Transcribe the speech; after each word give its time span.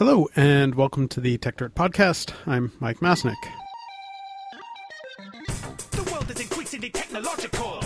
Hello, 0.00 0.30
and 0.34 0.76
welcome 0.76 1.08
to 1.08 1.20
the 1.20 1.36
Techdirt 1.36 1.72
Podcast. 1.72 2.32
I'm 2.46 2.72
Mike 2.80 3.00
Masnick. 3.00 3.34
The 5.90 6.10
world 6.10 6.30
is 6.30 6.40
increasingly 6.40 6.88
technological, 6.88 7.82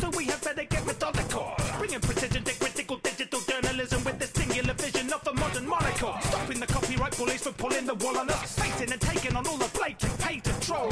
so 0.00 0.08
we 0.16 0.24
have 0.24 0.42
better 0.42 0.64
get 0.64 0.86
methodical. 0.86 1.52
Bringing 1.76 2.00
precision 2.00 2.44
to 2.44 2.58
critical 2.58 2.96
digital 2.96 3.40
journalism 3.40 4.02
with 4.04 4.18
the 4.18 4.26
singular 4.26 4.72
vision 4.72 5.12
of 5.12 5.28
a 5.28 5.34
modern 5.34 5.68
monocle. 5.68 6.14
Stopping 6.22 6.60
the 6.60 6.66
copyright 6.66 7.14
bullies 7.18 7.42
from 7.42 7.52
pulling 7.52 7.84
the 7.84 7.94
wool 7.96 8.16
on 8.16 8.30
us. 8.30 8.58
And 8.80 8.98
taking 8.98 9.36
on 9.36 9.46
all 9.46 9.58
the. 9.58 9.74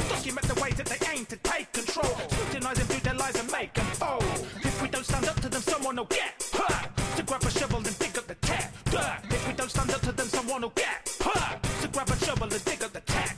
Document 0.09 0.47
the 0.47 0.61
ways 0.63 0.75
that 0.77 0.87
they 0.87 0.99
aim 1.13 1.27
to 1.27 1.37
take 1.39 1.73
control. 1.73 2.15
Scrutinizing 2.29 2.85
through 2.87 3.01
their 3.01 3.15
lies 3.15 3.35
and 3.41 3.51
make 3.51 3.75
them 3.75 3.87
fold. 3.87 4.23
If 4.63 4.81
we 4.81 4.89
don't 4.89 5.05
stand 5.05 5.27
up 5.27 5.41
to 5.41 5.49
them, 5.49 5.63
someone 5.63 5.97
will 5.97 6.05
get 6.05 6.49
hurt. 6.53 6.89
To 7.17 7.23
grab 7.23 7.43
a 7.43 7.51
shovel 7.51 7.79
and 7.79 7.99
dig 7.99 8.17
up 8.17 8.27
the 8.27 8.35
tech 8.37 8.72
If 8.95 9.49
we 9.49 9.55
don't 9.55 9.71
stand 9.71 9.91
up 9.91 10.01
to 10.03 10.13
them, 10.13 10.27
someone 10.27 10.61
will 10.61 10.69
get 10.71 11.09
hurt. 11.21 11.67
So 11.81 11.89
grab 11.89 12.11
a 12.11 12.17
shovel 12.17 12.53
and 12.53 12.65
dig 12.65 12.85
up 12.85 12.93
the 12.93 13.01
dirt. 13.01 13.32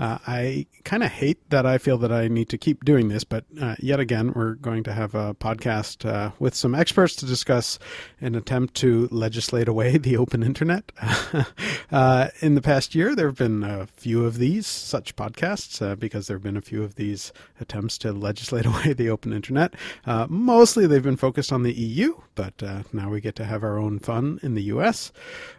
Uh, 0.00 0.16
I 0.26 0.66
kind 0.84 1.02
of 1.02 1.10
hate 1.10 1.50
that 1.50 1.66
I 1.66 1.76
feel 1.76 1.98
that 1.98 2.10
I 2.10 2.26
need 2.26 2.48
to 2.48 2.58
keep 2.58 2.86
doing 2.86 3.08
this, 3.08 3.22
but 3.22 3.44
uh, 3.60 3.76
yet 3.80 4.00
again, 4.00 4.32
we're 4.34 4.54
going 4.54 4.82
to 4.84 4.94
have 4.94 5.14
a 5.14 5.34
podcast 5.34 6.08
uh, 6.08 6.30
with 6.38 6.54
some 6.54 6.74
experts 6.74 7.14
to 7.16 7.26
discuss 7.26 7.78
an 8.18 8.34
attempt 8.34 8.74
to 8.76 9.08
legislate 9.10 9.68
away 9.68 9.98
the 9.98 10.16
open 10.16 10.42
internet. 10.42 10.90
Uh, 11.92 12.28
in 12.40 12.54
the 12.54 12.62
past 12.62 12.94
year, 12.94 13.16
there 13.16 13.26
have 13.26 13.36
been 13.36 13.64
a 13.64 13.84
few 13.84 14.24
of 14.24 14.38
these 14.38 14.64
such 14.64 15.16
podcasts 15.16 15.82
uh, 15.82 15.96
because 15.96 16.28
there 16.28 16.36
have 16.36 16.42
been 16.42 16.56
a 16.56 16.60
few 16.60 16.84
of 16.84 16.94
these 16.94 17.32
attempts 17.58 17.98
to 17.98 18.12
legislate 18.12 18.64
away 18.70 18.92
the 18.92 19.10
open 19.10 19.32
internet. 19.32 19.74
Uh, 20.06 20.24
mostly 20.30 20.86
they've 20.86 21.02
been 21.02 21.16
focused 21.16 21.52
on 21.52 21.64
the 21.64 21.72
EU, 21.72 22.14
but 22.36 22.62
now 22.92 23.10
we 23.10 23.20
get 23.20 23.34
to 23.34 23.44
have 23.44 23.64
our 23.64 23.76
own 23.76 23.98
fun 23.98 24.38
in 24.40 24.54
the 24.54 24.62
US. 24.62 25.10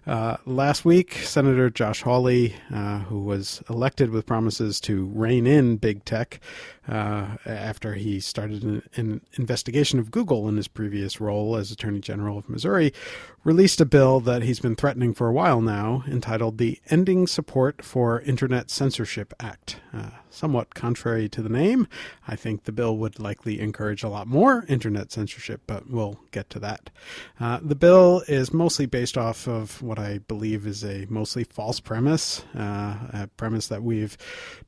last 0.08 0.86
week, 0.86 1.16
Senator 1.16 1.70
Josh 1.70 2.02
Hawley, 2.02 2.56
who 3.10 3.20
was 3.20 3.62
elected 3.70 4.12
with 4.12 4.26
promises 4.32 4.80
to 4.80 5.12
rein 5.14 5.46
in 5.46 5.76
big 5.76 6.06
tech 6.06 6.40
uh, 6.88 7.36
after 7.46 7.96
he 7.96 8.18
started 8.22 8.64
an, 8.64 8.82
an, 8.96 9.20
investigation 9.34 10.00
of 10.00 10.10
Google 10.10 10.48
in 10.48 10.56
his 10.56 10.70
previous 10.70 11.20
role 11.20 11.58
as 11.58 11.70
Attorney 11.70 12.00
General 12.00 12.38
of 12.38 12.48
Missouri, 12.48 12.94
released 13.44 13.82
a 13.82 13.86
bill 13.86 14.20
that 14.20 14.44
he's 14.44 14.60
been 14.60 14.76
threatening 14.76 15.14
for 15.14 15.28
a 15.28 15.34
while 15.34 15.62
now 15.62 16.04
entitled 16.08 16.58
the 16.58 16.80
Ending 16.90 17.26
Support 17.26 17.84
for 17.84 18.22
Internet 18.22 18.70
Censorship 18.70 19.34
Act. 19.40 19.78
Uh, 19.94 20.12
somewhat 20.30 20.74
contrary 20.74 21.28
to 21.28 21.42
the 21.42 21.50
name, 21.50 21.88
I 22.28 22.36
think 22.36 22.64
the 22.64 22.72
bill 22.72 22.98
would 22.98 23.20
likely 23.20 23.60
encourage 23.60 24.04
a 24.04 24.10
lot 24.10 24.28
more 24.28 24.66
internet 24.68 25.12
censorship, 25.12 25.62
but 25.68 25.90
we'll 25.90 26.20
get 26.32 26.50
to 26.52 26.60
that. 26.60 26.90
Uh, 27.40 27.60
the 27.62 27.76
bill 27.76 28.24
is 28.28 28.54
mostly 28.54 28.86
based 28.86 29.18
off 29.18 29.48
of 29.48 29.82
what 29.82 30.00
I 30.00 30.20
believe 30.20 30.66
is 30.66 30.84
a 30.84 31.06
mostly 31.10 31.44
false 31.44 31.80
premise, 31.80 32.44
uh, 32.56 32.96
a 33.14 33.30
premise 33.38 33.68
that 33.68 33.84
we've 33.84 34.18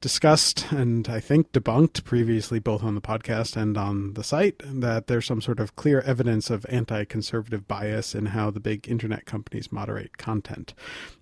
discussed 0.01 0.71
and 0.71 1.07
I 1.07 1.19
think 1.19 1.51
debunked 1.51 2.03
previously, 2.03 2.59
both 2.59 2.83
on 2.83 2.95
the 2.95 3.01
podcast 3.01 3.55
and 3.55 3.77
on 3.77 4.13
the 4.13 4.23
site, 4.23 4.61
that 4.66 5.07
there's 5.07 5.25
some 5.25 5.41
sort 5.41 5.59
of 5.59 5.75
clear 5.75 6.01
evidence 6.01 6.49
of 6.49 6.66
anti 6.69 7.05
conservative 7.05 7.67
bias 7.67 8.13
in 8.13 8.27
how 8.27 8.51
the 8.51 8.59
big 8.64 8.88
internet 8.88 9.25
companies 9.25 9.72
moderate 9.72 10.17
content. 10.17 10.73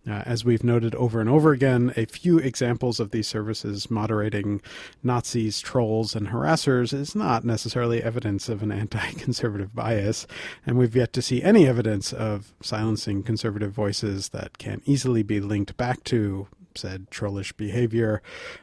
Uh, 0.08 0.24
as 0.26 0.46
we've 0.46 0.64
noted 0.64 0.96
over 0.96 1.20
and 1.20 1.30
over 1.30 1.52
again, 1.52 1.94
a 1.96 2.06
few 2.06 2.40
examples 2.40 3.00
of 3.00 3.12
these 3.12 3.28
services 3.28 3.92
moderating 3.92 4.62
Nazis, 5.04 5.60
trolls, 5.60 6.16
and 6.16 6.30
harassers 6.30 6.94
is 6.94 7.16
not 7.16 7.44
necessarily 7.44 8.02
evidence 8.02 8.50
of 8.50 8.64
an 8.64 8.72
anti 8.72 9.12
conservative 9.14 9.76
bias, 9.76 10.26
and 10.66 10.78
we've 10.78 10.96
yet 10.96 11.14
to 11.14 11.22
see 11.22 11.44
any 11.44 11.68
evidence 11.68 12.14
of 12.14 12.54
silencing 12.62 13.24
conservative 13.24 13.72
voices 13.72 14.30
that 14.30 14.58
can 14.58 14.82
easily 14.86 15.24
be 15.24 15.40
linked 15.40 15.76
back 15.78 16.04
to 16.06 16.48
said 16.78 17.10
trollish 17.12 17.54
behavior. 17.54 18.22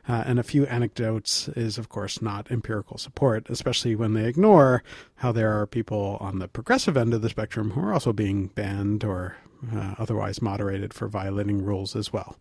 Uh, 0.09 0.25
and 0.27 0.39
a 0.39 0.43
few 0.43 0.67
anecdotes 0.67 1.49
is, 1.49 1.79
of 1.79 1.89
course, 1.89 2.23
not 2.23 2.51
empirical 2.51 2.99
support, 2.99 3.49
especially 3.49 3.95
when 3.95 4.15
they 4.15 4.27
ignore 4.27 4.83
how 5.17 5.33
there 5.33 5.59
are 5.59 5.67
people 5.67 6.17
on 6.21 6.39
the 6.39 6.49
progressive 6.49 6.97
end 6.97 7.15
of 7.15 7.23
the 7.23 7.29
spectrum 7.29 7.73
who 7.73 7.81
are 7.81 7.93
also 7.93 8.13
being 8.13 8.47
banned 8.49 9.05
or 9.05 9.37
uh, 9.75 9.95
otherwise 9.99 10.41
moderated 10.41 10.95
for 10.95 11.09
violating 11.09 11.65
rules 11.65 11.97
as 11.97 12.13
well. 12.13 12.37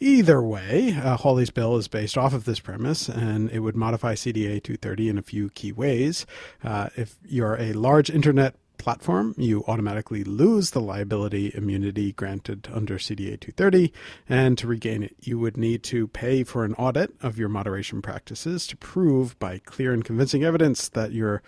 Either 0.00 0.42
way, 0.42 0.96
uh, 1.02 1.16
Hawley's 1.16 1.50
bill 1.50 1.76
is 1.76 1.88
based 1.88 2.18
off 2.18 2.34
of 2.34 2.44
this 2.44 2.60
premise, 2.60 3.08
and 3.08 3.50
it 3.50 3.60
would 3.60 3.76
modify 3.76 4.14
CDA 4.14 4.62
230 4.62 5.08
in 5.08 5.18
a 5.18 5.22
few 5.22 5.50
key 5.50 5.72
ways. 5.72 6.26
Uh, 6.64 6.88
if 6.96 7.16
you're 7.24 7.60
a 7.60 7.72
large 7.72 8.10
internet 8.10 8.56
platform, 8.78 9.34
you 9.36 9.64
automatically 9.66 10.24
lose 10.24 10.70
the 10.70 10.80
liability 10.80 11.52
immunity 11.54 12.12
granted 12.12 12.68
under 12.72 12.98
CDA 12.98 13.40
230. 13.40 13.92
And 14.28 14.56
to 14.58 14.66
regain 14.66 15.02
it, 15.02 15.16
you 15.20 15.38
would 15.38 15.56
need 15.56 15.82
to 15.84 16.08
pay 16.08 16.44
for 16.44 16.64
an 16.64 16.74
audit 16.74 17.14
of 17.22 17.38
your 17.38 17.48
moderation 17.48 18.02
practices 18.02 18.66
to 18.68 18.76
prove 18.76 19.38
by 19.38 19.58
clear 19.58 19.92
and 19.92 20.04
convincing 20.04 20.44
evidence 20.44 20.88
that 20.90 21.12
your 21.12 21.42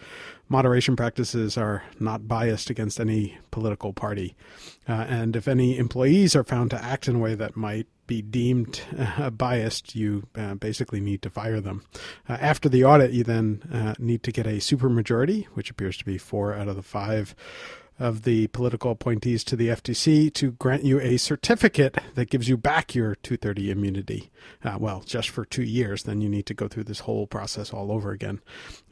moderation 0.48 0.96
practices 0.96 1.56
are 1.56 1.82
not 2.00 2.26
biased 2.26 2.70
against 2.70 3.00
any 3.00 3.38
political 3.50 3.92
party. 3.92 4.34
Uh, 4.88 5.06
and 5.08 5.36
if 5.36 5.46
any 5.46 5.76
employees 5.76 6.34
are 6.34 6.44
found 6.44 6.70
to 6.70 6.82
act 6.82 7.08
in 7.08 7.16
a 7.16 7.20
way 7.20 7.34
that 7.34 7.56
might 7.56 7.86
be 8.08 8.20
deemed 8.20 8.80
uh, 8.98 9.30
biased, 9.44 9.94
you 9.94 10.24
uh, 10.34 10.54
basically 10.54 11.00
need 11.00 11.22
to 11.22 11.30
fire 11.30 11.60
them. 11.60 11.84
Uh, 12.28 12.38
after 12.40 12.68
the 12.68 12.84
audit, 12.84 13.12
you 13.12 13.22
then 13.22 13.62
uh, 13.72 13.94
need 14.00 14.24
to 14.24 14.32
get 14.32 14.46
a 14.46 14.58
supermajority, 14.58 15.44
which 15.54 15.70
appears 15.70 15.96
to 15.98 16.04
be 16.04 16.18
four 16.18 16.52
out 16.52 16.66
of 16.66 16.74
the 16.74 16.82
five 16.82 17.36
of 17.98 18.22
the 18.22 18.46
political 18.48 18.90
appointees 18.90 19.42
to 19.44 19.56
the 19.56 19.68
FTC 19.68 20.32
to 20.34 20.52
grant 20.52 20.84
you 20.84 21.00
a 21.00 21.16
certificate 21.16 21.96
that 22.14 22.30
gives 22.30 22.48
you 22.48 22.56
back 22.56 22.94
your 22.94 23.14
230 23.16 23.70
immunity. 23.70 24.30
Uh, 24.64 24.76
well, 24.78 25.02
just 25.04 25.28
for 25.30 25.44
two 25.44 25.62
years, 25.62 26.04
then 26.04 26.20
you 26.20 26.28
need 26.28 26.46
to 26.46 26.54
go 26.54 26.68
through 26.68 26.84
this 26.84 27.00
whole 27.00 27.26
process 27.26 27.72
all 27.72 27.90
over 27.92 28.12
again. 28.12 28.40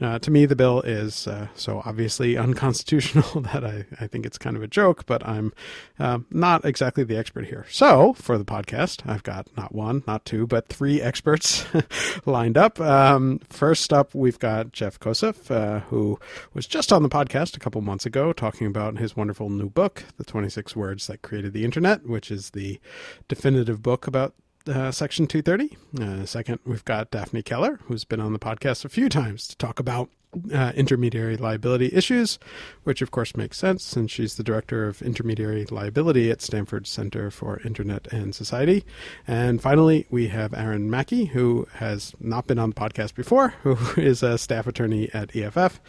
Uh, 0.01 0.19
to 0.19 0.29
me, 0.31 0.45
the 0.45 0.55
bill 0.55 0.81
is 0.81 1.27
uh, 1.27 1.47
so 1.55 1.81
obviously 1.85 2.37
unconstitutional 2.37 3.41
that 3.53 3.63
I, 3.63 3.85
I 3.99 4.07
think 4.07 4.25
it's 4.25 4.37
kind 4.37 4.55
of 4.55 4.63
a 4.63 4.67
joke, 4.67 5.05
but 5.05 5.25
I'm 5.27 5.53
uh, 5.99 6.19
not 6.29 6.65
exactly 6.65 7.03
the 7.03 7.17
expert 7.17 7.45
here. 7.45 7.65
So, 7.69 8.13
for 8.13 8.37
the 8.37 8.45
podcast, 8.45 9.07
I've 9.07 9.23
got 9.23 9.47
not 9.55 9.73
one, 9.73 10.03
not 10.07 10.25
two, 10.25 10.47
but 10.47 10.67
three 10.67 11.01
experts 11.01 11.65
lined 12.25 12.57
up. 12.57 12.79
Um, 12.79 13.39
first 13.49 13.93
up, 13.93 14.13
we've 14.13 14.39
got 14.39 14.71
Jeff 14.71 14.99
Kosseff, 14.99 15.49
uh, 15.49 15.79
who 15.81 16.19
was 16.53 16.67
just 16.67 16.91
on 16.91 17.03
the 17.03 17.09
podcast 17.09 17.55
a 17.55 17.59
couple 17.59 17.81
months 17.81 18.05
ago 18.05 18.33
talking 18.33 18.67
about 18.67 18.96
his 18.97 19.15
wonderful 19.15 19.49
new 19.49 19.69
book, 19.69 20.03
The 20.17 20.23
26 20.23 20.75
Words 20.75 21.07
That 21.07 21.21
Created 21.21 21.53
the 21.53 21.63
Internet, 21.65 22.07
which 22.07 22.31
is 22.31 22.51
the 22.51 22.79
definitive 23.27 23.81
book 23.81 24.07
about 24.07 24.33
uh, 24.67 24.91
Section 24.91 25.27
230. 25.27 25.77
Uh, 26.01 26.25
second, 26.25 26.59
we've 26.65 26.85
got 26.85 27.11
Daphne 27.11 27.41
Keller, 27.41 27.79
who's 27.83 28.03
been 28.03 28.19
on 28.19 28.33
the 28.33 28.39
podcast 28.39 28.85
a 28.85 28.89
few 28.89 29.09
times 29.09 29.47
to 29.47 29.57
talk 29.57 29.79
about 29.79 30.09
uh, 30.53 30.71
intermediary 30.75 31.37
liability 31.37 31.89
issues, 31.93 32.39
which 32.83 33.01
of 33.01 33.11
course 33.11 33.35
makes 33.35 33.57
sense 33.57 33.83
since 33.83 34.11
she's 34.11 34.35
the 34.35 34.43
director 34.43 34.87
of 34.87 35.01
intermediary 35.01 35.65
liability 35.65 36.31
at 36.31 36.41
Stanford 36.41 36.87
Center 36.87 37.29
for 37.31 37.59
Internet 37.65 38.07
and 38.11 38.33
Society. 38.33 38.83
And 39.27 39.61
finally, 39.61 40.05
we 40.09 40.27
have 40.27 40.53
Aaron 40.53 40.89
Mackey, 40.89 41.25
who 41.25 41.67
has 41.75 42.13
not 42.19 42.47
been 42.47 42.59
on 42.59 42.69
the 42.69 42.75
podcast 42.75 43.15
before, 43.15 43.49
who 43.63 43.77
is 44.01 44.23
a 44.23 44.37
staff 44.37 44.67
attorney 44.67 45.09
at 45.13 45.35
EFF 45.35 45.79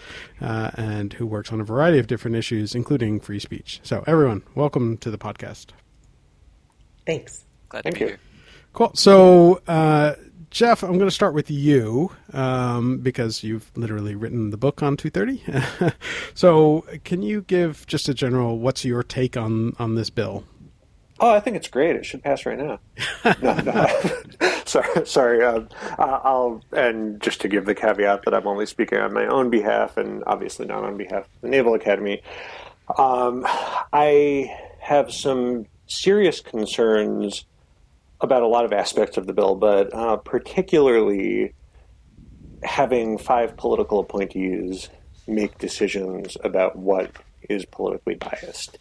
uh, 0.41 0.70
and 0.75 1.12
who 1.14 1.26
works 1.26 1.53
on 1.53 1.60
a 1.60 1.64
variety 1.64 1.98
of 1.98 2.06
different 2.06 2.37
issues, 2.37 2.75
including 2.75 3.20
free 3.20 3.38
speech. 3.38 3.81
So, 3.82 4.04
everyone, 4.06 4.42
welcome 4.54 4.97
to 4.98 5.10
the 5.10 5.19
podcast. 5.19 5.69
Thanks. 7.06 7.44
Glad 7.69 7.84
Thank 7.84 7.97
to 7.97 7.98
be 7.98 8.04
you. 8.04 8.10
here. 8.10 8.20
Cool. 8.72 8.92
So, 8.94 9.60
uh, 9.66 10.14
Jeff, 10.50 10.82
I'm 10.82 10.94
going 10.94 11.09
to 11.09 11.10
start 11.10 11.34
with 11.34 11.50
you 11.50 12.10
um, 12.32 12.98
because 12.98 13.42
you've 13.42 13.70
literally 13.76 14.14
written 14.14 14.50
the 14.50 14.56
book 14.56 14.82
on 14.82 14.97
230. 14.97 15.92
so, 16.34 16.86
can 17.04 17.22
you 17.22 17.42
give 17.42 17.86
just 17.86 18.09
a 18.09 18.14
general 18.14 18.58
what's 18.58 18.84
your 18.84 19.03
take 19.03 19.37
on 19.37 19.75
on 19.78 19.94
this 19.94 20.08
bill? 20.08 20.44
Oh, 21.20 21.31
I 21.31 21.41
think 21.41 21.56
it's 21.56 21.69
great. 21.69 21.97
It 21.97 22.06
should 22.06 22.22
pass 22.22 22.47
right 22.47 22.56
now. 22.56 22.78
no, 23.43 23.55
no. 23.61 23.87
sorry, 24.64 25.06
sorry. 25.06 25.44
Um, 25.44 25.69
I'll 25.99 26.62
and 26.72 27.20
just 27.20 27.40
to 27.40 27.49
give 27.49 27.67
the 27.67 27.75
caveat 27.75 28.22
that 28.25 28.34
I'm 28.34 28.46
only 28.46 28.67
speaking 28.67 28.99
on 28.99 29.12
my 29.12 29.26
own 29.26 29.50
behalf 29.50 29.96
and 29.96 30.22
obviously 30.26 30.67
not 30.67 30.84
on 30.84 30.96
behalf 30.96 31.25
of 31.25 31.40
the 31.43 31.49
Naval 31.49 31.75
Academy. 31.75 32.22
Um, 32.96 33.44
I 33.93 34.56
have 34.81 35.12
some 35.12 35.67
serious 35.88 36.40
concerns 36.40 37.44
about 38.20 38.43
a 38.43 38.49
lot 38.49 38.65
of 38.65 38.73
aspects 38.73 39.17
of 39.17 39.26
the 39.26 39.32
bill, 39.32 39.55
but 39.55 39.94
uh, 39.94 40.17
particularly 40.17 41.55
having 42.62 43.19
five 43.19 43.56
political 43.56 44.00
appointees 44.00 44.88
make 45.26 45.59
decisions 45.59 46.37
about 46.43 46.76
what 46.76 47.12
is 47.49 47.65
politically 47.65 48.15
biased. 48.15 48.79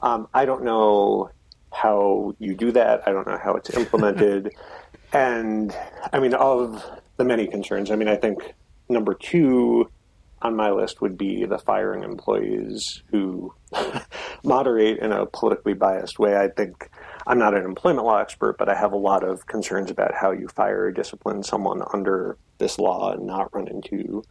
Um, 0.00 0.28
I 0.34 0.44
don't 0.44 0.64
know 0.64 1.30
how 1.72 2.34
you 2.38 2.54
do 2.54 2.72
that. 2.72 3.06
I 3.06 3.12
don't 3.12 3.26
know 3.26 3.38
how 3.38 3.54
it's 3.54 3.70
implemented. 3.70 4.52
and 5.12 5.74
I 6.12 6.18
mean, 6.18 6.34
of 6.34 6.82
the 7.16 7.24
many 7.24 7.46
concerns, 7.46 7.90
I 7.90 7.96
mean, 7.96 8.08
I 8.08 8.16
think 8.16 8.54
number 8.88 9.14
two 9.14 9.90
on 10.42 10.54
my 10.54 10.70
list 10.70 11.00
would 11.00 11.16
be 11.16 11.44
the 11.44 11.58
firing 11.58 12.02
employees 12.02 13.02
who 13.10 13.54
moderate 14.44 14.98
in 14.98 15.12
a 15.12 15.26
politically 15.26 15.74
biased 15.74 16.18
way. 16.18 16.36
I 16.36 16.48
think 16.48 16.90
I'm 17.26 17.38
not 17.38 17.56
an 17.56 17.64
employment 17.64 18.06
law 18.06 18.18
expert, 18.18 18.56
but 18.56 18.68
I 18.68 18.76
have 18.76 18.92
a 18.92 18.96
lot 18.96 19.24
of 19.24 19.46
concerns 19.46 19.90
about 19.90 20.14
how 20.14 20.30
you 20.30 20.48
fire 20.48 20.84
or 20.84 20.92
discipline 20.92 21.42
someone 21.42 21.82
under 21.92 22.36
this 22.58 22.78
law 22.78 23.12
and 23.12 23.26
not 23.26 23.52
run 23.54 23.66
into 23.66 24.22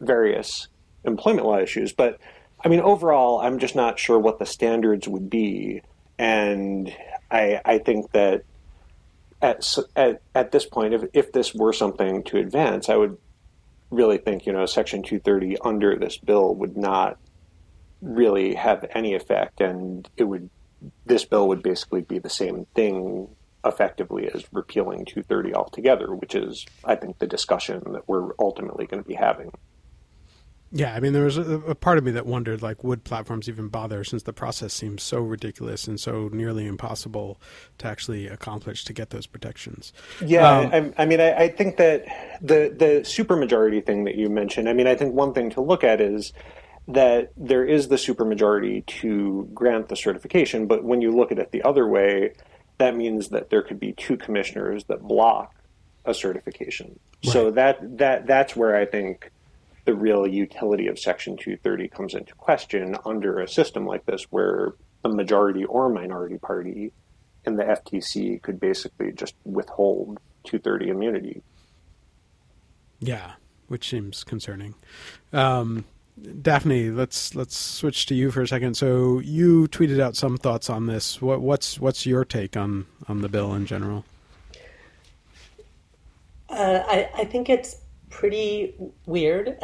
various 0.00 0.68
employment 1.04 1.46
law 1.46 1.58
issues. 1.58 1.92
But 1.92 2.18
I 2.64 2.68
mean, 2.68 2.80
overall, 2.80 3.40
I'm 3.40 3.58
just 3.58 3.76
not 3.76 3.98
sure 3.98 4.18
what 4.18 4.38
the 4.38 4.46
standards 4.46 5.06
would 5.06 5.30
be. 5.30 5.82
And 6.18 6.94
I, 7.30 7.60
I 7.64 7.78
think 7.78 8.10
that 8.12 8.42
at, 9.40 9.64
at, 9.94 10.22
at 10.34 10.52
this 10.52 10.66
point, 10.66 10.94
if, 10.94 11.02
if 11.12 11.32
this 11.32 11.54
were 11.54 11.72
something 11.72 12.24
to 12.24 12.38
advance, 12.38 12.88
I 12.88 12.96
would 12.96 13.18
really 13.90 14.18
think, 14.18 14.46
you 14.46 14.52
know, 14.52 14.66
Section 14.66 15.02
230 15.02 15.58
under 15.60 15.96
this 15.96 16.16
bill 16.16 16.54
would 16.56 16.76
not 16.76 17.18
really 18.00 18.54
have 18.54 18.84
any 18.94 19.14
effect. 19.14 19.60
And 19.60 20.08
it 20.16 20.24
would 20.24 20.50
this 21.06 21.24
bill 21.24 21.48
would 21.48 21.62
basically 21.62 22.02
be 22.02 22.18
the 22.18 22.30
same 22.30 22.66
thing 22.74 23.28
effectively 23.64 24.28
as 24.32 24.44
repealing 24.52 25.04
230 25.04 25.54
altogether, 25.54 26.14
which 26.14 26.34
is, 26.34 26.66
I 26.84 26.96
think, 26.96 27.18
the 27.18 27.26
discussion 27.26 27.82
that 27.92 28.08
we're 28.08 28.32
ultimately 28.38 28.86
going 28.86 29.02
to 29.02 29.08
be 29.08 29.14
having. 29.14 29.52
Yeah, 30.74 30.94
I 30.94 31.00
mean, 31.00 31.12
there 31.12 31.24
was 31.24 31.36
a, 31.36 31.42
a, 31.42 31.74
part 31.74 31.98
of 31.98 32.04
me 32.04 32.12
that 32.12 32.24
wondered, 32.24 32.62
like, 32.62 32.82
would 32.82 33.04
platforms 33.04 33.46
even 33.46 33.68
bother 33.68 34.04
since 34.04 34.22
the 34.22 34.32
process 34.32 34.72
seems 34.72 35.02
so 35.02 35.20
ridiculous 35.20 35.86
and 35.86 36.00
so 36.00 36.30
nearly 36.32 36.66
impossible 36.66 37.38
to 37.76 37.86
actually 37.86 38.26
accomplish 38.26 38.86
to 38.86 38.94
get 38.94 39.10
those 39.10 39.26
protections? 39.26 39.92
Yeah, 40.24 40.48
um, 40.48 40.94
I, 40.96 41.02
I, 41.02 41.06
mean, 41.06 41.20
I, 41.20 41.34
I, 41.34 41.48
think 41.48 41.76
that 41.76 42.06
the 42.40 42.74
the 42.74 43.02
supermajority 43.04 43.84
thing 43.84 44.04
that 44.04 44.14
you 44.14 44.30
mentioned. 44.30 44.66
I 44.66 44.72
mean, 44.72 44.86
I 44.86 44.94
think 44.94 45.14
one 45.14 45.34
thing 45.34 45.50
to 45.50 45.60
look 45.60 45.84
at 45.84 46.00
is 46.00 46.32
that 46.88 47.32
there 47.36 47.64
is 47.64 47.88
the 47.88 47.96
supermajority 47.96 48.84
to 48.86 49.48
grant 49.54 49.88
the 49.88 49.96
certification, 49.96 50.66
but 50.66 50.84
when 50.84 51.00
you 51.00 51.10
look 51.10 51.30
at 51.30 51.38
it 51.38 51.52
the 51.52 51.62
other 51.62 51.86
way, 51.86 52.32
that 52.78 52.96
means 52.96 53.28
that 53.28 53.50
there 53.50 53.62
could 53.62 53.78
be 53.78 53.92
two 53.92 54.16
commissioners 54.16 54.84
that 54.84 55.02
block 55.02 55.54
a 56.04 56.12
certification. 56.12 56.98
Right. 57.24 57.32
So 57.32 57.50
that 57.52 57.98
that 57.98 58.26
that's 58.26 58.56
where 58.56 58.74
I 58.76 58.84
think 58.84 59.30
the 59.84 59.94
real 59.94 60.26
utility 60.26 60.88
of 60.88 60.98
Section 60.98 61.36
230 61.36 61.88
comes 61.88 62.14
into 62.14 62.34
question 62.34 62.96
under 63.04 63.40
a 63.40 63.48
system 63.48 63.86
like 63.86 64.04
this, 64.06 64.24
where 64.30 64.74
the 65.02 65.08
majority 65.08 65.64
or 65.64 65.88
minority 65.88 66.38
party 66.38 66.92
in 67.44 67.56
the 67.56 67.64
FTC 67.64 68.40
could 68.42 68.60
basically 68.60 69.12
just 69.12 69.34
withhold 69.44 70.18
230 70.44 70.90
immunity. 70.90 71.42
Yeah, 73.00 73.32
which 73.66 73.88
seems 73.88 74.22
concerning. 74.22 74.74
Um, 75.32 75.84
Daphne, 76.20 76.90
let's 76.90 77.34
let's 77.34 77.56
switch 77.56 78.06
to 78.06 78.14
you 78.14 78.30
for 78.30 78.42
a 78.42 78.48
second. 78.48 78.74
So 78.76 79.18
you 79.20 79.66
tweeted 79.68 79.98
out 79.98 80.14
some 80.14 80.36
thoughts 80.36 80.68
on 80.68 80.86
this. 80.86 81.22
What, 81.22 81.40
what's 81.40 81.78
what's 81.80 82.04
your 82.04 82.24
take 82.24 82.56
on 82.56 82.86
on 83.08 83.22
the 83.22 83.28
bill 83.28 83.54
in 83.54 83.64
general? 83.64 84.04
Uh, 86.50 86.82
I, 86.86 87.08
I 87.16 87.24
think 87.24 87.48
it's 87.48 87.76
pretty 88.10 88.74
weird 89.06 89.56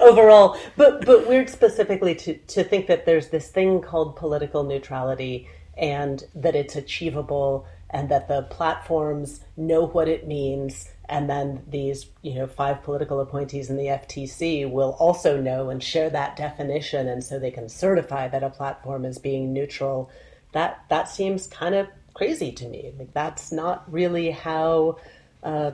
overall, 0.00 0.56
but 0.76 1.04
but 1.04 1.26
weird 1.26 1.50
specifically 1.50 2.14
to 2.14 2.34
to 2.38 2.62
think 2.62 2.86
that 2.86 3.04
there's 3.04 3.28
this 3.30 3.48
thing 3.50 3.80
called 3.82 4.14
political 4.14 4.62
neutrality 4.62 5.48
and 5.76 6.22
that 6.36 6.54
it's 6.54 6.76
achievable 6.76 7.66
and 7.90 8.08
that 8.08 8.28
the 8.28 8.42
platforms 8.42 9.40
know 9.56 9.86
what 9.86 10.08
it 10.08 10.28
means 10.28 10.88
and 11.08 11.28
then 11.28 11.62
these 11.68 12.06
you 12.22 12.34
know 12.34 12.46
five 12.46 12.82
political 12.82 13.20
appointees 13.20 13.70
in 13.70 13.76
the 13.76 13.86
FTC 13.86 14.70
will 14.70 14.96
also 14.98 15.40
know 15.40 15.70
and 15.70 15.82
share 15.82 16.10
that 16.10 16.36
definition. 16.36 17.08
And 17.08 17.22
so 17.22 17.38
they 17.38 17.50
can 17.50 17.68
certify 17.68 18.28
that 18.28 18.42
a 18.42 18.50
platform 18.50 19.04
is 19.04 19.18
being 19.18 19.52
neutral. 19.52 20.10
That 20.52 20.84
that 20.88 21.08
seems 21.08 21.46
kind 21.46 21.74
of 21.74 21.88
crazy 22.14 22.52
to 22.52 22.68
me. 22.68 22.92
Like 22.98 23.12
that's 23.12 23.52
not 23.52 23.90
really 23.92 24.30
how 24.30 24.98
uh, 25.42 25.72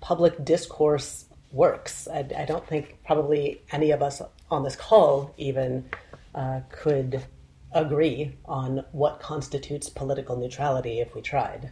public 0.00 0.44
discourse 0.44 1.24
works. 1.50 2.06
I, 2.08 2.26
I, 2.36 2.44
don't 2.44 2.66
think 2.66 2.98
probably 3.04 3.62
any 3.72 3.90
of 3.90 4.02
us 4.02 4.20
on 4.50 4.62
this 4.62 4.76
call 4.76 5.34
even 5.38 5.88
uh, 6.34 6.60
could 6.70 7.24
agree 7.72 8.36
on 8.44 8.84
what 8.92 9.18
constitutes 9.18 9.88
political 9.88 10.36
neutrality 10.36 11.00
if 11.00 11.14
we 11.14 11.22
tried 11.22 11.70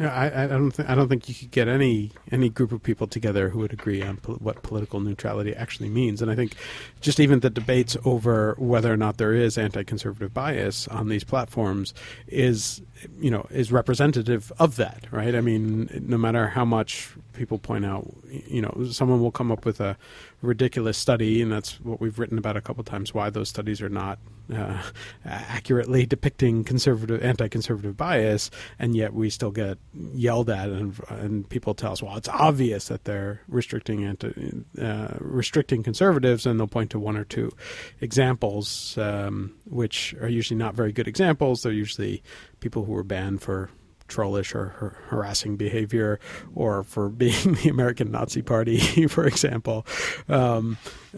I, 0.00 0.44
I 0.44 0.46
don't 0.46 0.70
think 0.70 0.88
I 0.88 0.94
don't 0.94 1.08
think 1.08 1.28
you 1.28 1.34
could 1.34 1.50
get 1.50 1.68
any 1.68 2.12
any 2.30 2.48
group 2.48 2.72
of 2.72 2.82
people 2.82 3.06
together 3.06 3.50
who 3.50 3.58
would 3.58 3.74
agree 3.74 4.02
on 4.02 4.16
po- 4.16 4.36
what 4.36 4.62
political 4.62 5.00
neutrality 5.00 5.54
actually 5.54 5.90
means. 5.90 6.22
And 6.22 6.30
I 6.30 6.34
think 6.34 6.54
just 7.02 7.20
even 7.20 7.40
the 7.40 7.50
debates 7.50 7.94
over 8.04 8.54
whether 8.58 8.90
or 8.90 8.96
not 8.96 9.18
there 9.18 9.34
is 9.34 9.58
anti-conservative 9.58 10.32
bias 10.32 10.88
on 10.88 11.10
these 11.10 11.24
platforms 11.24 11.92
is 12.26 12.80
you 13.20 13.30
know 13.30 13.46
is 13.50 13.70
representative 13.70 14.50
of 14.58 14.76
that, 14.76 15.04
right? 15.10 15.34
I 15.34 15.42
mean, 15.42 15.90
no 16.06 16.16
matter 16.16 16.48
how 16.48 16.64
much 16.64 17.10
people 17.32 17.58
point 17.58 17.84
out, 17.84 18.06
you 18.28 18.62
know, 18.62 18.86
someone 18.90 19.20
will 19.20 19.30
come 19.30 19.50
up 19.50 19.64
with 19.64 19.80
a 19.80 19.96
ridiculous 20.40 20.98
study, 20.98 21.42
and 21.42 21.50
that's 21.50 21.80
what 21.80 22.00
we've 22.00 22.18
written 22.18 22.38
about 22.38 22.56
a 22.56 22.60
couple 22.60 22.84
times. 22.84 23.14
Why 23.14 23.30
those 23.30 23.48
studies 23.48 23.80
are 23.80 23.88
not 23.88 24.18
uh, 24.52 24.82
accurately 25.24 26.06
depicting 26.06 26.64
conservative, 26.64 27.22
anti-conservative 27.22 27.96
bias, 27.96 28.50
and 28.78 28.94
yet 28.94 29.14
we 29.14 29.30
still 29.30 29.50
get 29.50 29.78
yelled 30.14 30.50
at, 30.50 30.68
and 30.68 30.98
and 31.08 31.48
people 31.48 31.74
tell 31.74 31.92
us, 31.92 32.02
well, 32.02 32.16
it's 32.16 32.28
obvious 32.28 32.88
that 32.88 33.04
they're 33.04 33.40
restricting 33.48 34.04
anti, 34.04 34.62
uh, 34.80 35.14
restricting 35.18 35.82
conservatives, 35.82 36.46
and 36.46 36.58
they'll 36.58 36.66
point 36.66 36.90
to 36.90 36.98
one 36.98 37.16
or 37.16 37.24
two 37.24 37.52
examples, 38.00 38.96
um, 38.98 39.54
which 39.66 40.14
are 40.20 40.28
usually 40.28 40.58
not 40.58 40.74
very 40.74 40.92
good 40.92 41.08
examples. 41.08 41.62
They're 41.62 41.72
usually 41.72 42.22
people 42.60 42.84
who 42.84 42.92
were 42.92 43.04
banned 43.04 43.42
for 43.42 43.70
trollish 44.12 44.54
or 44.54 44.74
har- 44.78 44.96
harassing 45.08 45.56
behavior, 45.56 46.20
or 46.54 46.82
for 46.82 47.08
being 47.22 47.54
the 47.62 47.68
American 47.68 48.10
Nazi 48.10 48.42
Party, 48.42 48.78
for 49.08 49.26
example, 49.26 49.86
um, 50.28 50.76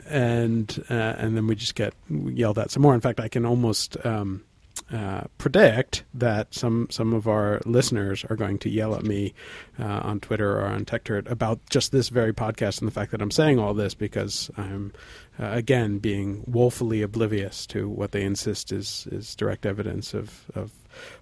and 0.09 0.85
uh, 0.89 1.15
and 1.19 1.37
then 1.37 1.47
we 1.47 1.55
just 1.55 1.75
get 1.75 1.95
yelled 2.09 2.59
at 2.59 2.71
some 2.71 2.83
more. 2.83 2.95
In 2.95 3.01
fact, 3.01 3.21
I 3.21 3.29
can 3.29 3.45
almost 3.45 3.97
um, 4.07 4.45
uh, 4.93 5.23
predict 5.39 6.05
that 6.13 6.53
some 6.53 6.87
some 6.91 7.15
of 7.15 7.27
our 7.27 7.61
listeners 7.65 8.25
are 8.29 8.37
going 8.37 8.59
to 8.59 8.69
yell 8.69 8.95
at 8.95 9.03
me 9.03 9.33
uh, 9.79 10.01
on 10.03 10.21
Twitter 10.21 10.59
or 10.61 10.67
on 10.67 10.85
Techdirt 10.85 11.31
about 11.31 11.59
just 11.71 11.91
this 11.91 12.11
very 12.11 12.35
podcast 12.35 12.81
and 12.81 12.87
the 12.87 12.93
fact 12.93 13.11
that 13.13 13.23
I'm 13.23 13.31
saying 13.31 13.59
all 13.59 13.73
this 13.73 13.95
because 13.95 14.51
I'm 14.57 14.93
uh, 15.41 15.47
again 15.47 15.99
being 15.99 16.45
woefully 16.47 17.01
oblivious 17.01 17.67
to 17.69 17.89
what 17.89 18.13
they 18.13 18.23
insist 18.23 18.73
is 18.73 19.09
is 19.11 19.35
direct 19.35 19.65
evidence 19.65 20.13
of, 20.13 20.45
of 20.55 20.71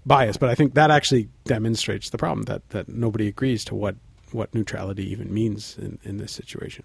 bias. 0.04 0.36
But 0.36 0.50
I 0.50 0.54
think 0.56 0.74
that 0.74 0.90
actually 0.90 1.28
demonstrates 1.44 2.10
the 2.10 2.18
problem 2.18 2.44
that 2.46 2.68
that 2.70 2.88
nobody 2.88 3.28
agrees 3.28 3.64
to 3.66 3.76
what 3.76 3.94
what 4.32 4.54
neutrality 4.54 5.08
even 5.10 5.32
means 5.32 5.78
in, 5.78 5.98
in 6.02 6.16
this 6.16 6.32
situation. 6.32 6.84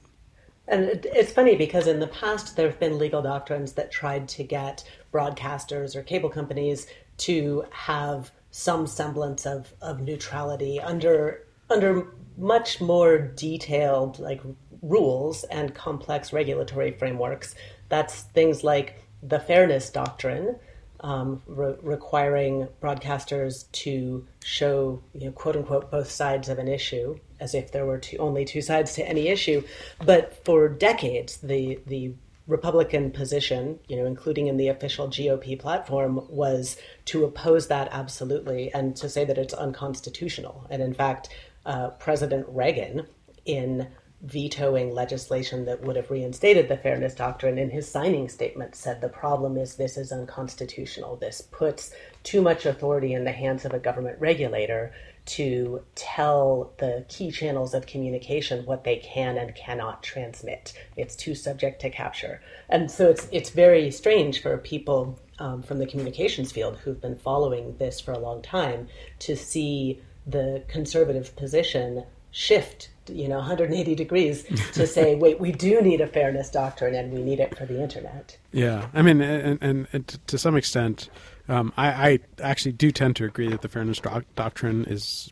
And 0.68 1.06
it's 1.06 1.32
funny 1.32 1.56
because 1.56 1.88
in 1.88 2.00
the 2.00 2.08
past 2.08 2.56
there 2.56 2.68
have 2.70 2.80
been 2.80 2.98
legal 2.98 3.22
doctrines 3.22 3.74
that 3.74 3.92
tried 3.92 4.28
to 4.30 4.44
get 4.44 4.84
broadcasters 5.14 5.96
or 5.96 6.04
cable 6.04 6.30
companies 6.30 6.88
to 7.20 7.64
have 7.72 8.32
some 8.52 8.88
semblance 8.88 9.46
of, 9.46 9.74
of 9.82 10.02
neutrality 10.02 10.80
under 10.80 11.46
under 11.70 12.08
much 12.38 12.80
more 12.80 13.18
detailed 13.18 14.20
like 14.20 14.42
rules 14.82 15.44
and 15.46 15.74
complex 15.74 16.32
regulatory 16.32 16.92
frameworks. 16.92 17.56
That's 17.90 18.22
things 18.22 18.64
like 18.64 19.04
the 19.24 19.40
fairness 19.40 19.90
doctrine, 19.90 20.58
um, 21.02 21.42
re- 21.48 21.76
requiring 21.82 22.68
broadcasters 22.82 23.72
to 23.72 24.28
show, 24.44 25.02
you 25.14 25.26
know, 25.26 25.32
quote 25.32 25.56
unquote, 25.56 25.92
both 25.92 26.12
sides 26.12 26.48
of 26.50 26.60
an 26.60 26.68
issue, 26.68 27.20
as 27.40 27.54
if 27.54 27.72
there 27.72 27.86
were 27.86 27.98
two, 27.98 28.18
only 28.18 28.46
two 28.46 28.62
sides 28.62 28.94
to 28.94 29.08
any 29.08 29.28
issue. 29.28 29.64
But 30.04 30.44
for 30.46 30.70
decades, 30.70 31.38
the 31.38 31.80
the 31.86 32.14
Republican 32.48 33.12
position, 33.12 33.78
you 33.90 33.98
know, 33.98 34.06
including 34.06 34.48
in 34.48 34.56
the 34.56 34.70
official 34.70 35.10
GOP 35.10 35.60
platform, 35.60 36.26
was 36.30 36.78
to 37.06 37.26
oppose 37.26 37.68
that 37.68 37.90
absolutely 37.92 38.72
and 38.74 38.96
to 38.96 39.10
say 39.10 39.26
that 39.26 39.38
it's 39.38 39.54
unconstitutional. 39.54 40.66
And 40.70 40.82
in 40.82 40.94
fact, 40.94 41.30
uh, 41.66 41.90
President 41.90 42.46
Reagan, 42.48 43.06
in 43.46 43.88
vetoing 44.22 44.94
legislation 44.94 45.66
that 45.66 45.82
would 45.84 45.96
have 45.96 46.10
reinstated 46.10 46.68
the 46.68 46.78
fairness 46.78 47.14
doctrine 47.14 47.60
in 47.60 47.70
his 47.70 47.88
signing 47.88 48.28
statement 48.28 48.76
said 48.76 49.00
the 49.00 49.10
problem 49.10 49.58
is 49.58 49.76
this 49.76 49.96
is 49.96 50.12
unconstitutional 50.12 51.16
this 51.18 51.40
puts 51.40 51.94
too 52.24 52.42
much 52.42 52.66
authority 52.66 53.14
in 53.14 53.24
the 53.26 53.32
hands 53.32 53.64
of 53.64 53.74
a 53.74 53.80
government 53.80 54.20
regulator 54.20 54.92
to 55.28 55.84
tell 55.96 56.74
the 56.78 57.06
key 57.10 57.32
channels 57.32 57.74
of 57.74 57.86
communication 57.86 58.66
what 58.66 58.84
they 58.84 58.98
can 58.98 59.38
and 59.38 59.54
cannot 59.56 60.02
transmit. 60.02 60.74
It's 60.96 61.16
too 61.16 61.36
subject 61.36 61.82
to 61.82 61.90
capture. 61.90 62.42
And 62.70 62.90
so 62.90 63.10
it's 63.10 63.28
it's 63.32 63.50
very 63.50 63.92
strange 63.92 64.42
for 64.42 64.58
people 64.58 65.20
um, 65.40 65.62
from 65.62 65.80
the 65.80 65.86
communications 65.86 66.52
field 66.52 66.78
who've 66.78 67.02
been 67.02 67.18
following 67.18 67.78
this 67.78 68.00
for 68.00 68.14
a 68.14 68.20
long 68.20 68.42
time 68.42 68.88
to 69.20 69.36
see 69.36 70.02
the 70.26 70.64
conservative 70.68 71.36
position 71.36 72.04
shift 72.32 72.90
you 73.08 73.28
know 73.28 73.38
180 73.38 73.96
degrees 73.96 74.44
to 74.74 74.86
say 74.96 75.16
wait 75.16 75.40
we 75.40 75.52
do 75.52 75.82
need 75.82 76.02
a 76.02 76.08
fairness 76.08 76.50
doctrine 76.50 76.94
and 76.94 77.14
we 77.14 77.22
need 77.22 77.40
it 77.40 77.58
for 77.58 77.66
the 77.66 77.82
internet. 77.82 78.38
Yeah. 78.52 78.88
I 78.94 79.02
mean 79.02 79.22
and, 79.22 79.58
and, 79.62 79.88
and 79.94 80.20
to 80.28 80.38
some 80.38 80.56
extent 80.56 81.10
um, 81.50 81.74
I, 81.78 82.10
I, 82.10 82.20
actually 82.42 82.74
do 82.74 82.92
tend 82.92 83.16
to 83.18 83.26
agree 83.26 83.50
that 83.50 83.62
the 83.62 83.68
fairness 83.68 84.00
doc- 84.00 84.26
doctrine 84.36 84.86
is 84.86 85.32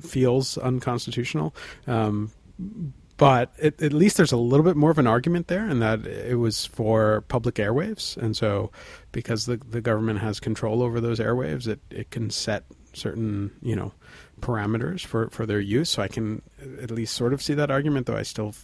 feels 0.00 0.58
unconstitutional 0.58 1.54
um, 1.86 2.30
but 3.16 3.52
it, 3.58 3.80
at 3.80 3.92
least 3.92 4.16
there's 4.16 4.32
a 4.32 4.36
little 4.36 4.64
bit 4.64 4.76
more 4.76 4.90
of 4.90 4.98
an 4.98 5.06
argument 5.06 5.46
there 5.46 5.68
in 5.68 5.78
that 5.78 6.06
it 6.06 6.38
was 6.38 6.66
for 6.66 7.22
public 7.28 7.54
airwaves 7.56 8.16
and 8.16 8.36
so 8.36 8.70
because 9.12 9.46
the, 9.46 9.56
the 9.56 9.80
government 9.80 10.18
has 10.18 10.40
control 10.40 10.82
over 10.82 11.00
those 11.00 11.20
airwaves 11.20 11.68
it, 11.68 11.80
it 11.90 12.10
can 12.10 12.30
set 12.30 12.64
certain 12.92 13.52
you 13.62 13.76
know 13.76 13.92
parameters 14.44 15.04
for, 15.04 15.28
for 15.30 15.46
their 15.46 15.60
use. 15.60 15.90
So 15.90 16.02
I 16.02 16.08
can 16.08 16.42
at 16.80 16.90
least 16.90 17.14
sort 17.14 17.32
of 17.32 17.42
see 17.42 17.54
that 17.54 17.70
argument, 17.70 18.06
though 18.06 18.16
I 18.16 18.22
still 18.22 18.54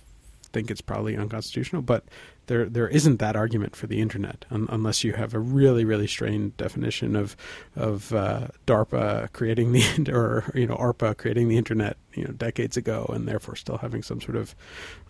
think 0.53 0.71
it's 0.71 0.81
probably 0.81 1.17
unconstitutional. 1.17 1.83
But 1.83 2.05
there 2.47 2.67
there 2.67 2.89
isn't 2.89 3.19
that 3.19 3.37
argument 3.37 3.77
for 3.77 3.87
the 3.87 4.01
internet 4.01 4.45
un- 4.51 4.67
unless 4.71 5.05
you 5.05 5.13
have 5.13 5.35
a 5.35 5.39
really 5.39 5.85
really 5.85 6.07
strained 6.07 6.57
definition 6.57 7.17
of 7.17 7.37
of 7.77 8.13
uh, 8.13 8.49
DARPA 8.67 9.33
creating 9.33 9.73
the 9.73 9.85
or 10.13 10.51
you 10.55 10.67
know 10.67 10.77
ARPA 10.77 11.17
creating 11.17 11.49
the 11.49 11.57
internet 11.57 11.97
you 12.15 12.25
know 12.25 12.33
decades 12.33 12.77
ago, 12.77 13.09
and 13.13 13.29
therefore 13.29 13.57
still 13.57 13.79
having 13.79 14.03
some 14.03 14.21
sort 14.21 14.37
of 14.37 14.55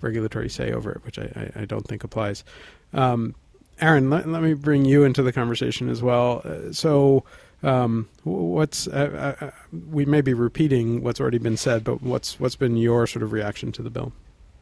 regulatory 0.00 0.48
say 0.48 0.72
over 0.72 0.92
it, 0.92 1.04
which 1.04 1.18
I, 1.18 1.50
I, 1.56 1.62
I 1.62 1.64
don't 1.64 1.86
think 1.86 2.04
applies. 2.04 2.44
Um, 2.92 3.34
Aaron, 3.80 4.10
let, 4.10 4.28
let 4.28 4.42
me 4.42 4.52
bring 4.52 4.84
you 4.84 5.04
into 5.04 5.22
the 5.22 5.32
conversation 5.32 5.88
as 5.88 6.02
well. 6.02 6.42
Uh, 6.44 6.72
so 6.72 7.24
um, 7.62 8.08
what's 8.24 8.86
uh, 8.88 9.34
uh, 9.40 9.46
uh, 9.46 9.50
we 9.90 10.04
may 10.04 10.20
be 10.20 10.34
repeating 10.34 11.02
what's 11.02 11.20
already 11.20 11.38
been 11.38 11.56
said, 11.56 11.84
but 11.84 12.02
what's 12.02 12.40
what's 12.40 12.56
been 12.56 12.76
your 12.76 13.06
sort 13.06 13.22
of 13.22 13.32
reaction 13.32 13.72
to 13.72 13.82
the 13.82 13.90
bill? 13.90 14.12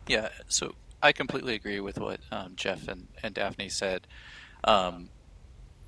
Yeah, 0.08 0.30
so 0.48 0.74
I 1.02 1.12
completely 1.12 1.54
agree 1.54 1.80
with 1.80 1.98
what 1.98 2.20
um, 2.32 2.54
Jeff 2.56 2.88
and, 2.88 3.08
and 3.22 3.34
Daphne 3.34 3.68
said. 3.68 4.06
Um, 4.64 5.10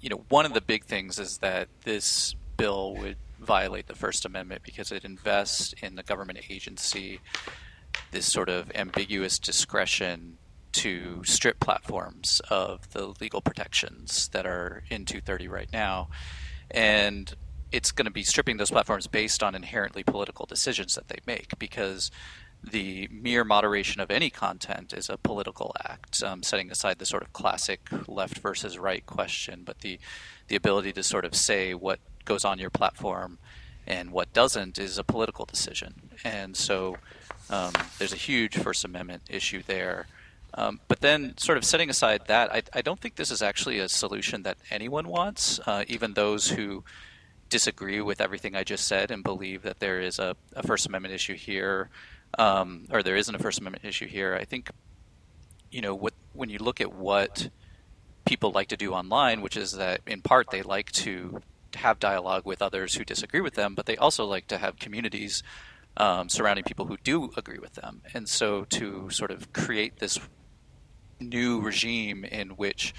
you 0.00 0.09
know, 0.09 0.25
one 0.29 0.47
of 0.47 0.55
the 0.55 0.61
big 0.61 0.85
things 0.85 1.19
is 1.19 1.39
that 1.39 1.69
this 1.85 2.35
bill 2.57 2.95
would 2.97 3.17
violate 3.41 3.87
the 3.87 3.95
First 3.95 4.25
Amendment 4.25 4.62
because 4.62 4.93
it 4.93 5.05
invests 5.05 5.75
in 5.83 5.97
the 5.97 6.03
government 6.03 6.39
agency 6.50 7.21
this 8.11 8.31
sort 8.31 8.49
of 8.49 8.71
ambiguous 8.75 9.39
discretion 9.39 10.37
to 10.73 11.25
strip 11.25 11.59
platforms 11.59 12.41
of 12.50 12.91
the 12.93 13.12
legal 13.21 13.41
protections 13.41 14.29
that 14.29 14.47
are 14.47 14.85
in 14.89 15.05
230 15.05 15.49
right 15.49 15.69
now 15.73 16.09
and 16.71 17.35
it's 17.73 17.91
going 17.91 18.05
to 18.05 18.11
be 18.11 18.23
stripping 18.23 18.57
those 18.57 18.71
platforms 18.71 19.07
based 19.07 19.43
on 19.43 19.55
inherently 19.55 20.05
political 20.05 20.47
decisions 20.47 20.95
that 20.95 21.09
they 21.09 21.19
make 21.27 21.59
because 21.59 22.11
the 22.62 23.09
mere 23.11 23.45
moderation 23.45 24.00
of 24.00 24.11
any 24.11 24.31
content 24.31 24.93
is 24.93 25.09
a 25.09 25.17
political 25.17 25.75
act, 25.85 26.23
um, 26.23 26.43
setting 26.43 26.71
aside 26.71 26.99
the 26.99 27.07
sort 27.07 27.23
of 27.23 27.33
classic 27.33 27.88
left 28.07 28.38
versus 28.38 28.79
right 28.79 29.05
question, 29.07 29.62
but 29.64 29.81
the 29.81 29.99
the 30.49 30.57
ability 30.57 30.93
to 30.93 31.02
sort 31.02 31.25
of 31.25 31.35
say 31.35 31.75
what 31.75 32.00
goes 32.25 32.45
on 32.45 32.59
your 32.59 32.71
platform 32.71 33.38
and 33.87 34.11
what 34.11 34.33
doesn't 34.33 34.79
is 34.79 34.99
a 34.99 35.05
political 35.05 35.45
decision, 35.45 36.11
and 36.25 36.57
so 36.57 36.97
um, 37.49 37.73
there's 37.99 38.12
a 38.12 38.17
huge 38.17 38.57
First 38.57 38.85
Amendment 38.85 39.23
issue 39.29 39.62
there. 39.67 40.07
Um, 40.55 40.81
but 40.88 41.00
then, 41.00 41.37
sort 41.38 41.59
of 41.59 41.64
setting 41.64 41.90
aside 41.90 42.23
that, 42.26 42.52
I, 42.52 42.62
I, 42.73 42.83
don't 42.83 43.00
think 43.00 43.14
this 43.14 43.31
is 43.31 43.40
actually 43.40 43.79
a 43.79 43.88
solution 43.88 44.43
that 44.43 44.59
anyone 44.69 45.07
wants, 45.07 45.61
uh, 45.64 45.85
even 45.87 46.14
those 46.14 46.49
who 46.49 46.83
disagree 47.50 48.00
with 48.00 48.21
everything 48.21 48.57
I 48.57 48.64
just 48.64 48.87
said 48.87 49.12
and 49.12 49.23
believe 49.23 49.62
that 49.62 49.79
there 49.79 50.00
is 50.00 50.19
a, 50.19 50.37
a 50.55 50.64
First 50.64 50.87
Amendment 50.87 51.14
issue 51.14 51.35
here, 51.35 51.88
um, 52.39 52.87
or 52.91 53.03
there 53.03 53.17
isn't 53.17 53.35
a 53.35 53.39
First 53.39 53.59
Amendment 53.59 53.85
issue 53.85 54.07
here. 54.07 54.35
I 54.35 54.45
think, 54.45 54.71
you 55.71 55.81
know, 55.81 55.95
what, 55.95 56.15
when 56.33 56.49
you 56.49 56.59
look 56.59 56.81
at 56.81 56.93
what 56.93 57.51
people 58.25 58.53
like 58.53 58.69
to 58.69 58.77
do 58.77 58.93
online, 58.93 59.41
which 59.41 59.57
is 59.57 59.73
that 59.73 60.01
in 60.07 60.23
part 60.23 60.51
they 60.51 60.63
like 60.63 60.93
to 60.93 61.43
have 61.75 61.99
dialogue 61.99 62.45
with 62.45 62.63
others 62.63 62.95
who 62.95 63.05
disagree 63.05 63.41
with 63.41 63.55
them, 63.55 63.75
but 63.75 63.87
they 63.87 63.97
also 63.97 64.25
like 64.25 64.47
to 64.49 64.59
have 64.59 64.79
communities 64.79 65.43
um, 65.97 66.29
surrounding 66.29 66.65
people 66.65 66.87
who 66.87 66.97
do 67.03 67.31
agree 67.37 67.59
with 67.59 67.75
them. 67.75 68.03
And 68.15 68.29
so 68.29 68.65
to 68.71 69.11
sort 69.11 69.31
of 69.31 69.53
create 69.53 69.99
this 69.99 70.19
new 71.19 71.61
regime 71.61 72.25
in 72.25 72.51
which 72.51 72.95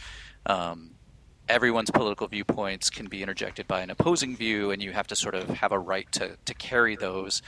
um, 0.46 0.92
everyone's 1.48 1.92
political 1.92 2.28
viewpoints 2.28 2.90
can 2.90 3.08
be 3.08 3.22
interjected 3.22 3.68
by 3.68 3.82
an 3.82 3.90
opposing 3.90 4.36
view, 4.36 4.72
and 4.72 4.82
you 4.82 4.92
have 4.92 5.08
to 5.08 5.16
sort 5.16 5.36
of 5.36 5.50
have 5.50 5.72
a 5.72 5.80
right 5.80 6.12
to, 6.14 6.38
to 6.46 6.54
carry 6.54 6.96
those, 6.96 7.42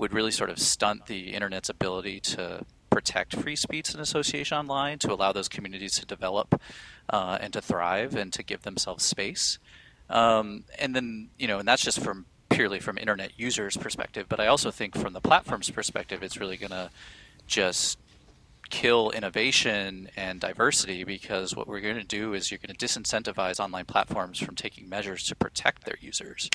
would 0.00 0.12
really 0.12 0.30
sort 0.30 0.50
of 0.50 0.58
stunt 0.58 1.06
the 1.06 1.34
internet's 1.34 1.68
ability 1.68 2.20
to 2.20 2.64
protect 2.88 3.36
free 3.36 3.54
speech 3.54 3.92
and 3.92 4.00
association 4.00 4.56
online, 4.56 4.98
to 4.98 5.12
allow 5.12 5.32
those 5.32 5.48
communities 5.48 5.94
to 5.94 6.06
develop 6.06 6.60
uh, 7.10 7.38
and 7.40 7.52
to 7.52 7.60
thrive 7.60 8.16
and 8.16 8.32
to 8.32 8.42
give 8.42 8.62
themselves 8.62 9.04
space. 9.04 9.58
Um, 10.08 10.64
and 10.78 10.96
then, 10.96 11.28
you 11.38 11.46
know, 11.46 11.58
and 11.58 11.68
that's 11.68 11.82
just 11.82 12.00
from 12.00 12.26
purely 12.48 12.80
from 12.80 12.98
internet 12.98 13.32
users' 13.36 13.76
perspective, 13.76 14.26
but 14.28 14.40
I 14.40 14.48
also 14.48 14.70
think 14.72 14.96
from 14.96 15.12
the 15.12 15.20
platform's 15.20 15.70
perspective, 15.70 16.22
it's 16.22 16.40
really 16.40 16.56
going 16.56 16.70
to 16.70 16.90
just 17.46 17.98
kill 18.70 19.10
innovation 19.10 20.08
and 20.16 20.40
diversity 20.40 21.04
because 21.04 21.54
what 21.54 21.68
we're 21.68 21.80
going 21.80 21.96
to 21.96 22.04
do 22.04 22.34
is 22.34 22.50
you're 22.50 22.58
going 22.58 22.74
to 22.74 22.86
disincentivize 22.86 23.60
online 23.60 23.84
platforms 23.84 24.38
from 24.38 24.54
taking 24.54 24.88
measures 24.88 25.24
to 25.26 25.36
protect 25.36 25.84
their 25.84 25.96
users. 26.00 26.48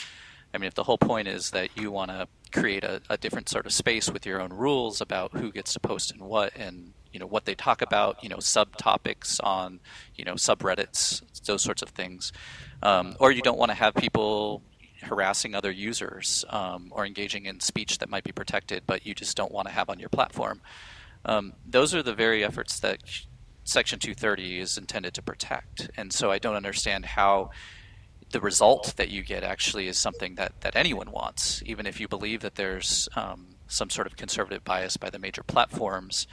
I 0.56 0.58
mean, 0.58 0.68
if 0.68 0.74
the 0.74 0.84
whole 0.84 0.98
point 0.98 1.28
is 1.28 1.52
that 1.52 1.70
you 1.78 1.92
want 1.92 2.12
to 2.12 2.28
create 2.52 2.84
a, 2.84 3.02
a 3.10 3.18
different 3.18 3.50
sort 3.50 3.66
of 3.66 3.74
space 3.74 4.10
with 4.10 4.26
your 4.26 4.42
own 4.42 4.54
rules 4.54 5.02
about 5.02 5.34
who 5.34 5.52
gets 5.52 5.74
to 5.74 5.80
post 5.80 6.12
and 6.12 6.22
what, 6.22 6.56
and 6.56 6.94
you 7.12 7.20
know 7.20 7.28
what 7.28 7.46
they 7.46 7.56
talk 7.56 7.82
about, 7.82 8.24
you 8.24 8.30
know 8.30 8.38
subtopics 8.38 9.40
on 9.44 9.80
you 10.16 10.26
know 10.26 10.34
subreddits, 10.34 11.22
those 11.46 11.62
sorts 11.62 11.82
of 11.82 11.90
things, 11.90 12.32
um, 12.82 13.16
or 13.20 13.32
you 13.32 13.42
don't 13.42 13.58
want 13.58 13.70
to 13.70 13.76
have 13.76 13.94
people 13.96 14.62
harassing 15.04 15.54
other 15.54 15.72
users 15.72 16.46
um, 16.50 16.92
or 16.92 17.06
engaging 17.06 17.46
in 17.46 17.60
speech 17.60 18.00
that 18.00 18.10
might 18.10 18.24
be 18.24 18.32
protected, 18.32 18.84
but 18.88 19.06
you 19.06 19.14
just 19.14 19.38
don't 19.38 19.52
want 19.52 19.68
to 19.68 19.74
have 19.74 19.90
on 19.90 20.00
your 20.00 20.10
platform. 20.10 20.62
Um, 21.26 21.54
those 21.66 21.94
are 21.94 22.02
the 22.02 22.14
very 22.14 22.44
efforts 22.44 22.80
that 22.80 23.02
Section 23.64 24.00
230 24.00 24.60
is 24.60 24.78
intended 24.78 25.14
to 25.16 25.22
protect. 25.22 25.90
And 25.98 26.14
so 26.14 26.32
I 26.32 26.38
don't 26.38 26.56
understand 26.56 27.06
how 27.06 27.50
the 28.32 28.40
result 28.40 28.94
that 28.98 29.10
you 29.10 29.24
get 29.24 29.44
actually 29.44 29.88
is 29.88 29.98
something 29.98 30.36
that, 30.36 30.62
that 30.62 30.76
anyone 30.76 31.12
wants, 31.12 31.62
even 31.66 31.86
if 31.86 32.00
you 32.00 32.08
believe 32.08 32.42
that 32.42 32.56
there's 32.56 33.08
um, 33.16 33.48
some 33.68 33.90
sort 33.90 34.08
of 34.08 34.16
conservative 34.18 34.64
bias 34.64 34.98
by 34.98 35.10
the 35.10 35.20
major 35.20 35.44
platforms. 35.44 36.28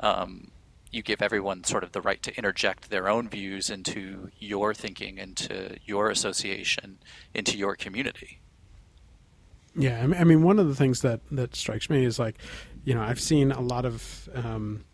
Um, 0.00 0.50
you 0.90 1.02
give 1.02 1.22
everyone 1.22 1.64
sort 1.64 1.84
of 1.84 1.92
the 1.92 2.02
right 2.02 2.22
to 2.22 2.36
interject 2.36 2.90
their 2.90 3.08
own 3.08 3.28
views 3.28 3.70
into 3.70 4.30
your 4.38 4.74
thinking, 4.74 5.18
into 5.18 5.76
your 5.84 6.10
association, 6.10 6.98
into 7.34 7.56
your 7.56 7.76
community. 7.76 8.40
Yeah, 9.74 10.06
I 10.18 10.24
mean, 10.24 10.42
one 10.42 10.58
of 10.58 10.68
the 10.68 10.74
things 10.74 11.00
that 11.00 11.20
that 11.30 11.56
strikes 11.56 11.88
me 11.88 12.04
is 12.04 12.18
like 12.18 12.36
you 12.84 12.94
know, 12.94 13.02
I've 13.02 13.20
seen 13.20 13.52
a 13.52 13.60
lot 13.60 13.84
of. 13.84 14.28
Um, 14.34 14.84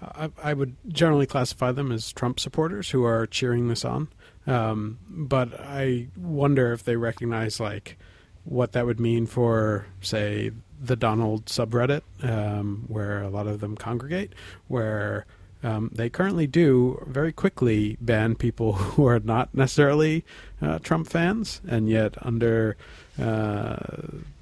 I, 0.00 0.30
I, 0.42 0.52
would 0.52 0.76
generally 0.88 1.24
classify 1.24 1.72
them 1.72 1.90
as 1.90 2.12
Trump 2.12 2.38
supporters 2.38 2.90
who 2.90 3.04
are 3.04 3.26
cheering 3.26 3.68
this 3.68 3.82
on, 3.82 4.08
um, 4.46 4.98
but 5.08 5.58
I 5.60 6.08
wonder 6.16 6.72
if 6.72 6.84
they 6.84 6.96
recognize 6.96 7.58
like 7.60 7.98
what 8.44 8.72
that 8.72 8.86
would 8.86 9.00
mean 9.00 9.26
for, 9.26 9.86
say, 10.00 10.52
the 10.80 10.96
Donald 10.96 11.46
subreddit, 11.46 12.02
um, 12.22 12.84
where 12.88 13.22
a 13.22 13.28
lot 13.28 13.46
of 13.46 13.60
them 13.60 13.76
congregate, 13.76 14.32
where 14.68 15.26
um, 15.62 15.90
they 15.92 16.08
currently 16.08 16.46
do 16.46 17.02
very 17.06 17.32
quickly 17.32 17.96
ban 18.00 18.34
people 18.34 18.72
who 18.74 19.06
are 19.06 19.20
not 19.20 19.54
necessarily 19.54 20.24
uh, 20.62 20.78
Trump 20.78 21.08
fans, 21.08 21.60
and 21.66 21.88
yet 21.88 22.14
under 22.24 22.76
uh, 23.18 23.76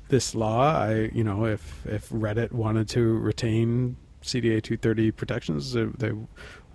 this 0.09 0.35
law, 0.35 0.77
I 0.77 1.11
you 1.15 1.25
know 1.25 1.47
if 1.47 1.87
if 1.87 2.09
Reddit 2.11 2.53
wanted 2.53 2.89
to 2.91 3.19
retain 3.19 3.97
CDA 4.23 4.63
230 4.63 5.11
protections, 5.13 5.73
they, 5.73 5.85
they 5.85 6.13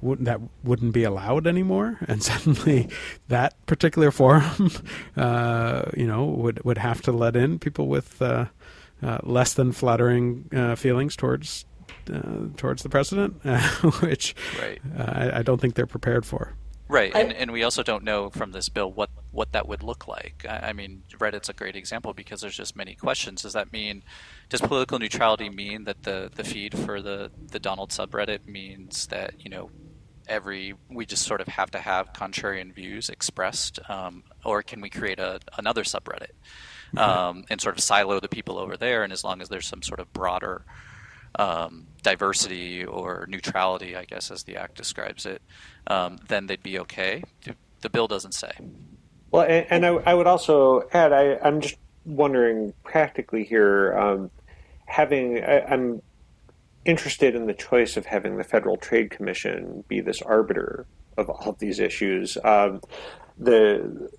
wouldn't 0.02 0.26
that 0.26 0.40
wouldn't 0.64 0.94
be 0.94 1.04
allowed 1.04 1.48
anymore, 1.48 1.98
and 2.08 2.24
suddenly 2.24 2.90
that 3.28 3.54
particular 3.66 4.12
forum, 4.12 4.72
uh, 5.18 5.84
you 5.96 6.08
know, 6.08 6.26
would 6.26 6.64
would 6.64 6.78
have 6.78 7.02
to 7.04 7.12
let 7.12 7.36
in 7.36 7.60
people 7.60 7.88
with 7.88 8.22
uh, 8.22 8.46
uh, 9.02 9.20
less 9.24 9.54
than 9.54 9.72
flattering 9.72 10.50
uh, 10.54 10.76
feelings 10.76 11.16
towards 11.16 11.66
uh, 12.14 12.48
towards 12.58 12.84
the 12.84 12.90
president, 12.90 13.44
which 14.02 14.36
right. 14.60 14.82
Uh, 14.98 15.04
I, 15.04 15.40
I 15.40 15.44
don't 15.44 15.60
think 15.60 15.76
they're 15.76 15.88
prepared 15.88 16.26
for. 16.26 16.56
Right, 16.90 17.16
and, 17.16 17.32
and 17.32 17.52
we 17.52 17.62
also 17.62 17.84
don't 17.84 18.04
know 18.04 18.32
from 18.32 18.52
this 18.52 18.68
bill 18.68 18.92
what, 18.92 19.12
what 19.30 19.52
that 19.52 19.68
would 19.68 19.84
look 19.84 20.08
like. 20.08 20.44
I, 20.50 20.70
I 20.70 20.74
mean, 20.74 21.04
Reddit's 21.20 21.48
a 21.48 21.54
great 21.54 21.76
example 21.76 22.16
because 22.16 22.42
there's 22.42 22.58
just 22.58 22.76
many 22.76 22.96
questions. 22.96 23.44
Does 23.44 23.54
that 23.54 23.72
mean, 23.72 24.04
does 24.50 24.60
political 24.60 24.98
neutrality 24.98 25.52
mean 25.52 25.84
that 25.84 26.02
the, 26.02 26.32
the 26.34 26.44
feed 26.44 26.76
for 26.76 27.00
the, 27.00 27.30
the 27.52 27.60
Donald 27.60 27.92
subreddit 27.92 28.48
means 28.48 29.06
that, 29.08 29.36
you 29.38 29.52
know, 29.52 29.70
every, 30.30 30.76
we 30.90 31.06
just 31.06 31.24
sort 31.24 31.42
of 31.42 31.48
have 31.48 31.72
to 31.72 31.80
have 31.80 32.14
contrarian 32.14 32.74
views 32.74 33.10
expressed, 33.10 33.80
um, 33.90 34.24
or 34.46 34.62
can 34.62 34.82
we 34.82 34.90
create 34.90 35.20
a, 35.20 35.40
another 35.58 35.84
subreddit 35.84 36.32
um, 36.98 37.44
and 37.50 37.60
sort 37.60 37.78
of 37.78 37.84
silo 37.84 38.20
the 38.20 38.30
people 38.30 38.58
over 38.58 38.78
there, 38.78 39.04
and 39.04 39.12
as 39.12 39.24
long 39.24 39.42
as 39.42 39.50
there's 39.50 39.68
some 39.68 39.82
sort 39.82 40.00
of 40.00 40.12
broader 40.14 40.64
um, 41.36 41.88
diversity 42.02 42.86
or 42.86 43.26
neutrality, 43.30 43.96
I 43.96 44.06
guess, 44.06 44.32
as 44.32 44.44
the 44.44 44.58
act 44.58 44.76
describes 44.76 45.26
it, 45.26 45.42
um, 45.88 46.18
then 46.28 46.48
they'd 46.48 46.64
be 46.64 46.80
okay. 46.80 47.24
The 47.82 47.90
bill 47.90 48.08
doesn't 48.08 48.34
say. 48.34 48.52
Well, 49.32 49.44
and, 49.44 49.66
and 49.70 49.86
I, 49.86 49.90
I, 50.12 50.14
would 50.14 50.28
also 50.28 50.88
add, 50.92 51.14
I, 51.14 51.38
am 51.48 51.62
just 51.62 51.78
wondering 52.06 52.74
practically 52.84 53.44
here, 53.44 53.98
um, 53.98 54.32
having, 54.86 55.44
I, 55.44 55.62
I'm 55.66 56.02
interested 56.86 57.36
in 57.36 57.46
the 57.46 57.54
choice 57.54 57.98
of 57.98 58.06
having 58.06 58.38
the 58.38 58.44
Federal 58.44 58.78
Trade 58.78 59.12
Commission 59.12 59.84
be 59.88 60.02
this 60.02 60.22
arbiter 60.22 60.86
of 61.18 61.30
all 61.30 61.50
of 61.50 61.60
these 61.60 61.80
issues. 61.80 62.38
Um, 62.44 62.82
the, 63.38 64.10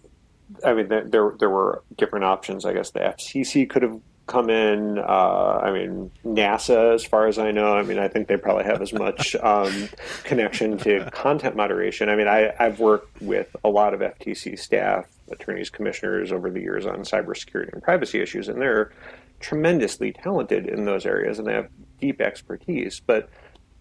I 0.64 0.74
mean, 0.74 0.88
there 0.88 1.34
there 1.38 1.50
were 1.50 1.82
different 1.96 2.24
options. 2.24 2.64
I 2.64 2.72
guess 2.72 2.90
the 2.90 3.00
FCC 3.00 3.68
could 3.68 3.82
have 3.82 4.00
come 4.26 4.48
in. 4.48 4.98
Uh, 4.98 5.60
I 5.62 5.72
mean, 5.72 6.10
NASA, 6.24 6.94
as 6.94 7.04
far 7.04 7.26
as 7.26 7.38
I 7.38 7.50
know, 7.50 7.76
I 7.76 7.82
mean, 7.82 7.98
I 7.98 8.08
think 8.08 8.28
they 8.28 8.36
probably 8.36 8.64
have 8.64 8.80
as 8.80 8.92
much 8.92 9.34
um, 9.42 9.88
connection 10.24 10.78
to 10.78 11.10
content 11.10 11.56
moderation. 11.56 12.08
I 12.08 12.16
mean, 12.16 12.28
I, 12.28 12.52
I've 12.58 12.78
worked 12.78 13.20
with 13.20 13.54
a 13.64 13.68
lot 13.68 13.92
of 13.92 14.00
FTC 14.00 14.58
staff, 14.58 15.06
attorneys, 15.30 15.68
commissioners 15.70 16.30
over 16.30 16.50
the 16.50 16.60
years 16.60 16.86
on 16.86 16.98
cybersecurity 16.98 17.72
and 17.72 17.82
privacy 17.82 18.20
issues, 18.20 18.48
and 18.48 18.60
they're 18.60 18.92
tremendously 19.40 20.12
talented 20.12 20.66
in 20.66 20.84
those 20.84 21.06
areas 21.06 21.38
and 21.38 21.48
they 21.48 21.54
have 21.54 21.68
deep 22.00 22.21
expertise. 22.21 23.00
But 23.04 23.28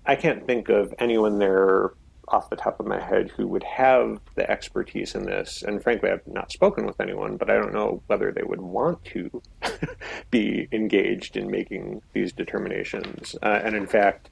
I 0.06 0.16
can't 0.16 0.46
think 0.46 0.70
of 0.70 0.94
anyone 1.00 1.40
there 1.40 1.92
off 2.32 2.50
the 2.50 2.56
top 2.56 2.80
of 2.80 2.86
my 2.86 3.00
head 3.00 3.32
who 3.36 3.48
would 3.48 3.64
have 3.64 4.20
the 4.36 4.50
expertise 4.50 5.16
in 5.16 5.26
this. 5.26 5.64
And 5.64 5.82
frankly, 5.82 6.12
I've 6.12 6.26
not 6.28 6.52
spoken 6.52 6.86
with 6.86 7.00
anyone, 7.02 7.38
but 7.38 7.50
I 7.50 7.56
don't 7.56 7.74
know 7.74 8.02
whether 8.08 8.32
they 8.32 8.44
would 8.44 8.62
want 8.62 9.04
to 9.06 9.42
be 10.32 10.68
engaged 10.72 11.38
in 11.38 11.50
making 11.50 12.02
these 12.14 12.32
determinations. 12.32 13.36
Uh, 13.42 13.62
and 13.64 13.76
in 13.76 13.88
fact, 13.88 14.30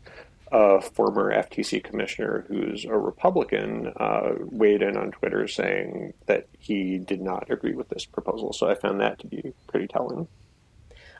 a 0.51 0.79
former 0.79 1.33
FTC 1.33 1.83
commissioner 1.83 2.45
who's 2.47 2.85
a 2.85 2.97
Republican 2.97 3.91
uh, 3.97 4.31
weighed 4.39 4.81
in 4.81 4.95
on 4.95 5.11
Twitter 5.11 5.47
saying 5.47 6.13
that 6.25 6.47
he 6.57 6.97
did 6.97 7.21
not 7.21 7.49
agree 7.49 7.73
with 7.73 7.89
this 7.89 8.05
proposal. 8.05 8.53
So 8.53 8.69
I 8.69 8.75
found 8.75 9.01
that 9.01 9.19
to 9.19 9.27
be 9.27 9.53
pretty 9.67 9.87
telling. 9.87 10.27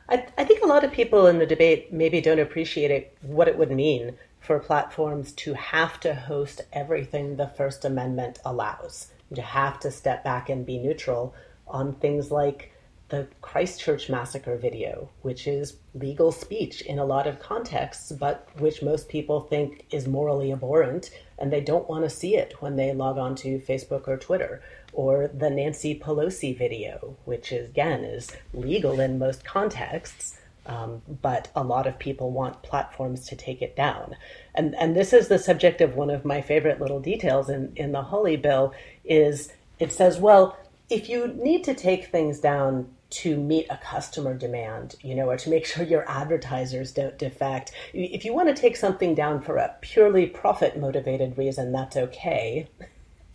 I, 0.08 0.26
I 0.38 0.44
think 0.44 0.62
a 0.62 0.66
lot 0.66 0.84
of 0.84 0.92
people 0.92 1.26
in 1.26 1.38
the 1.38 1.46
debate 1.46 1.92
maybe 1.92 2.20
don't 2.20 2.38
appreciate 2.38 2.90
it, 2.90 3.16
what 3.20 3.48
it 3.48 3.58
would 3.58 3.70
mean 3.70 4.16
for 4.40 4.58
platforms 4.58 5.32
to 5.32 5.52
have 5.54 6.00
to 6.00 6.14
host 6.14 6.62
everything 6.72 7.36
the 7.36 7.48
First 7.48 7.84
Amendment 7.84 8.38
allows, 8.44 9.08
to 9.34 9.42
have 9.42 9.78
to 9.80 9.90
step 9.90 10.24
back 10.24 10.48
and 10.48 10.64
be 10.64 10.78
neutral 10.78 11.34
on 11.66 11.94
things 11.94 12.30
like 12.30 12.72
the 13.10 13.26
Christchurch 13.40 14.08
massacre 14.08 14.56
video, 14.56 15.08
which 15.22 15.46
is 15.46 15.76
legal 15.94 16.30
speech 16.30 16.82
in 16.82 16.98
a 16.98 17.04
lot 17.04 17.26
of 17.26 17.40
contexts, 17.40 18.12
but 18.12 18.48
which 18.58 18.82
most 18.82 19.08
people 19.08 19.40
think 19.40 19.86
is 19.90 20.06
morally 20.06 20.52
abhorrent, 20.52 21.10
and 21.38 21.52
they 21.52 21.60
don't 21.60 21.88
want 21.88 22.04
to 22.04 22.10
see 22.10 22.36
it 22.36 22.60
when 22.60 22.76
they 22.76 22.92
log 22.92 23.16
on 23.18 23.34
to 23.36 23.60
Facebook 23.60 24.06
or 24.08 24.18
Twitter. 24.18 24.62
Or 24.98 25.28
the 25.32 25.48
Nancy 25.48 25.96
Pelosi 25.96 26.58
video, 26.58 27.16
which 27.24 27.52
is, 27.52 27.68
again 27.68 28.02
is 28.02 28.32
legal 28.52 28.98
in 28.98 29.16
most 29.16 29.44
contexts, 29.44 30.36
um, 30.66 31.02
but 31.22 31.52
a 31.54 31.62
lot 31.62 31.86
of 31.86 32.00
people 32.00 32.32
want 32.32 32.64
platforms 32.64 33.24
to 33.28 33.36
take 33.36 33.62
it 33.62 33.76
down. 33.76 34.16
And, 34.56 34.74
and 34.74 34.96
this 34.96 35.12
is 35.12 35.28
the 35.28 35.38
subject 35.38 35.80
of 35.80 35.94
one 35.94 36.10
of 36.10 36.24
my 36.24 36.40
favorite 36.40 36.80
little 36.80 36.98
details 36.98 37.48
in, 37.48 37.72
in 37.76 37.92
the 37.92 38.02
Hawley 38.02 38.36
bill 38.36 38.74
is 39.04 39.52
it 39.78 39.92
says, 39.92 40.18
well, 40.18 40.58
if 40.90 41.08
you 41.08 41.28
need 41.28 41.62
to 41.62 41.74
take 41.74 42.06
things 42.06 42.40
down 42.40 42.88
to 43.10 43.36
meet 43.36 43.66
a 43.70 43.76
customer 43.76 44.34
demand, 44.34 44.96
you 45.00 45.14
know, 45.14 45.30
or 45.30 45.36
to 45.36 45.48
make 45.48 45.64
sure 45.72 45.84
your 45.84 46.10
advertisers 46.10 46.90
don't 46.90 47.16
defect. 47.16 47.70
If 47.94 48.24
you 48.24 48.34
want 48.34 48.48
to 48.48 48.60
take 48.60 48.76
something 48.76 49.14
down 49.14 49.42
for 49.42 49.58
a 49.58 49.76
purely 49.80 50.26
profit 50.26 50.76
motivated 50.76 51.38
reason, 51.38 51.70
that's 51.70 51.96
okay. 51.96 52.66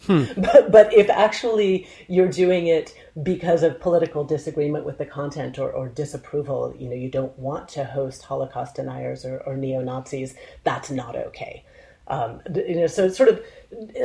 Hmm. 0.05 0.23
But, 0.37 0.71
but 0.71 0.93
if 0.93 1.09
actually 1.09 1.87
you're 2.07 2.27
doing 2.27 2.67
it 2.67 2.95
because 3.21 3.63
of 3.63 3.79
political 3.79 4.23
disagreement 4.23 4.85
with 4.85 4.97
the 4.97 5.05
content 5.05 5.59
or, 5.59 5.71
or 5.71 5.87
disapproval, 5.87 6.75
you 6.77 6.89
know, 6.89 6.95
you 6.95 7.09
don't 7.09 7.37
want 7.37 7.69
to 7.69 7.83
host 7.83 8.23
Holocaust 8.23 8.75
deniers 8.75 9.23
or, 9.25 9.39
or 9.45 9.55
neo 9.55 9.81
Nazis, 9.81 10.35
that's 10.63 10.89
not 10.89 11.15
okay. 11.15 11.63
Um, 12.07 12.41
you 12.53 12.75
know, 12.75 12.87
so 12.87 13.07
sort 13.07 13.29
of 13.29 13.43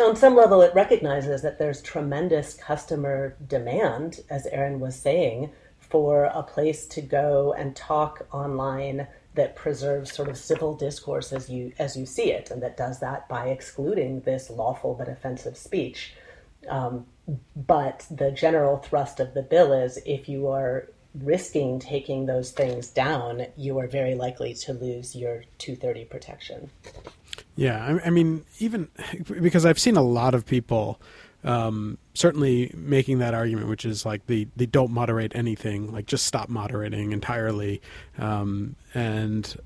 on 0.00 0.14
some 0.14 0.36
level, 0.36 0.62
it 0.62 0.74
recognizes 0.74 1.42
that 1.42 1.58
there's 1.58 1.82
tremendous 1.82 2.54
customer 2.54 3.36
demand, 3.48 4.20
as 4.30 4.46
Aaron 4.46 4.78
was 4.78 4.94
saying, 4.94 5.50
for 5.78 6.24
a 6.24 6.42
place 6.42 6.86
to 6.86 7.00
go 7.00 7.54
and 7.54 7.74
talk 7.74 8.26
online 8.30 9.08
that 9.38 9.54
preserves 9.54 10.12
sort 10.12 10.28
of 10.28 10.36
civil 10.36 10.74
discourse 10.74 11.32
as 11.32 11.48
you 11.48 11.72
as 11.78 11.96
you 11.96 12.04
see 12.04 12.32
it, 12.32 12.50
and 12.50 12.60
that 12.60 12.76
does 12.76 12.98
that 12.98 13.28
by 13.28 13.46
excluding 13.48 14.20
this 14.22 14.50
lawful 14.50 14.94
but 14.94 15.08
offensive 15.08 15.56
speech. 15.56 16.12
Um, 16.68 17.06
but 17.54 18.04
the 18.10 18.32
general 18.32 18.78
thrust 18.78 19.20
of 19.20 19.34
the 19.34 19.42
bill 19.42 19.72
is 19.72 20.00
if 20.04 20.28
you 20.28 20.48
are 20.48 20.88
risking 21.14 21.78
taking 21.78 22.26
those 22.26 22.50
things 22.50 22.88
down, 22.88 23.46
you 23.56 23.78
are 23.78 23.86
very 23.86 24.16
likely 24.16 24.54
to 24.54 24.72
lose 24.72 25.14
your 25.14 25.44
230 25.58 26.04
protection. 26.06 26.70
Yeah, 27.54 27.78
I, 28.02 28.08
I 28.08 28.10
mean, 28.10 28.44
even 28.58 28.88
because 29.40 29.64
I've 29.64 29.78
seen 29.78 29.96
a 29.96 30.02
lot 30.02 30.34
of 30.34 30.46
people 30.46 31.00
um, 31.48 31.96
certainly 32.12 32.70
making 32.76 33.20
that 33.20 33.32
argument, 33.32 33.68
which 33.68 33.86
is 33.86 34.04
like 34.04 34.26
the 34.26 34.46
they 34.54 34.66
don't 34.66 34.92
moderate 34.92 35.34
anything, 35.34 35.90
like 35.90 36.04
just 36.06 36.26
stop 36.26 36.50
moderating 36.50 37.12
entirely. 37.12 37.80
Um, 38.18 38.76
and 38.92 39.56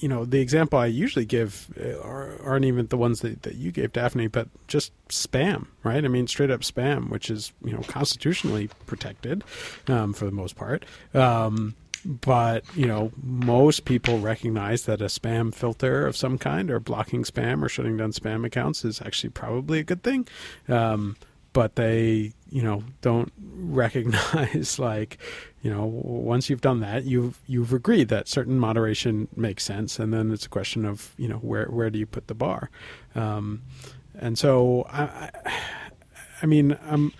you 0.00 0.08
know, 0.08 0.26
the 0.26 0.40
example 0.40 0.78
I 0.78 0.86
usually 0.86 1.24
give 1.24 1.66
uh, 1.82 1.98
aren't 2.44 2.66
even 2.66 2.86
the 2.88 2.98
ones 2.98 3.22
that, 3.22 3.42
that 3.42 3.54
you 3.54 3.72
gave, 3.72 3.92
Daphne, 3.92 4.28
but 4.28 4.48
just 4.68 4.92
spam, 5.08 5.66
right? 5.82 6.04
I 6.04 6.08
mean, 6.08 6.26
straight 6.26 6.50
up 6.50 6.60
spam, 6.60 7.08
which 7.08 7.30
is 7.30 7.52
you 7.64 7.72
know 7.72 7.80
constitutionally 7.88 8.68
protected 8.86 9.42
um, 9.88 10.12
for 10.12 10.26
the 10.26 10.32
most 10.32 10.56
part. 10.56 10.84
Um, 11.14 11.74
but 12.04 12.64
you 12.74 12.86
know 12.86 13.12
most 13.22 13.84
people 13.84 14.18
recognize 14.18 14.84
that 14.84 15.00
a 15.00 15.06
spam 15.06 15.54
filter 15.54 16.06
of 16.06 16.16
some 16.16 16.38
kind 16.38 16.70
or 16.70 16.80
blocking 16.80 17.24
spam 17.24 17.62
or 17.62 17.68
shutting 17.68 17.96
down 17.96 18.12
spam 18.12 18.46
accounts 18.46 18.84
is 18.84 19.02
actually 19.02 19.30
probably 19.30 19.80
a 19.80 19.84
good 19.84 20.02
thing 20.02 20.26
um, 20.68 21.16
but 21.52 21.76
they 21.76 22.32
you 22.50 22.62
know 22.62 22.82
don't 23.00 23.32
recognize 23.38 24.78
like 24.78 25.18
you 25.62 25.70
know 25.70 25.84
once 25.84 26.48
you've 26.48 26.60
done 26.60 26.80
that 26.80 27.04
you've 27.04 27.38
you've 27.46 27.72
agreed 27.72 28.08
that 28.08 28.28
certain 28.28 28.58
moderation 28.58 29.28
makes 29.36 29.64
sense 29.64 29.98
and 29.98 30.12
then 30.12 30.30
it's 30.30 30.46
a 30.46 30.48
question 30.48 30.84
of 30.84 31.12
you 31.16 31.28
know 31.28 31.36
where 31.36 31.66
where 31.66 31.90
do 31.90 31.98
you 31.98 32.06
put 32.06 32.26
the 32.26 32.34
bar? 32.34 32.70
Um, 33.14 33.62
and 34.18 34.38
so 34.38 34.86
I, 34.90 35.30
I, 36.42 36.46
mean 36.46 36.72
I 36.72 36.76
mean 36.76 36.78
um, 36.88 37.12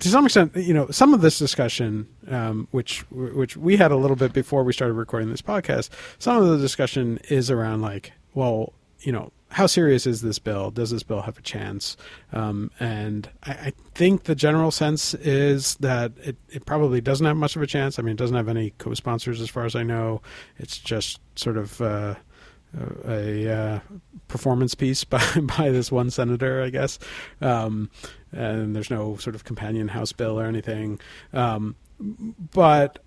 to 0.00 0.08
some 0.08 0.24
extent, 0.26 0.54
you 0.54 0.72
know, 0.72 0.88
some 0.90 1.12
of 1.12 1.20
this 1.22 1.38
discussion, 1.38 2.08
um, 2.28 2.68
which 2.70 3.00
which 3.10 3.56
we 3.56 3.76
had 3.76 3.90
a 3.90 3.96
little 3.96 4.16
bit 4.16 4.32
before 4.32 4.62
we 4.62 4.72
started 4.72 4.94
recording 4.94 5.30
this 5.30 5.42
podcast, 5.42 5.90
some 6.18 6.40
of 6.40 6.48
the 6.48 6.58
discussion 6.58 7.18
is 7.28 7.50
around 7.50 7.82
like, 7.82 8.12
well, 8.34 8.72
you 9.00 9.10
know, 9.10 9.32
how 9.50 9.66
serious 9.66 10.06
is 10.06 10.20
this 10.20 10.38
bill? 10.38 10.70
Does 10.70 10.90
this 10.90 11.02
bill 11.02 11.22
have 11.22 11.38
a 11.38 11.42
chance? 11.42 11.96
Um, 12.32 12.70
and 12.78 13.28
I, 13.44 13.50
I, 13.52 13.72
think 13.94 14.24
the 14.24 14.34
general 14.34 14.70
sense 14.70 15.14
is 15.14 15.76
that 15.76 16.12
it, 16.22 16.36
it 16.50 16.66
probably 16.66 17.00
doesn't 17.00 17.26
have 17.26 17.36
much 17.36 17.56
of 17.56 17.62
a 17.62 17.66
chance. 17.66 17.98
I 17.98 18.02
mean, 18.02 18.12
it 18.12 18.18
doesn't 18.18 18.36
have 18.36 18.48
any 18.48 18.70
co-sponsors 18.78 19.40
as 19.40 19.48
far 19.48 19.64
as 19.64 19.74
I 19.74 19.82
know. 19.82 20.20
It's 20.58 20.78
just 20.78 21.20
sort 21.34 21.56
of 21.56 21.80
uh, 21.80 22.14
a 23.06 23.50
uh, 23.50 23.80
performance 24.28 24.74
piece 24.74 25.04
by 25.04 25.22
by 25.58 25.70
this 25.70 25.90
one 25.90 26.10
senator, 26.10 26.62
I 26.62 26.70
guess. 26.70 26.98
Um, 27.40 27.90
and 28.32 28.76
there's 28.76 28.90
no 28.90 29.16
sort 29.16 29.34
of 29.34 29.44
companion 29.44 29.88
House 29.88 30.12
bill 30.12 30.38
or 30.38 30.44
anything. 30.44 31.00
Um, 31.32 31.76
but 31.98 33.00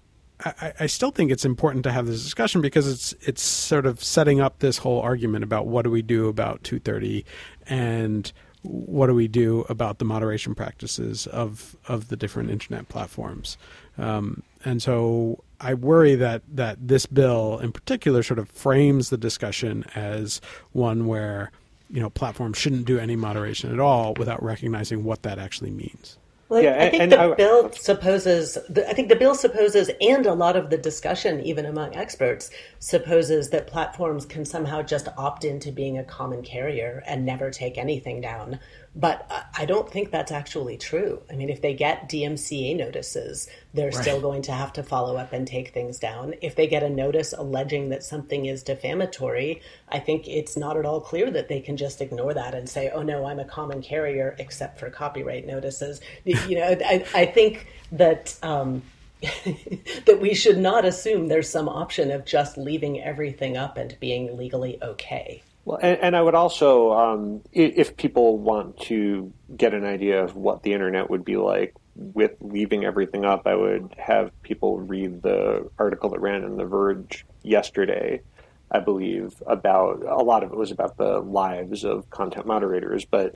I, 0.43 0.73
I, 0.79 0.85
still 0.87 1.11
think 1.11 1.31
it's 1.31 1.45
important 1.45 1.83
to 1.83 1.91
have 1.91 2.07
this 2.07 2.23
discussion 2.23 2.61
because 2.61 2.87
it's 2.87 3.13
it's 3.27 3.41
sort 3.41 3.85
of 3.85 4.03
setting 4.03 4.41
up 4.41 4.59
this 4.59 4.79
whole 4.79 4.99
argument 5.01 5.43
about 5.43 5.67
what 5.67 5.83
do 5.83 5.91
we 5.91 6.01
do 6.01 6.27
about 6.27 6.63
230 6.63 7.25
and 7.67 8.31
what 8.63 9.07
do 9.07 9.13
we 9.13 9.27
do 9.27 9.65
about 9.69 9.99
the 9.99 10.05
moderation 10.05 10.55
practices 10.55 11.27
of 11.27 11.75
of 11.87 12.09
the 12.09 12.15
different 12.15 12.49
internet 12.49 12.89
platforms. 12.89 13.57
Um, 13.97 14.43
and 14.63 14.81
so 14.81 15.43
I 15.59 15.73
worry 15.73 16.15
that 16.15 16.43
that 16.47 16.87
this 16.87 17.05
bill 17.05 17.59
in 17.59 17.71
particular 17.71 18.23
sort 18.23 18.39
of 18.39 18.49
frames 18.49 19.09
the 19.09 19.17
discussion 19.17 19.85
as 19.95 20.41
one 20.71 21.07
where 21.07 21.51
you 21.89 21.99
know 22.01 22.09
platforms 22.09 22.57
shouldn't 22.57 22.85
do 22.85 22.99
any 22.99 23.15
moderation 23.15 23.71
at 23.71 23.79
all 23.79 24.13
without 24.17 24.41
recognizing 24.41 25.03
what 25.03 25.23
that 25.23 25.39
actually 25.39 25.71
means. 25.71 26.17
Well, 26.51 26.61
yeah, 26.61 26.83
I 26.83 26.89
think 26.89 27.03
and, 27.03 27.11
the 27.13 27.21
and 27.21 27.37
bill 27.37 27.71
I, 27.73 27.77
supposes. 27.77 28.57
I 28.85 28.93
think 28.93 29.07
the 29.07 29.15
bill 29.15 29.35
supposes, 29.35 29.89
and 30.01 30.25
a 30.25 30.33
lot 30.33 30.57
of 30.57 30.69
the 30.69 30.77
discussion, 30.77 31.39
even 31.45 31.65
among 31.65 31.95
experts, 31.95 32.51
supposes 32.79 33.51
that 33.51 33.67
platforms 33.67 34.25
can 34.25 34.43
somehow 34.43 34.81
just 34.81 35.07
opt 35.17 35.45
into 35.45 35.71
being 35.71 35.97
a 35.97 36.03
common 36.03 36.41
carrier 36.41 37.03
and 37.07 37.25
never 37.25 37.51
take 37.51 37.77
anything 37.77 38.19
down, 38.19 38.59
But 38.93 39.25
I 39.57 39.63
don't 39.63 39.89
think 39.89 40.11
that's 40.11 40.33
actually 40.33 40.75
true. 40.75 41.21
I 41.31 41.35
mean, 41.35 41.49
if 41.49 41.61
they 41.61 41.73
get 41.73 42.09
DMCA 42.09 42.75
notices, 42.75 43.47
they're 43.73 43.85
right. 43.85 43.95
still 43.95 44.19
going 44.19 44.41
to 44.43 44.51
have 44.51 44.73
to 44.73 44.83
follow 44.83 45.15
up 45.15 45.31
and 45.31 45.47
take 45.47 45.69
things 45.69 45.97
down. 45.97 46.33
If 46.41 46.55
they 46.55 46.67
get 46.67 46.83
a 46.83 46.89
notice 46.89 47.31
alleging 47.31 47.87
that 47.89 48.03
something 48.03 48.47
is 48.47 48.63
defamatory, 48.63 49.61
I 49.87 49.99
think 49.99 50.27
it's 50.27 50.57
not 50.57 50.75
at 50.75 50.85
all 50.85 50.99
clear 50.99 51.31
that 51.31 51.47
they 51.47 51.61
can 51.61 51.77
just 51.77 52.01
ignore 52.01 52.33
that 52.33 52.53
and 52.53 52.67
say, 52.67 52.89
oh 52.89 53.01
no, 53.01 53.25
I'm 53.25 53.39
a 53.39 53.45
common 53.45 53.81
carrier 53.81 54.35
except 54.39 54.77
for 54.77 54.89
copyright 54.89 55.47
notices. 55.47 56.01
you 56.25 56.57
know, 56.57 56.75
I, 56.85 57.05
I 57.15 57.25
think 57.27 57.67
that. 57.93 58.37
Um, 58.43 58.83
that 60.05 60.17
we 60.19 60.33
should 60.33 60.57
not 60.57 60.83
assume 60.83 61.27
there's 61.27 61.47
some 61.47 61.69
option 61.69 62.09
of 62.09 62.25
just 62.25 62.57
leaving 62.57 62.99
everything 62.99 63.55
up 63.55 63.77
and 63.77 63.95
being 63.99 64.35
legally 64.35 64.81
okay. 64.81 65.43
Well, 65.65 65.79
and, 65.81 65.99
and 65.99 66.15
I 66.15 66.21
would 66.21 66.35
also, 66.35 66.91
um, 66.91 67.41
if 67.51 67.95
people 67.95 68.37
want 68.37 68.79
to 68.81 69.31
get 69.55 69.73
an 69.73 69.85
idea 69.85 70.23
of 70.23 70.35
what 70.35 70.63
the 70.63 70.73
internet 70.73 71.09
would 71.09 71.23
be 71.23 71.37
like 71.37 71.75
with 71.95 72.31
leaving 72.39 72.83
everything 72.83 73.25
up, 73.25 73.45
I 73.45 73.55
would 73.55 73.93
have 73.97 74.31
people 74.41 74.79
read 74.79 75.21
the 75.21 75.69
article 75.77 76.09
that 76.09 76.19
ran 76.19 76.43
in 76.43 76.57
The 76.57 76.65
Verge 76.65 77.25
yesterday, 77.43 78.21
I 78.71 78.79
believe, 78.79 79.41
about 79.45 80.01
a 80.03 80.23
lot 80.23 80.43
of 80.43 80.51
it 80.51 80.57
was 80.57 80.71
about 80.71 80.97
the 80.97 81.19
lives 81.19 81.83
of 81.83 82.09
content 82.09 82.47
moderators, 82.47 83.05
but 83.05 83.35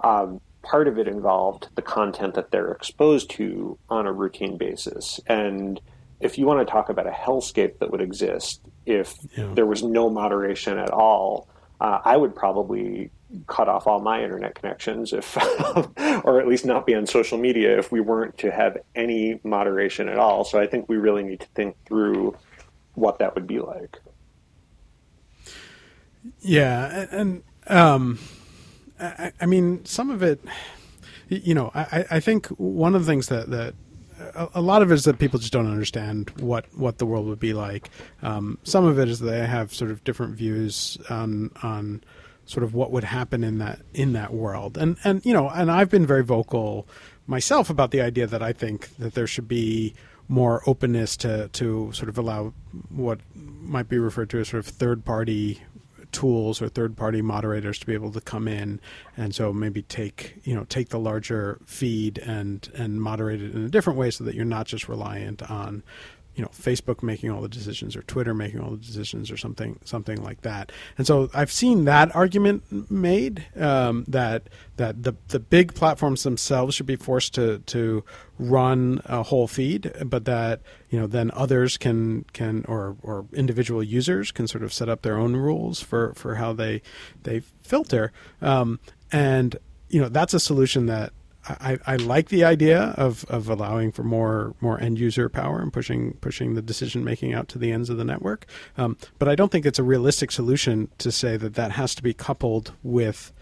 um, 0.00 0.40
part 0.62 0.88
of 0.88 0.98
it 0.98 1.08
involved 1.08 1.68
the 1.74 1.82
content 1.82 2.34
that 2.34 2.50
they're 2.50 2.72
exposed 2.72 3.30
to 3.30 3.78
on 3.90 4.06
a 4.06 4.12
routine 4.12 4.56
basis. 4.56 5.20
And 5.26 5.80
if 6.20 6.38
you 6.38 6.46
want 6.46 6.66
to 6.66 6.70
talk 6.70 6.88
about 6.88 7.06
a 7.06 7.10
hellscape 7.10 7.78
that 7.80 7.90
would 7.90 8.00
exist 8.00 8.62
if 8.86 9.14
yeah. 9.36 9.52
there 9.54 9.66
was 9.66 9.82
no 9.82 10.08
moderation 10.08 10.78
at 10.78 10.90
all, 10.90 11.48
uh, 11.80 12.00
I 12.04 12.16
would 12.16 12.34
probably 12.34 13.10
cut 13.46 13.68
off 13.68 13.86
all 13.86 14.00
my 14.00 14.22
internet 14.22 14.54
connections 14.54 15.12
if 15.12 15.36
or 16.24 16.40
at 16.40 16.46
least 16.46 16.64
not 16.64 16.86
be 16.86 16.94
on 16.94 17.06
social 17.06 17.38
media 17.38 17.78
if 17.78 17.90
we 17.90 18.00
weren't 18.00 18.38
to 18.38 18.50
have 18.50 18.78
any 18.94 19.40
moderation 19.42 20.08
at 20.08 20.18
all. 20.18 20.44
So 20.44 20.58
i 20.60 20.66
think 20.66 20.88
we 20.88 20.96
really 20.96 21.22
need 21.22 21.40
to 21.40 21.46
think 21.48 21.76
through 21.86 22.36
what 22.94 23.18
that 23.18 23.34
would 23.34 23.46
be 23.46 23.58
like. 23.58 23.98
Yeah 26.40 27.06
and 27.10 27.42
um, 27.66 28.18
I, 28.98 29.32
I, 29.40 29.46
mean 29.46 29.84
some 29.84 30.10
of 30.10 30.22
it 30.22 30.40
you 31.28 31.54
know 31.54 31.70
I, 31.74 32.04
I 32.12 32.20
think 32.20 32.46
one 32.48 32.94
of 32.94 33.04
the 33.04 33.10
things 33.10 33.26
that 33.28 33.50
that 33.50 33.74
a, 34.54 34.60
lot 34.60 34.82
of 34.82 34.90
it 34.90 34.94
is 34.94 35.04
that 35.04 35.18
people 35.18 35.38
just 35.38 35.52
don't 35.52 35.70
understand 35.70 36.30
what, 36.40 36.66
what 36.74 36.98
the 36.98 37.06
world 37.06 37.26
would 37.26 37.40
be 37.40 37.52
like. 37.52 37.90
Um, 38.22 38.58
some 38.62 38.84
of 38.84 38.98
it 38.98 39.08
is 39.08 39.20
they 39.20 39.46
have 39.46 39.74
sort 39.74 39.90
of 39.90 40.04
different 40.04 40.36
views 40.36 40.98
on 41.10 41.50
on 41.62 42.02
sort 42.46 42.62
of 42.62 42.74
what 42.74 42.92
would 42.92 43.04
happen 43.04 43.42
in 43.42 43.58
that 43.58 43.80
in 43.92 44.12
that 44.12 44.32
world. 44.32 44.78
And 44.78 44.96
and 45.04 45.24
you 45.24 45.32
know, 45.32 45.48
and 45.48 45.70
I've 45.70 45.90
been 45.90 46.06
very 46.06 46.22
vocal 46.22 46.86
myself 47.26 47.70
about 47.70 47.90
the 47.90 48.00
idea 48.00 48.26
that 48.26 48.42
I 48.42 48.52
think 48.52 48.96
that 48.96 49.14
there 49.14 49.26
should 49.26 49.48
be 49.48 49.94
more 50.28 50.62
openness 50.66 51.16
to 51.18 51.48
to 51.48 51.92
sort 51.92 52.08
of 52.08 52.18
allow 52.18 52.52
what 52.88 53.20
might 53.34 53.88
be 53.88 53.98
referred 53.98 54.30
to 54.30 54.40
as 54.40 54.48
sort 54.48 54.66
of 54.66 54.72
third 54.72 55.04
party 55.04 55.60
tools 56.16 56.62
or 56.62 56.68
third 56.70 56.96
party 56.96 57.20
moderators 57.20 57.78
to 57.78 57.84
be 57.84 57.92
able 57.92 58.10
to 58.10 58.22
come 58.22 58.48
in 58.48 58.80
and 59.18 59.34
so 59.34 59.52
maybe 59.52 59.82
take 59.82 60.34
you 60.44 60.54
know 60.54 60.64
take 60.64 60.88
the 60.88 60.98
larger 60.98 61.58
feed 61.66 62.16
and 62.20 62.70
and 62.74 63.02
moderate 63.02 63.42
it 63.42 63.54
in 63.54 63.62
a 63.62 63.68
different 63.68 63.98
way 63.98 64.10
so 64.10 64.24
that 64.24 64.34
you're 64.34 64.46
not 64.46 64.66
just 64.66 64.88
reliant 64.88 65.42
on 65.50 65.82
you 66.36 66.42
know 66.42 66.50
Facebook 66.50 67.02
making 67.02 67.30
all 67.30 67.40
the 67.40 67.48
decisions 67.48 67.96
or 67.96 68.02
Twitter 68.02 68.34
making 68.34 68.60
all 68.60 68.70
the 68.70 68.76
decisions 68.76 69.30
or 69.30 69.38
something 69.38 69.78
something 69.84 70.22
like 70.22 70.42
that. 70.42 70.70
And 70.98 71.06
so 71.06 71.30
I've 71.34 71.50
seen 71.50 71.86
that 71.86 72.14
argument 72.14 72.90
made 72.90 73.46
um, 73.56 74.04
that 74.06 74.48
that 74.76 75.02
the 75.02 75.14
the 75.28 75.40
big 75.40 75.74
platforms 75.74 76.22
themselves 76.22 76.74
should 76.74 76.86
be 76.86 76.96
forced 76.96 77.34
to 77.34 77.60
to 77.60 78.04
run 78.38 79.00
a 79.06 79.22
whole 79.22 79.48
feed, 79.48 79.90
but 80.04 80.26
that 80.26 80.60
you 80.90 81.00
know 81.00 81.06
then 81.06 81.30
others 81.32 81.78
can 81.78 82.24
can 82.34 82.66
or 82.68 82.96
or 83.02 83.24
individual 83.32 83.82
users 83.82 84.30
can 84.30 84.46
sort 84.46 84.62
of 84.62 84.74
set 84.74 84.90
up 84.90 85.00
their 85.00 85.16
own 85.16 85.34
rules 85.34 85.80
for 85.80 86.12
for 86.14 86.34
how 86.34 86.52
they 86.52 86.82
they 87.22 87.40
filter. 87.40 88.12
Um, 88.42 88.78
and 89.10 89.56
you 89.88 90.02
know 90.02 90.10
that's 90.10 90.34
a 90.34 90.40
solution 90.40 90.84
that 90.86 91.14
I, 91.48 91.78
I 91.86 91.96
like 91.96 92.28
the 92.28 92.44
idea 92.44 92.94
of, 92.96 93.24
of 93.28 93.48
allowing 93.48 93.92
for 93.92 94.02
more 94.02 94.54
more 94.60 94.80
end 94.80 94.98
user 94.98 95.28
power 95.28 95.60
and 95.60 95.72
pushing 95.72 96.14
pushing 96.14 96.54
the 96.54 96.62
decision 96.62 97.04
making 97.04 97.34
out 97.34 97.48
to 97.48 97.58
the 97.58 97.72
ends 97.72 97.88
of 97.90 97.96
the 97.96 98.04
network. 98.04 98.46
Um, 98.76 98.96
but 99.18 99.28
I 99.28 99.34
don't 99.34 99.52
think 99.52 99.66
it's 99.66 99.78
a 99.78 99.84
realistic 99.84 100.32
solution 100.32 100.88
to 100.98 101.12
say 101.12 101.36
that 101.36 101.54
that 101.54 101.72
has 101.72 101.94
to 101.96 102.02
be 102.02 102.12
coupled 102.14 102.72
with 102.82 103.32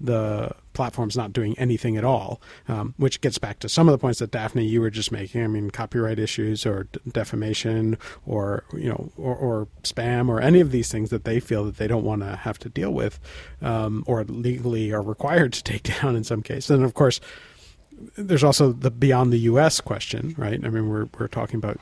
the 0.00 0.52
platforms 0.72 1.16
not 1.16 1.32
doing 1.32 1.58
anything 1.58 1.96
at 1.96 2.04
all, 2.04 2.40
um, 2.68 2.94
which 2.98 3.20
gets 3.20 3.38
back 3.38 3.58
to 3.60 3.68
some 3.68 3.88
of 3.88 3.92
the 3.92 3.98
points 3.98 4.18
that 4.18 4.30
Daphne 4.30 4.66
you 4.66 4.80
were 4.80 4.90
just 4.90 5.10
making. 5.10 5.42
I 5.42 5.46
mean, 5.46 5.70
copyright 5.70 6.18
issues 6.18 6.66
or 6.66 6.86
defamation 7.10 7.96
or 8.26 8.64
you 8.74 8.88
know 8.88 9.10
or, 9.16 9.34
or, 9.34 9.68
spam 9.82 10.28
or 10.28 10.40
any 10.40 10.60
of 10.60 10.72
these 10.72 10.90
things 10.90 11.10
that 11.10 11.24
they 11.24 11.40
feel 11.40 11.64
that 11.64 11.76
they 11.76 11.86
don't 11.86 12.04
want 12.04 12.22
to 12.22 12.36
have 12.36 12.58
to 12.58 12.68
deal 12.68 12.92
with, 12.92 13.18
um, 13.62 14.04
or 14.06 14.24
legally 14.24 14.92
are 14.92 15.02
required 15.02 15.52
to 15.54 15.62
take 15.72 15.82
down 15.82 16.14
in 16.14 16.24
some 16.24 16.42
cases. 16.42 16.70
And 16.70 16.84
of 16.84 16.94
course, 16.94 17.20
there's 18.16 18.44
also 18.44 18.72
the 18.72 18.90
beyond 18.90 19.32
the 19.32 19.38
U.S. 19.40 19.80
question, 19.80 20.34
right? 20.36 20.62
I 20.62 20.68
mean, 20.68 20.88
we're 20.88 21.08
we're 21.18 21.28
talking 21.28 21.56
about 21.56 21.80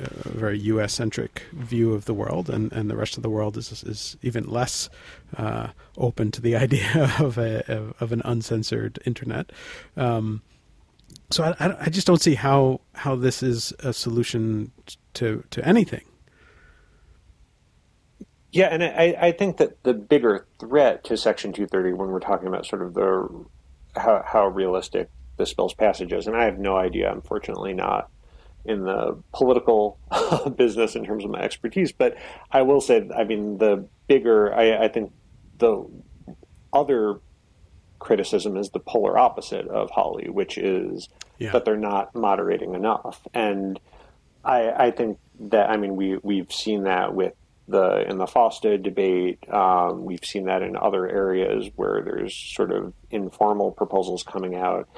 a 0.00 0.28
very 0.28 0.58
U.S. 0.60 0.92
centric 0.92 1.42
view 1.52 1.94
of 1.94 2.04
the 2.04 2.14
world, 2.14 2.50
and, 2.50 2.72
and 2.72 2.90
the 2.90 2.96
rest 2.96 3.16
of 3.16 3.22
the 3.22 3.30
world 3.30 3.56
is 3.56 3.82
is 3.82 4.16
even 4.22 4.48
less 4.48 4.88
uh, 5.36 5.68
open 5.96 6.30
to 6.32 6.40
the 6.40 6.56
idea 6.64 7.14
of 7.18 7.38
a 7.38 7.64
of, 8.00 8.12
an 8.12 8.22
uncensored 8.24 8.98
internet. 9.04 9.50
Um, 9.96 10.42
so 11.30 11.54
I, 11.58 11.76
I 11.80 11.90
just 11.90 12.06
don't 12.06 12.22
see 12.22 12.34
how 12.34 12.80
how 12.94 13.16
this 13.16 13.42
is 13.42 13.72
a 13.80 13.92
solution 13.92 14.72
to 15.14 15.44
to 15.50 15.66
anything. 15.66 16.02
Yeah, 18.52 18.68
and 18.68 18.82
I, 18.82 19.14
I 19.20 19.32
think 19.32 19.58
that 19.58 19.82
the 19.82 19.92
bigger 19.92 20.46
threat 20.58 21.04
to 21.04 21.16
Section 21.16 21.52
230 21.52 21.92
when 21.92 22.08
we're 22.08 22.20
talking 22.20 22.48
about 22.48 22.64
sort 22.64 22.80
of 22.80 22.94
the 22.94 23.44
how, 23.96 24.22
how 24.24 24.46
realistic 24.46 25.10
this 25.36 25.52
bill's 25.52 25.74
passage 25.74 26.12
is, 26.12 26.26
and 26.26 26.36
I 26.36 26.44
have 26.44 26.58
no 26.58 26.76
idea. 26.76 27.12
Unfortunately, 27.12 27.74
not 27.74 28.08
in 28.68 28.84
the 28.84 29.22
political 29.32 29.98
business 30.56 30.94
in 30.94 31.04
terms 31.04 31.24
of 31.24 31.30
my 31.30 31.40
expertise, 31.40 31.92
but 31.92 32.16
I 32.50 32.62
will 32.62 32.80
say, 32.80 33.08
I 33.16 33.24
mean, 33.24 33.58
the 33.58 33.86
bigger, 34.06 34.54
I, 34.54 34.84
I 34.84 34.88
think 34.88 35.12
the 35.58 35.86
other 36.72 37.20
criticism 37.98 38.56
is 38.56 38.70
the 38.70 38.78
polar 38.78 39.18
opposite 39.18 39.66
of 39.68 39.90
Hawley, 39.90 40.28
which 40.28 40.58
is 40.58 41.08
yeah. 41.38 41.50
that 41.52 41.64
they're 41.64 41.76
not 41.76 42.14
moderating 42.14 42.74
enough. 42.74 43.26
And 43.34 43.80
I, 44.44 44.70
I, 44.70 44.90
think 44.90 45.18
that 45.40 45.70
I 45.70 45.76
mean 45.76 45.96
we 45.96 46.18
we've 46.18 46.52
seen 46.52 46.84
that 46.84 47.14
with 47.14 47.34
the 47.68 48.08
in 48.08 48.18
the 48.18 48.26
FOSTA 48.26 48.82
debate. 48.82 49.38
Um, 49.52 50.04
we've 50.04 50.24
seen 50.24 50.44
that 50.44 50.62
in 50.62 50.76
other 50.76 51.08
areas 51.08 51.68
where 51.76 52.02
there's 52.02 52.34
sort 52.34 52.70
of 52.70 52.92
informal 53.10 53.72
proposals 53.72 54.22
coming 54.22 54.54
out. 54.54 54.88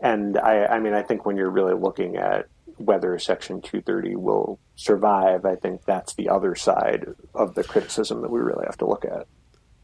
And 0.00 0.38
I, 0.38 0.66
I 0.66 0.78
mean, 0.78 0.94
I 0.94 1.02
think 1.02 1.26
when 1.26 1.36
you're 1.36 1.50
really 1.50 1.74
looking 1.74 2.16
at 2.16 2.48
whether 2.78 3.18
Section 3.18 3.60
230 3.60 4.16
will 4.16 4.58
survive, 4.76 5.44
I 5.44 5.56
think 5.56 5.84
that's 5.84 6.14
the 6.14 6.28
other 6.28 6.54
side 6.54 7.06
of 7.34 7.54
the 7.54 7.64
criticism 7.64 8.22
that 8.22 8.30
we 8.30 8.40
really 8.40 8.64
have 8.66 8.78
to 8.78 8.86
look 8.86 9.04
at. 9.04 9.26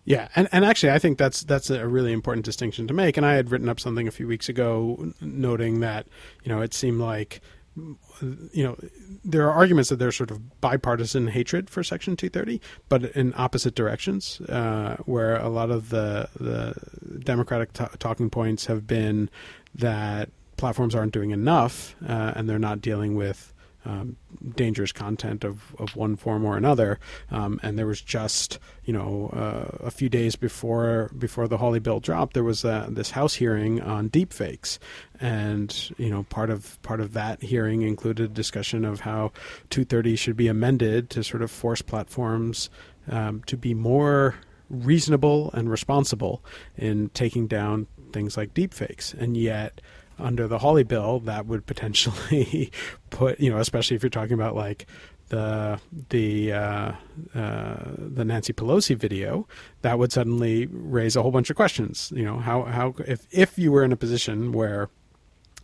Yeah, 0.05 0.29
and, 0.37 0.49
and 0.53 0.65
actually, 0.65 0.93
I 0.93 0.99
think 0.99 1.17
that's 1.17 1.43
that's 1.45 1.71
a 1.71 1.87
really 1.89 2.13
important 2.13 2.45
distinction 2.45 2.87
to 2.89 2.95
make. 2.95 3.17
And 3.17 3.25
I 3.25 3.35
had 3.35 3.51
written 3.51 3.71
up 3.71 3.81
something 3.81 4.07
a 4.07 4.11
few 4.11 4.27
weeks 4.27 4.51
ago 4.51 5.13
noting 5.21 5.81
that 5.81 6.07
you 6.43 6.53
know 6.53 6.61
it 6.61 6.75
seemed 6.75 7.01
like 7.01 7.41
you 7.77 8.65
know 8.65 8.77
there 9.25 9.49
are 9.49 9.53
arguments 9.53 9.89
that 9.89 9.97
there's 9.97 10.17
sort 10.17 10.31
of 10.31 10.61
bipartisan 10.61 11.29
hatred 11.29 11.71
for 11.71 11.83
Section 11.83 12.17
230, 12.17 12.61
but 12.91 13.05
in 13.17 13.33
opposite 13.37 13.75
directions, 13.75 14.43
uh, 14.43 14.97
where 15.07 15.37
a 15.37 15.49
lot 15.49 15.71
of 15.71 15.89
the 15.89 16.29
the 16.39 16.75
Democratic 17.21 17.73
t- 17.73 17.85
talking 17.99 18.29
points 18.29 18.67
have 18.67 18.87
been 18.87 19.31
that 19.75 20.29
platforms 20.65 20.95
aren't 20.95 21.13
doing 21.13 21.31
enough 21.31 21.95
uh, 22.09 22.33
and 22.35 22.49
they're 22.49 22.59
not 22.59 22.81
dealing 22.81 23.15
with 23.15 23.53
um, 23.85 24.17
dangerous 24.57 24.93
content 24.93 25.45
of, 25.45 25.77
of 25.79 25.95
one 25.95 26.17
form 26.17 26.43
or 26.43 26.57
another. 26.57 26.99
Um, 27.31 27.61
and 27.63 27.79
there 27.79 27.87
was 27.87 28.01
just, 28.01 28.59
you 28.87 28.95
know, 28.95 29.29
uh, 29.35 29.85
a 29.85 29.91
few 29.91 30.09
days 30.09 30.37
before 30.37 31.11
before 31.19 31.49
the 31.49 31.59
Hawley 31.59 31.81
bill 31.81 32.01
dropped, 32.01 32.33
there 32.33 32.43
was 32.43 32.65
uh, 32.65 32.87
this 32.89 33.11
House 33.11 33.35
hearing 33.35 33.83
on 33.83 34.09
deepfakes, 34.09 34.79
and 35.21 35.91
you 35.99 36.09
know, 36.09 36.23
part 36.31 36.49
of 36.49 36.81
part 36.81 37.03
of 37.03 37.13
that 37.13 37.43
hearing 37.43 37.83
included 37.83 38.25
a 38.25 38.29
discussion 38.29 38.87
of 38.87 39.01
how 39.01 39.33
230 39.69 40.17
should 40.17 40.35
be 40.35 40.49
amended 40.49 41.11
to 41.11 41.23
sort 41.23 41.43
of 41.43 41.51
force 41.51 41.83
platforms 41.83 42.71
um, 43.11 43.43
to 43.45 43.59
be 43.59 43.75
more 43.75 44.37
reasonable 44.71 45.51
and 45.53 45.71
responsible 45.71 46.43
in 46.79 47.11
taking 47.11 47.47
down 47.47 47.87
things 48.15 48.39
like 48.39 48.55
deepfakes, 48.55 49.13
and 49.13 49.37
yet 49.37 49.83
under 50.19 50.47
the 50.47 50.59
Hawley 50.59 50.85
bill, 50.85 51.21
that 51.21 51.47
would 51.47 51.67
potentially 51.67 52.71
put, 53.11 53.41
you 53.41 53.51
know, 53.51 53.59
especially 53.59 53.97
if 53.97 54.03
you're 54.03 54.11
talking 54.11 54.35
about 54.35 54.55
like 54.55 54.87
the 55.29 55.81
the 56.11 56.53
uh, 56.53 56.93
uh, 57.35 57.77
the 57.97 58.25
Nancy 58.25 58.53
Pelosi 58.53 58.97
video, 58.97 59.47
that 59.83 59.99
would 59.99 60.13
suddenly 60.13 60.67
raise 60.67 61.17
a 61.17 61.23
whole 61.23 61.31
bunch 61.31 61.51
of 61.51 61.57
questions. 61.57 62.13
You 62.15 62.25
know, 62.25 62.39
how 62.39 62.63
how 62.65 62.95
if 63.07 63.27
if 63.31 63.59
you 63.59 63.73
were 63.73 63.85
in 63.85 63.93
a 63.93 63.97
position 63.97 64.53
where 64.53 64.91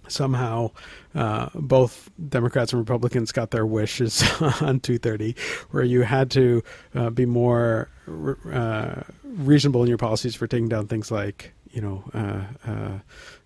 somehow 0.08 0.70
uh, 1.14 1.50
both 1.54 2.10
Democrats 2.28 2.72
and 2.72 2.80
Republicans 2.80 3.32
got 3.32 3.50
their 3.52 3.66
wishes 3.66 4.22
on 4.40 4.80
230, 4.80 5.36
where 5.70 5.84
you 5.84 6.02
had 6.02 6.30
to 6.32 6.62
uh, 6.94 7.10
be 7.10 7.26
more 7.26 7.88
uh, 8.52 9.02
reasonable 9.24 9.82
in 9.82 9.88
your 9.88 9.98
policies 9.98 10.34
for 10.34 10.46
taking 10.46 10.68
down 10.68 10.88
things 10.88 11.10
like 11.10 11.52
you 11.70 11.80
know 11.80 12.02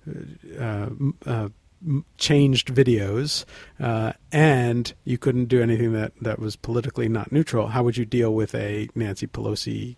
uh, 0.07 0.63
uh, 0.63 0.89
uh, 1.27 1.49
changed 2.17 2.69
videos, 2.69 3.45
and 4.33 4.95
you 5.05 5.19
couldn't 5.19 5.47
do 5.47 5.63
anything 5.63 5.93
that 5.93 6.13
that 6.21 6.39
was 6.39 6.57
politically 6.57 7.09
not 7.09 7.33
neutral. 7.33 7.69
How 7.69 7.83
would 7.83 7.97
you 7.97 8.05
deal 8.05 8.35
with 8.35 8.55
a 8.55 8.89
Nancy 8.95 9.27
Pelosi 9.27 9.97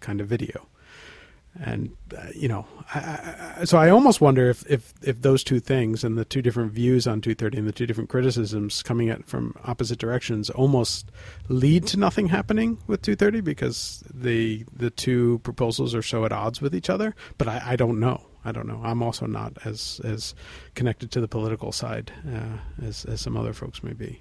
kind 0.00 0.20
of 0.20 0.28
video? 0.28 0.68
and 1.60 1.96
uh, 2.16 2.26
you 2.34 2.48
know, 2.48 2.66
I, 2.94 3.54
I, 3.60 3.64
so 3.64 3.78
I 3.78 3.90
almost 3.90 4.20
wonder 4.20 4.50
if, 4.50 4.68
if 4.70 4.92
if 5.02 5.22
those 5.22 5.42
two 5.42 5.60
things 5.60 6.04
and 6.04 6.18
the 6.18 6.24
two 6.24 6.42
different 6.42 6.72
views 6.72 7.06
on 7.06 7.20
230 7.20 7.58
and 7.58 7.66
the 7.66 7.72
two 7.72 7.86
different 7.86 8.10
criticisms 8.10 8.82
coming 8.82 9.08
at 9.08 9.24
from 9.24 9.54
opposite 9.64 9.98
directions 9.98 10.50
almost 10.50 11.10
lead 11.48 11.86
to 11.88 11.98
nothing 11.98 12.28
happening 12.28 12.78
with 12.86 13.02
230 13.02 13.40
because 13.40 14.04
the 14.12 14.64
the 14.74 14.90
two 14.90 15.40
proposals 15.40 15.94
are 15.94 16.02
so 16.02 16.24
at 16.24 16.32
odds 16.32 16.60
with 16.60 16.74
each 16.74 16.90
other. 16.90 17.14
But 17.38 17.48
I, 17.48 17.62
I 17.64 17.76
don't 17.76 18.00
know. 18.00 18.22
I 18.46 18.52
don't 18.52 18.66
know. 18.66 18.80
I'm 18.82 19.02
also 19.02 19.26
not 19.26 19.58
as 19.64 20.00
as 20.04 20.34
connected 20.74 21.10
to 21.12 21.20
the 21.20 21.28
political 21.28 21.72
side 21.72 22.12
uh, 22.32 22.84
as 22.86 23.04
as 23.04 23.20
some 23.20 23.36
other 23.36 23.52
folks 23.52 23.82
may 23.82 23.92
be. 23.92 24.20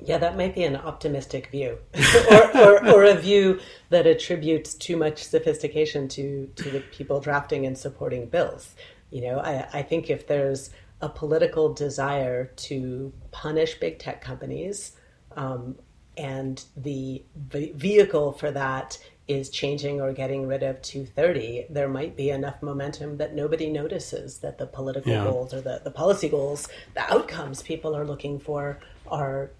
Yeah, 0.00 0.18
that 0.18 0.36
might 0.36 0.54
be 0.54 0.62
an 0.62 0.76
optimistic 0.76 1.48
view, 1.50 1.76
or, 2.30 2.56
or, 2.56 2.88
or, 2.88 3.04
a 3.04 3.14
view 3.14 3.58
that 3.90 4.06
attributes 4.06 4.74
too 4.74 4.96
much 4.96 5.24
sophistication 5.24 6.06
to, 6.10 6.48
to 6.54 6.70
the 6.70 6.80
people 6.92 7.18
drafting 7.18 7.66
and 7.66 7.76
supporting 7.76 8.26
bills. 8.26 8.76
You 9.10 9.22
know, 9.22 9.40
I, 9.40 9.66
I 9.72 9.82
think 9.82 10.08
if 10.08 10.28
there's 10.28 10.70
a 11.00 11.08
political 11.08 11.74
desire 11.74 12.44
to 12.44 13.12
punish 13.32 13.80
big 13.80 13.98
tech 13.98 14.20
companies, 14.20 14.92
um, 15.36 15.76
and 16.16 16.64
the 16.76 17.24
vehicle 17.36 18.32
for 18.32 18.50
that 18.50 18.98
is 19.28 19.50
changing 19.50 20.00
or 20.00 20.12
getting 20.12 20.48
rid 20.48 20.62
of 20.62 20.80
230, 20.82 21.66
there 21.68 21.88
might 21.88 22.16
be 22.16 22.30
enough 22.30 22.62
momentum 22.62 23.18
that 23.18 23.34
nobody 23.34 23.68
notices 23.68 24.38
that 24.38 24.58
the 24.58 24.66
political 24.66 25.12
yeah. 25.12 25.24
goals 25.24 25.52
or 25.52 25.60
the, 25.60 25.80
the 25.84 25.90
policy 25.90 26.28
goals, 26.28 26.66
the 26.94 27.12
outcomes 27.12 27.62
people 27.62 27.94
are 27.94 28.06
looking 28.06 28.40
for 28.40 28.78
are 29.06 29.50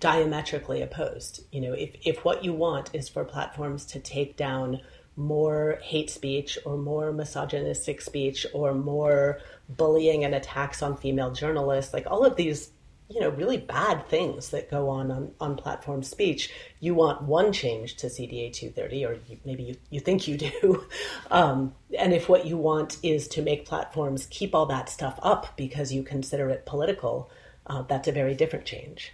diametrically 0.00 0.82
opposed. 0.82 1.44
You 1.50 1.62
know, 1.62 1.72
if, 1.72 1.90
if 2.04 2.24
what 2.24 2.44
you 2.44 2.52
want 2.52 2.90
is 2.92 3.08
for 3.08 3.24
platforms 3.24 3.86
to 3.86 3.98
take 3.98 4.36
down 4.36 4.80
more 5.16 5.78
hate 5.82 6.10
speech 6.10 6.58
or 6.66 6.76
more 6.76 7.10
misogynistic 7.12 8.02
speech 8.02 8.46
or 8.52 8.74
more 8.74 9.40
bullying 9.68 10.24
and 10.24 10.34
attacks 10.34 10.82
on 10.82 10.96
female 10.96 11.32
journalists, 11.32 11.94
like 11.94 12.06
all 12.06 12.24
of 12.24 12.36
these, 12.36 12.70
you 13.08 13.20
know, 13.20 13.28
really 13.30 13.56
bad 13.56 14.08
things 14.08 14.50
that 14.50 14.70
go 14.70 14.88
on 14.88 15.10
on, 15.10 15.32
on 15.40 15.56
platform 15.56 16.02
speech, 16.02 16.52
you 16.80 16.94
want 16.94 17.22
one 17.22 17.52
change 17.52 17.96
to 17.96 18.08
CDA 18.08 18.52
230, 18.52 19.04
or 19.04 19.18
you, 19.28 19.38
maybe 19.44 19.62
you, 19.62 19.76
you 19.90 20.00
think 20.00 20.26
you 20.28 20.36
do. 20.36 20.84
Um, 21.28 21.74
and 21.98 22.12
if 22.12 22.28
what 22.28 22.46
you 22.46 22.56
want 22.56 22.98
is 23.02 23.26
to 23.28 23.42
make 23.42 23.66
platforms 23.66 24.26
keep 24.30 24.54
all 24.54 24.66
that 24.66 24.88
stuff 24.88 25.18
up 25.22 25.56
because 25.56 25.92
you 25.92 26.04
consider 26.04 26.48
it 26.50 26.64
political, 26.66 27.30
uh, 27.66 27.82
that's 27.82 28.06
a 28.06 28.12
very 28.12 28.34
different 28.34 28.64
change. 28.64 29.12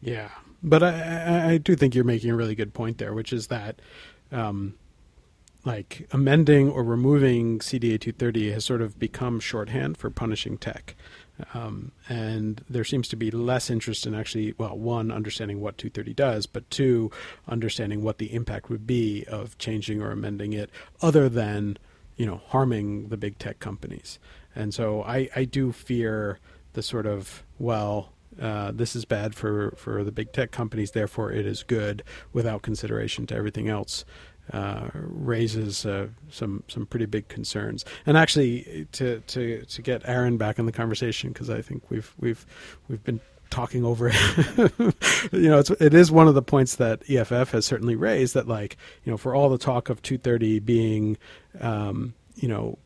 Yeah, 0.00 0.28
but 0.62 0.82
I, 0.82 1.52
I 1.52 1.58
do 1.58 1.74
think 1.74 1.94
you're 1.94 2.04
making 2.04 2.30
a 2.30 2.36
really 2.36 2.54
good 2.54 2.74
point 2.74 2.98
there, 2.98 3.14
which 3.14 3.32
is 3.32 3.46
that, 3.46 3.80
um, 4.30 4.74
like 5.64 6.06
amending 6.12 6.70
or 6.70 6.84
removing 6.84 7.58
CDA 7.60 8.00
230 8.00 8.52
has 8.52 8.64
sort 8.64 8.82
of 8.82 8.98
become 8.98 9.40
shorthand 9.40 9.96
for 9.96 10.10
punishing 10.10 10.58
tech. 10.58 10.94
Um, 11.54 11.92
and 12.08 12.64
there 12.68 12.84
seems 12.84 13.08
to 13.08 13.16
be 13.16 13.30
less 13.30 13.70
interest 13.70 14.06
in 14.06 14.14
actually, 14.14 14.54
well, 14.58 14.76
one, 14.76 15.10
understanding 15.10 15.60
what 15.60 15.78
230 15.78 16.14
does, 16.14 16.46
but 16.46 16.68
two, 16.70 17.10
understanding 17.46 18.02
what 18.02 18.18
the 18.18 18.34
impact 18.34 18.70
would 18.70 18.86
be 18.86 19.24
of 19.28 19.56
changing 19.58 20.02
or 20.02 20.10
amending 20.10 20.52
it, 20.52 20.70
other 21.00 21.28
than, 21.28 21.78
you 22.16 22.26
know, 22.26 22.40
harming 22.48 23.08
the 23.08 23.16
big 23.16 23.38
tech 23.38 23.60
companies. 23.60 24.18
And 24.54 24.74
so 24.74 25.02
I, 25.02 25.28
I 25.36 25.44
do 25.44 25.72
fear 25.72 26.38
the 26.72 26.82
sort 26.82 27.06
of, 27.06 27.44
well, 27.58 28.12
uh, 28.40 28.70
this 28.72 28.94
is 28.94 29.04
bad 29.04 29.34
for, 29.34 29.74
for 29.76 30.04
the 30.04 30.12
big 30.12 30.32
tech 30.32 30.50
companies, 30.50 30.92
therefore 30.92 31.32
it 31.32 31.46
is 31.46 31.62
good 31.62 32.02
without 32.32 32.62
consideration 32.62 33.26
to 33.26 33.34
everything 33.34 33.68
else. 33.68 34.04
Uh, 34.52 34.88
raises 34.94 35.84
uh, 35.84 36.06
some 36.30 36.62
some 36.68 36.86
pretty 36.86 37.04
big 37.04 37.28
concerns. 37.28 37.84
And 38.06 38.16
actually, 38.16 38.86
to 38.92 39.20
to 39.20 39.64
to 39.64 39.82
get 39.82 40.02
Aaron 40.06 40.38
back 40.38 40.58
in 40.58 40.66
the 40.66 40.72
conversation 40.72 41.32
because 41.32 41.50
I 41.50 41.60
think 41.60 41.90
we've 41.90 42.14
we've 42.18 42.46
we've 42.88 43.04
been 43.04 43.20
talking 43.50 43.84
over 43.84 44.10
you 45.32 45.48
know, 45.48 45.58
it's, 45.58 45.70
it 45.70 45.94
is 45.94 46.10
one 46.10 46.28
of 46.28 46.34
the 46.34 46.42
points 46.42 46.76
that 46.76 47.02
EFF 47.10 47.50
has 47.50 47.64
certainly 47.64 47.96
raised 47.96 48.34
that 48.34 48.46
like 48.46 48.76
you 49.04 49.10
know 49.10 49.16
for 49.16 49.34
all 49.34 49.48
the 49.48 49.58
talk 49.58 49.88
of 49.88 50.02
230 50.02 50.60
being 50.60 51.18
um, 51.60 52.14
you 52.36 52.48
know 52.48 52.78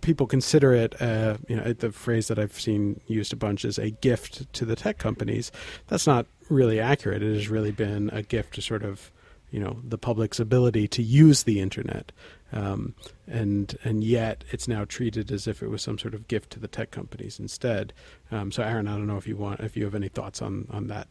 people 0.00 0.26
consider 0.26 0.74
it, 0.74 1.00
uh, 1.00 1.36
you 1.48 1.56
know, 1.56 1.72
the 1.72 1.90
phrase 1.92 2.28
that 2.28 2.38
I've 2.38 2.58
seen 2.60 3.00
used 3.06 3.32
a 3.32 3.36
bunch 3.36 3.64
is 3.64 3.78
a 3.78 3.90
gift 3.90 4.52
to 4.54 4.64
the 4.64 4.76
tech 4.76 4.98
companies. 4.98 5.50
That's 5.88 6.06
not 6.06 6.26
really 6.50 6.80
accurate. 6.80 7.22
It 7.22 7.34
has 7.34 7.48
really 7.48 7.70
been 7.70 8.10
a 8.12 8.22
gift 8.22 8.54
to 8.54 8.62
sort 8.62 8.84
of, 8.84 9.10
you 9.54 9.60
know, 9.60 9.78
the 9.84 9.96
public's 9.96 10.40
ability 10.40 10.88
to 10.88 11.00
use 11.00 11.44
the 11.44 11.60
internet, 11.60 12.10
um, 12.50 12.92
and 13.28 13.78
and 13.84 14.02
yet 14.02 14.42
it's 14.50 14.66
now 14.66 14.84
treated 14.84 15.30
as 15.30 15.46
if 15.46 15.62
it 15.62 15.68
was 15.68 15.80
some 15.80 15.96
sort 15.96 16.12
of 16.12 16.26
gift 16.26 16.50
to 16.50 16.58
the 16.58 16.66
tech 16.66 16.90
companies 16.90 17.38
instead. 17.38 17.92
Um, 18.32 18.50
so, 18.50 18.64
Aaron, 18.64 18.88
I 18.88 18.96
don't 18.96 19.06
know 19.06 19.16
if 19.16 19.28
you 19.28 19.36
want 19.36 19.60
if 19.60 19.76
you 19.76 19.84
have 19.84 19.94
any 19.94 20.08
thoughts 20.08 20.42
on 20.42 20.66
on 20.72 20.88
that. 20.88 21.06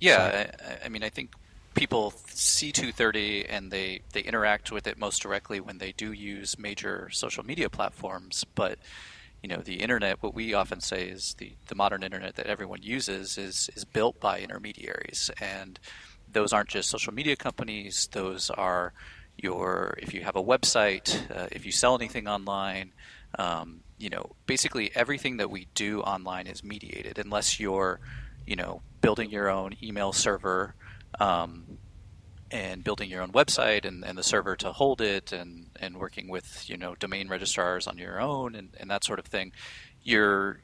Yeah, 0.00 0.48
I, 0.58 0.86
I 0.86 0.88
mean, 0.88 1.04
I 1.04 1.10
think 1.10 1.34
people 1.74 2.14
see 2.28 2.72
230 2.72 3.44
and 3.44 3.70
they, 3.70 4.00
they 4.12 4.20
interact 4.22 4.72
with 4.72 4.86
it 4.86 4.98
most 4.98 5.20
directly 5.20 5.60
when 5.60 5.76
they 5.76 5.92
do 5.92 6.12
use 6.12 6.58
major 6.58 7.10
social 7.12 7.44
media 7.44 7.68
platforms. 7.68 8.44
But 8.54 8.78
you 9.42 9.50
know, 9.50 9.58
the 9.58 9.82
internet, 9.82 10.22
what 10.22 10.34
we 10.34 10.54
often 10.54 10.80
say 10.80 11.08
is 11.08 11.34
the, 11.34 11.52
the 11.66 11.74
modern 11.74 12.02
internet 12.02 12.36
that 12.36 12.46
everyone 12.46 12.82
uses 12.82 13.36
is 13.36 13.68
is 13.76 13.84
built 13.84 14.18
by 14.18 14.40
intermediaries, 14.40 15.30
and 15.42 15.78
those 16.32 16.52
aren't 16.52 16.68
just 16.68 16.88
social 16.88 17.12
media 17.12 17.36
companies. 17.36 18.08
Those 18.12 18.50
are 18.50 18.92
your 19.36 19.96
if 19.98 20.14
you 20.14 20.22
have 20.22 20.36
a 20.36 20.42
website, 20.42 21.14
uh, 21.34 21.48
if 21.52 21.64
you 21.66 21.72
sell 21.72 21.94
anything 21.94 22.28
online. 22.28 22.92
Um, 23.38 23.80
you 23.98 24.10
know, 24.10 24.32
basically 24.46 24.90
everything 24.94 25.36
that 25.36 25.48
we 25.48 25.68
do 25.74 26.00
online 26.00 26.46
is 26.48 26.64
mediated, 26.64 27.18
unless 27.18 27.60
you're, 27.60 28.00
you 28.44 28.56
know, 28.56 28.82
building 29.00 29.30
your 29.30 29.48
own 29.48 29.76
email 29.80 30.12
server 30.12 30.74
um, 31.20 31.78
and 32.50 32.82
building 32.82 33.08
your 33.08 33.22
own 33.22 33.32
website 33.32 33.84
and, 33.84 34.04
and 34.04 34.18
the 34.18 34.22
server 34.22 34.56
to 34.56 34.72
hold 34.72 35.00
it 35.00 35.32
and, 35.32 35.66
and 35.80 35.96
working 35.96 36.28
with 36.28 36.68
you 36.68 36.76
know 36.76 36.94
domain 36.96 37.28
registrars 37.28 37.86
on 37.86 37.96
your 37.96 38.20
own 38.20 38.54
and, 38.54 38.70
and 38.78 38.90
that 38.90 39.04
sort 39.04 39.18
of 39.18 39.26
thing, 39.26 39.52
your 40.02 40.60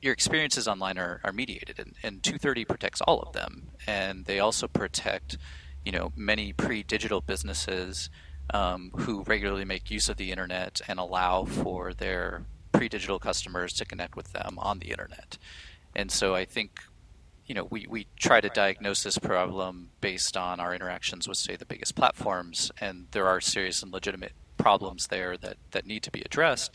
your 0.00 0.12
experiences 0.12 0.68
online 0.68 0.98
are, 0.98 1.20
are 1.24 1.32
mediated 1.32 1.78
and, 1.78 1.94
and 2.02 2.22
230 2.22 2.64
protects 2.64 3.00
all 3.00 3.20
of 3.20 3.32
them 3.32 3.68
and 3.86 4.24
they 4.26 4.38
also 4.38 4.68
protect 4.68 5.38
you 5.84 5.92
know 5.92 6.12
many 6.16 6.52
pre-digital 6.52 7.20
businesses 7.20 8.10
um, 8.52 8.92
who 8.96 9.22
regularly 9.24 9.64
make 9.64 9.90
use 9.90 10.08
of 10.08 10.16
the 10.16 10.30
internet 10.30 10.80
and 10.86 10.98
allow 10.98 11.44
for 11.44 11.92
their 11.92 12.44
pre-digital 12.72 13.18
customers 13.18 13.72
to 13.72 13.84
connect 13.84 14.16
with 14.16 14.32
them 14.32 14.58
on 14.58 14.78
the 14.78 14.90
internet 14.90 15.38
and 15.94 16.10
so 16.10 16.34
I 16.34 16.44
think 16.44 16.80
you 17.46 17.54
know, 17.54 17.64
we, 17.70 17.86
we 17.88 18.06
try 18.16 18.40
to 18.40 18.48
diagnose 18.48 19.04
this 19.04 19.18
problem 19.18 19.90
based 20.00 20.36
on 20.36 20.58
our 20.58 20.74
interactions 20.74 21.28
with, 21.28 21.38
say, 21.38 21.54
the 21.54 21.64
biggest 21.64 21.94
platforms, 21.94 22.72
and 22.80 23.06
there 23.12 23.28
are 23.28 23.40
serious 23.40 23.82
and 23.82 23.92
legitimate 23.92 24.32
problems 24.56 25.06
there 25.08 25.36
that, 25.36 25.56
that 25.70 25.86
need 25.86 26.02
to 26.02 26.10
be 26.10 26.22
addressed. 26.22 26.72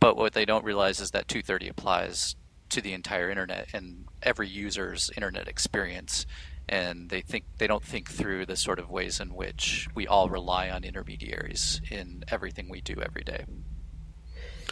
But 0.00 0.16
what 0.16 0.32
they 0.32 0.44
don't 0.44 0.64
realize 0.64 1.00
is 1.00 1.10
that 1.12 1.28
230 1.28 1.68
applies 1.68 2.36
to 2.70 2.80
the 2.80 2.92
entire 2.92 3.30
internet 3.30 3.68
and 3.72 4.06
every 4.22 4.48
user's 4.48 5.10
internet 5.16 5.48
experience. 5.48 6.26
And 6.68 7.10
they 7.10 7.20
think 7.20 7.44
they 7.58 7.66
don't 7.66 7.84
think 7.84 8.10
through 8.10 8.46
the 8.46 8.56
sort 8.56 8.78
of 8.78 8.90
ways 8.90 9.20
in 9.20 9.34
which 9.34 9.88
we 9.94 10.06
all 10.06 10.28
rely 10.28 10.68
on 10.68 10.82
intermediaries 10.82 11.80
in 11.90 12.24
everything 12.28 12.68
we 12.68 12.80
do 12.80 13.00
every 13.00 13.22
day. 13.22 13.44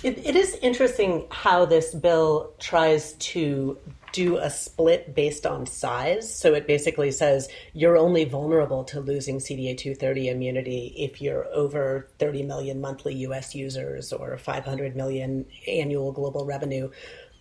It, 0.02 0.18
it 0.18 0.36
is 0.36 0.58
interesting 0.60 1.26
how 1.30 1.64
this 1.64 1.94
bill 1.94 2.52
tries 2.58 3.12
to 3.14 3.78
do 4.14 4.36
a 4.36 4.48
split 4.48 5.12
based 5.12 5.44
on 5.44 5.66
size. 5.66 6.32
So 6.32 6.54
it 6.54 6.68
basically 6.68 7.10
says 7.10 7.48
you're 7.72 7.96
only 7.96 8.24
vulnerable 8.24 8.84
to 8.84 9.00
losing 9.00 9.38
CDA 9.38 9.76
230 9.76 10.28
immunity 10.28 10.94
if 10.96 11.20
you're 11.20 11.46
over 11.52 12.08
30 12.20 12.44
million 12.44 12.80
monthly 12.80 13.14
US 13.26 13.56
users 13.56 14.12
or 14.12 14.38
500 14.38 14.94
million 14.94 15.46
annual 15.66 16.12
global 16.12 16.46
revenue. 16.46 16.90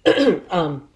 um, 0.49 0.89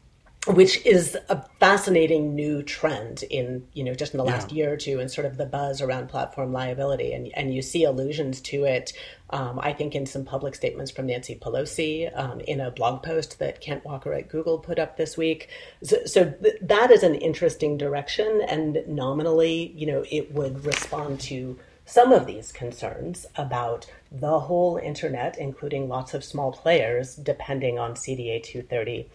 which 0.48 0.86
is 0.86 1.18
a 1.30 1.44
fascinating 1.60 2.34
new 2.36 2.64
trend 2.64 3.24
in 3.24 3.68
you 3.74 3.84
know 3.84 3.94
just 3.94 4.14
in 4.14 4.18
the 4.18 4.24
last 4.24 4.52
Yeah. 4.52 4.64
year 4.66 4.74
or 4.74 4.78
two 4.78 5.00
and 5.00 5.12
sort 5.12 5.26
of 5.26 5.38
the 5.38 5.46
buzz 5.46 5.82
around 5.82 6.08
platform 6.10 6.52
liability. 6.54 7.14
And 7.14 7.30
and 7.36 7.54
you 7.54 7.62
see 7.62 7.84
allusions 7.84 8.42
to 8.42 8.64
it 8.66 8.94
um, 9.30 9.60
I 9.62 9.74
think 9.74 9.94
in 9.94 10.06
some 10.06 10.24
public 10.24 10.56
statements 10.56 10.90
from 10.90 11.08
Nancy 11.08 11.36
Pelosi 11.36 12.10
um, 12.18 12.40
in 12.42 12.62
a 12.62 12.72
blog 12.72 13.04
post 13.04 13.40
that 13.40 13.60
Kent 13.60 13.84
Walker 13.84 14.14
at 14.14 14.30
Google 14.30 14.58
put 14.58 14.80
up 14.80 14.96
this 14.96 15.18
week. 15.18 15.50
So, 15.84 15.98
so 16.06 16.30
th- 16.32 16.56
that 16.62 16.92
is 16.92 17.04
an 17.04 17.16
interesting 17.16 17.78
direction. 17.78 18.42
And 18.48 18.84
nominally 18.88 19.74
you 19.76 19.88
know 19.88 20.06
it 20.10 20.34
would 20.34 20.66
respond 20.66 21.20
to 21.22 21.60
some 21.86 22.12
of 22.12 22.26
these 22.26 22.52
concerns 22.52 23.26
about 23.36 23.86
the 24.12 24.40
whole 24.42 24.78
internet 24.78 25.38
including 25.38 25.88
lots 25.90 26.14
of 26.14 26.24
small 26.24 26.52
players 26.52 27.16
depending 27.16 27.80
on 27.80 27.94
CDA 27.94 28.44
230 28.44 29.10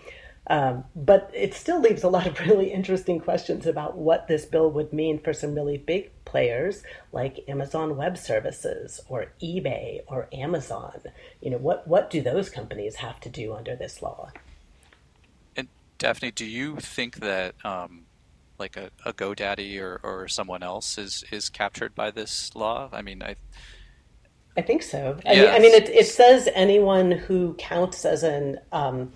um, 0.49 0.85
but 0.97 1.31
it 1.33 1.55
still 1.55 1.81
leaves 1.81 2.03
a 2.03 2.09
lot 2.09 2.27
of 2.27 2.41
really 2.47 2.73
interesting 2.73 3.21
questions 3.21 3.67
about 3.67 3.97
what 3.97 4.29
this 4.29 4.45
bill 4.45 4.71
would 4.73 4.93
mean 4.93 5.19
for 5.19 5.33
some 5.33 5.55
really 5.55 5.79
big 5.79 6.11
players 6.25 6.83
like 7.13 7.45
Amazon 7.49 7.97
Web 7.97 8.19
Services 8.19 9.01
or 9.09 9.33
eBay 9.43 10.01
or 10.07 10.29
Amazon. 10.33 11.01
You 11.41 11.51
know, 11.51 11.59
what, 11.59 11.87
what 11.87 12.11
do 12.11 12.21
those 12.21 12.51
companies 12.51 12.97
have 12.97 13.21
to 13.21 13.29
do 13.29 13.55
under 13.55 13.77
this 13.77 14.03
law? 14.03 14.31
And 15.57 15.69
Daphne, 15.99 16.33
do 16.33 16.45
you 16.45 16.77
think 16.77 17.17
that 17.17 17.55
um, 17.65 18.07
like 18.59 18.77
a, 18.77 18.91
a 19.05 19.13
GoDaddy 19.13 19.81
or, 19.81 20.01
or 20.03 20.27
someone 20.27 20.63
else 20.63 20.99
is, 20.99 21.25
is 21.31 21.49
captured 21.49 21.95
by 21.95 22.11
this 22.11 22.55
law? 22.57 22.89
I 22.93 23.03
mean, 23.03 23.23
I 23.23 23.37
I 24.55 24.61
think 24.61 24.83
so. 24.83 25.19
I 25.25 25.35
mean, 25.35 25.49
I 25.49 25.59
mean 25.61 25.73
it, 25.73 25.89
it 25.89 26.07
says 26.07 26.47
anyone 26.55 27.11
who 27.11 27.55
counts 27.55 28.05
as 28.05 28.23
an 28.23 28.61
um, 28.71 29.11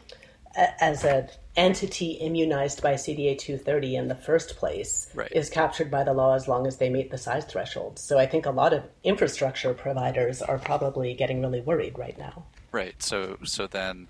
as 0.80 1.04
an 1.04 1.28
entity 1.56 2.12
immunized 2.12 2.82
by 2.82 2.94
CDA 2.94 3.38
230 3.38 3.96
in 3.96 4.08
the 4.08 4.14
first 4.14 4.56
place 4.56 5.08
Right. 5.14 5.30
is 5.32 5.48
captured 5.50 5.90
by 5.90 6.04
the 6.04 6.12
law 6.12 6.34
as 6.34 6.48
long 6.48 6.66
as 6.66 6.76
they 6.78 6.90
meet 6.90 7.10
the 7.10 7.18
size 7.18 7.44
threshold. 7.44 7.98
So 7.98 8.18
I 8.18 8.26
think 8.26 8.46
a 8.46 8.50
lot 8.50 8.72
of 8.72 8.84
infrastructure 9.04 9.72
providers 9.74 10.42
are 10.42 10.58
probably 10.58 11.14
getting 11.14 11.40
really 11.40 11.60
worried 11.60 11.98
right 11.98 12.16
now. 12.18 12.44
right. 12.72 13.02
So 13.02 13.38
so 13.44 13.66
then, 13.66 14.08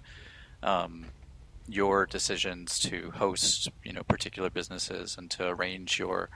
um, 0.62 1.06
your 1.68 2.06
decisions 2.06 2.78
to 2.78 3.10
host 3.12 3.68
you 3.84 3.92
know 3.92 4.02
particular 4.04 4.50
businesses 4.50 5.16
and 5.18 5.30
to 5.32 5.48
arrange 5.48 5.98
your 5.98 6.30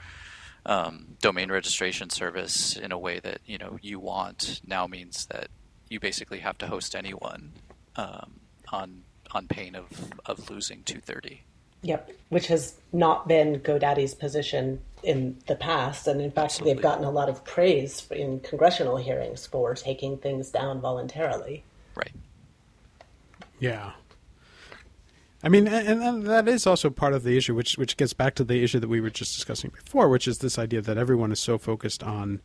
um, 0.66 1.16
domain 1.20 1.50
registration 1.50 2.10
service 2.10 2.76
in 2.76 2.92
a 2.92 2.98
way 2.98 3.20
that 3.20 3.38
you 3.46 3.56
know 3.58 3.78
you 3.80 3.98
want 4.00 4.60
now 4.66 4.86
means 4.86 5.26
that 5.26 5.48
you 5.88 5.98
basically 6.00 6.38
have 6.40 6.58
to 6.58 6.66
host 6.66 6.94
anyone 6.94 7.52
um, 7.96 8.40
on 8.72 9.02
on 9.32 9.46
pain 9.46 9.74
of, 9.74 9.86
of 10.26 10.50
losing 10.50 10.82
230. 10.82 11.42
Yep, 11.82 12.12
which 12.28 12.48
has 12.48 12.74
not 12.92 13.26
been 13.26 13.60
GoDaddy's 13.60 14.14
position 14.14 14.80
in 15.02 15.38
the 15.46 15.56
past, 15.56 16.06
and 16.06 16.20
in 16.20 16.30
fact, 16.30 16.52
Absolutely. 16.52 16.74
they've 16.74 16.82
gotten 16.82 17.04
a 17.04 17.10
lot 17.10 17.30
of 17.30 17.42
praise 17.44 18.06
in 18.10 18.40
congressional 18.40 18.98
hearings 18.98 19.46
for 19.46 19.74
taking 19.74 20.18
things 20.18 20.50
down 20.50 20.80
voluntarily. 20.80 21.64
Right. 21.94 22.12
Yeah. 23.58 23.92
I 25.42 25.48
mean, 25.48 25.68
and, 25.68 26.02
and 26.02 26.26
that 26.26 26.48
is 26.48 26.66
also 26.66 26.90
part 26.90 27.14
of 27.14 27.22
the 27.22 27.36
issue, 27.36 27.54
which 27.54 27.78
which 27.78 27.96
gets 27.96 28.12
back 28.12 28.34
to 28.34 28.44
the 28.44 28.62
issue 28.62 28.78
that 28.78 28.88
we 28.88 29.00
were 29.00 29.08
just 29.08 29.34
discussing 29.34 29.70
before, 29.70 30.08
which 30.08 30.28
is 30.28 30.38
this 30.38 30.58
idea 30.58 30.82
that 30.82 30.98
everyone 30.98 31.32
is 31.32 31.40
so 31.40 31.56
focused 31.56 32.02
on, 32.02 32.42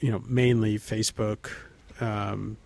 you 0.00 0.10
know, 0.10 0.22
mainly 0.26 0.78
Facebook, 0.78 1.50
um, 1.98 2.58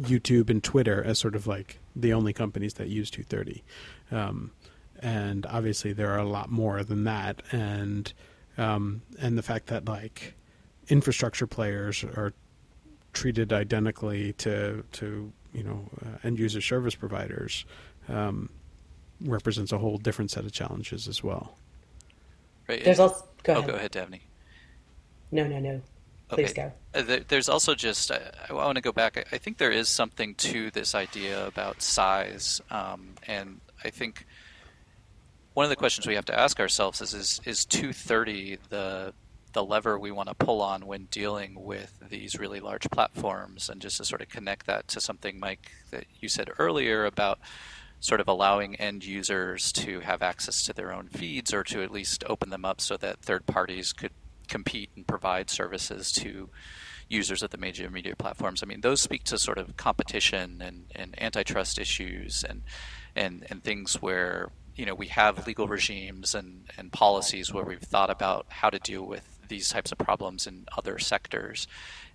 YouTube, 0.00 0.48
and 0.48 0.62
Twitter 0.62 1.02
as 1.02 1.18
sort 1.18 1.34
of 1.34 1.48
like 1.48 1.80
the 2.00 2.12
only 2.12 2.32
companies 2.32 2.74
that 2.74 2.88
use 2.88 3.10
230, 3.10 3.62
um, 4.10 4.52
and 5.00 5.46
obviously 5.46 5.92
there 5.92 6.10
are 6.10 6.18
a 6.18 6.28
lot 6.28 6.50
more 6.50 6.82
than 6.82 7.04
that, 7.04 7.42
and 7.52 8.12
um, 8.56 9.02
and 9.20 9.36
the 9.38 9.42
fact 9.42 9.66
that 9.66 9.86
like 9.86 10.34
infrastructure 10.88 11.46
players 11.46 12.04
are 12.04 12.32
treated 13.12 13.52
identically 13.52 14.32
to 14.34 14.84
to 14.92 15.32
you 15.52 15.62
know 15.62 15.88
uh, 16.04 16.18
end 16.24 16.38
user 16.38 16.60
service 16.60 16.94
providers 16.94 17.64
um, 18.08 18.48
represents 19.20 19.72
a 19.72 19.78
whole 19.78 19.98
different 19.98 20.30
set 20.30 20.44
of 20.44 20.52
challenges 20.52 21.08
as 21.08 21.22
well. 21.22 21.56
Right. 22.68 22.84
There's 22.84 23.00
also 23.00 23.24
go 23.42 23.54
oh, 23.54 23.58
ahead. 23.58 23.70
go 23.70 23.76
ahead, 23.76 23.90
Daphne. 23.90 24.22
No, 25.30 25.46
no, 25.46 25.58
no. 25.58 25.82
Please 26.28 26.52
go. 26.52 26.72
Uh, 26.94 27.20
There's 27.26 27.48
also 27.48 27.74
just, 27.74 28.10
I, 28.10 28.52
want 28.52 28.76
to 28.76 28.82
go 28.82 28.92
back. 28.92 29.16
I- 29.16 29.36
I 29.36 29.38
think 29.38 29.58
there 29.58 29.70
is 29.70 29.88
something 29.88 30.34
to 30.36 30.70
this 30.70 30.94
idea 30.94 31.46
about 31.46 31.82
size. 31.82 32.60
Um, 32.70 33.14
and 33.26 33.60
I 33.82 33.90
think 33.90 34.26
one 35.54 35.64
of 35.64 35.70
the 35.70 35.76
questions 35.76 36.06
we 36.06 36.14
have 36.14 36.26
to 36.26 36.38
ask 36.38 36.60
ourselves 36.60 37.00
is 37.00 37.14
is, 37.14 37.40
is 37.44 37.64
230 37.64 38.58
the, 38.68 39.14
the 39.54 39.64
lever 39.64 39.98
we 39.98 40.10
want 40.10 40.28
to 40.28 40.34
pull 40.34 40.60
on 40.60 40.86
when 40.86 41.06
dealing 41.06 41.54
with 41.64 41.98
these 42.10 42.38
really 42.38 42.60
large 42.60 42.88
platforms? 42.90 43.68
And 43.70 43.80
just 43.80 43.96
to 43.96 44.04
sort 44.04 44.20
of 44.20 44.28
connect 44.28 44.66
that 44.66 44.86
to 44.88 45.00
something, 45.00 45.40
Mike, 45.40 45.72
that 45.90 46.04
you 46.20 46.28
said 46.28 46.50
earlier 46.58 47.06
about 47.06 47.38
sort 48.00 48.20
of 48.20 48.28
allowing 48.28 48.76
end 48.76 49.04
users 49.04 49.72
to 49.72 50.00
have 50.00 50.22
access 50.22 50.64
to 50.64 50.72
their 50.72 50.92
own 50.92 51.08
feeds 51.08 51.52
or 51.52 51.64
to 51.64 51.82
at 51.82 51.90
least 51.90 52.22
open 52.28 52.50
them 52.50 52.64
up 52.64 52.80
so 52.80 52.96
that 52.96 53.20
third 53.20 53.44
parties 53.46 53.92
could 53.92 54.12
compete 54.48 54.90
and 54.96 55.06
provide 55.06 55.50
services 55.50 56.10
to 56.12 56.50
users 57.08 57.42
of 57.42 57.50
the 57.50 57.58
major 57.58 57.88
media 57.90 58.14
platforms. 58.14 58.62
I 58.62 58.66
mean, 58.66 58.82
those 58.82 59.00
speak 59.00 59.24
to 59.24 59.38
sort 59.38 59.58
of 59.58 59.76
competition 59.76 60.60
and, 60.60 60.86
and 60.94 61.20
antitrust 61.20 61.78
issues 61.78 62.44
and, 62.44 62.62
and, 63.16 63.46
and 63.50 63.62
things 63.62 64.02
where, 64.02 64.50
you 64.76 64.84
know, 64.84 64.94
we 64.94 65.06
have 65.08 65.46
legal 65.46 65.68
regimes 65.68 66.34
and, 66.34 66.64
and 66.76 66.92
policies 66.92 67.52
where 67.52 67.64
we've 67.64 67.80
thought 67.80 68.10
about 68.10 68.46
how 68.48 68.70
to 68.70 68.78
deal 68.78 69.04
with 69.04 69.38
these 69.48 69.70
types 69.70 69.90
of 69.90 69.98
problems 69.98 70.46
in 70.46 70.66
other 70.76 70.98
sectors. 70.98 71.66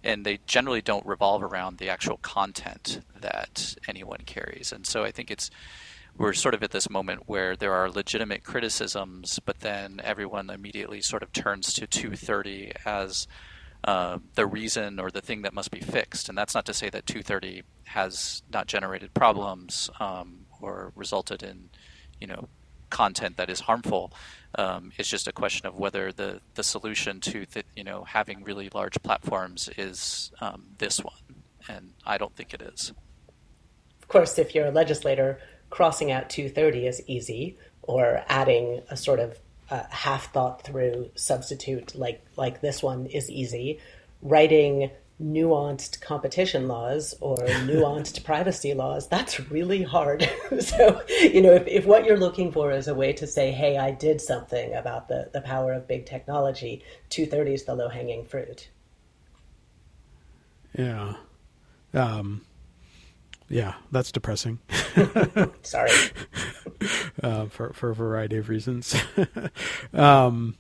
And 0.04 0.26
they 0.26 0.40
generally 0.46 0.82
don't 0.82 1.06
revolve 1.06 1.42
around 1.42 1.78
the 1.78 1.90
actual 1.90 2.18
content 2.18 3.02
that 3.20 3.76
anyone 3.88 4.22
carries. 4.26 4.72
And 4.72 4.86
so 4.86 5.04
I 5.04 5.12
think 5.12 5.32
it's 5.32 5.50
we're 6.18 6.34
sort 6.34 6.54
of 6.54 6.64
at 6.64 6.72
this 6.72 6.90
moment 6.90 7.24
where 7.26 7.56
there 7.56 7.74
are 7.74 7.90
legitimate 7.90 8.44
criticisms, 8.44 9.40
but 9.46 9.60
then 9.62 10.00
everyone 10.04 10.50
immediately 10.50 11.02
sort 11.02 11.24
of 11.24 11.32
turns 11.32 11.74
to 11.74 11.88
230 11.88 12.74
as 12.86 13.28
uh, 13.84 14.20
the 14.36 14.46
reason 14.46 15.00
or 15.00 15.10
the 15.10 15.22
thing 15.22 15.42
that 15.42 15.54
must 15.54 15.72
be 15.72 15.82
fixed. 15.82 16.30
And 16.30 16.38
that's 16.38 16.56
not 16.56 16.66
to 16.66 16.74
say 16.74 16.90
that 16.90 17.06
230 17.06 17.64
has 17.86 18.44
not 18.52 18.68
generated 18.68 19.14
problems 19.14 19.90
um, 20.00 20.46
or 20.62 20.94
resulted 20.96 21.44
in, 21.44 21.70
you 22.20 22.28
know, 22.28 22.48
content 22.94 23.38
that 23.38 23.50
is 23.50 23.60
harmful. 23.62 24.14
Um, 24.56 24.92
it's 24.98 25.10
just 25.10 25.28
a 25.28 25.34
question 25.34 25.66
of 25.66 25.76
whether 25.76 26.12
the, 26.12 26.40
the 26.54 26.64
solution 26.64 27.20
to 27.22 27.46
the, 27.52 27.64
you 27.76 27.84
know 27.84 28.04
having 28.04 28.44
really 28.44 28.70
large 28.72 29.02
platforms 29.02 29.68
is 29.78 30.32
um, 30.40 30.64
this 30.78 31.00
one, 31.00 31.42
and 31.68 31.94
I 32.06 32.18
don't 32.20 32.36
think 32.36 32.54
it 32.54 32.62
is. 32.62 32.94
Of 34.02 34.08
course, 34.08 34.38
if 34.38 34.54
you're 34.54 34.68
a 34.68 34.72
legislator, 34.72 35.40
crossing 35.74 36.12
out 36.12 36.30
230 36.30 36.86
is 36.86 37.02
easy, 37.08 37.58
or 37.82 38.24
adding 38.28 38.82
a 38.92 38.96
sort 38.96 39.20
of 39.20 39.40
uh, 39.72 39.84
half 39.90 40.32
thought 40.32 40.64
through 40.64 41.10
substitute 41.16 41.96
like 41.96 42.24
like 42.38 42.62
this 42.62 42.84
one 42.84 43.08
is 43.08 43.30
easy. 43.30 43.80
Writing 44.22 44.92
nuanced 45.22 46.00
competition 46.00 46.68
laws 46.68 47.16
or 47.22 47.38
nuanced 47.70 48.24
privacy 48.24 48.74
laws 48.74 49.08
that's 49.08 49.40
really 49.52 49.84
hard 49.84 50.28
so 50.60 51.02
you 51.08 51.40
know 51.40 51.54
if, 51.54 51.66
if 51.68 51.86
what 51.86 52.04
you're 52.04 52.18
looking 52.18 52.52
for 52.52 52.72
is 52.72 52.88
a 52.88 52.96
way 52.96 53.14
to 53.14 53.28
say 53.28 53.52
hey 53.52 53.78
i 53.78 53.92
did 53.92 54.20
something 54.20 54.74
about 54.74 55.08
the, 55.08 55.30
the 55.32 55.40
power 55.42 55.72
of 55.72 55.88
big 55.88 56.08
technology 56.08 56.84
230 57.10 57.54
is 57.54 57.64
the 57.66 57.76
low 57.76 57.88
hanging 57.88 58.26
fruit 58.26 58.70
Yeah. 60.78 61.14
Um, 61.94 62.46
yeah, 63.54 63.76
that's 63.92 64.12
depressing 64.12 64.60
sorry 65.62 65.92
uh, 67.24 67.46
for 67.46 67.74
for 67.74 67.90
a 67.90 67.96
variety 67.96 68.38
of 68.38 68.50
reasons. 68.50 68.96
um, 69.94 70.56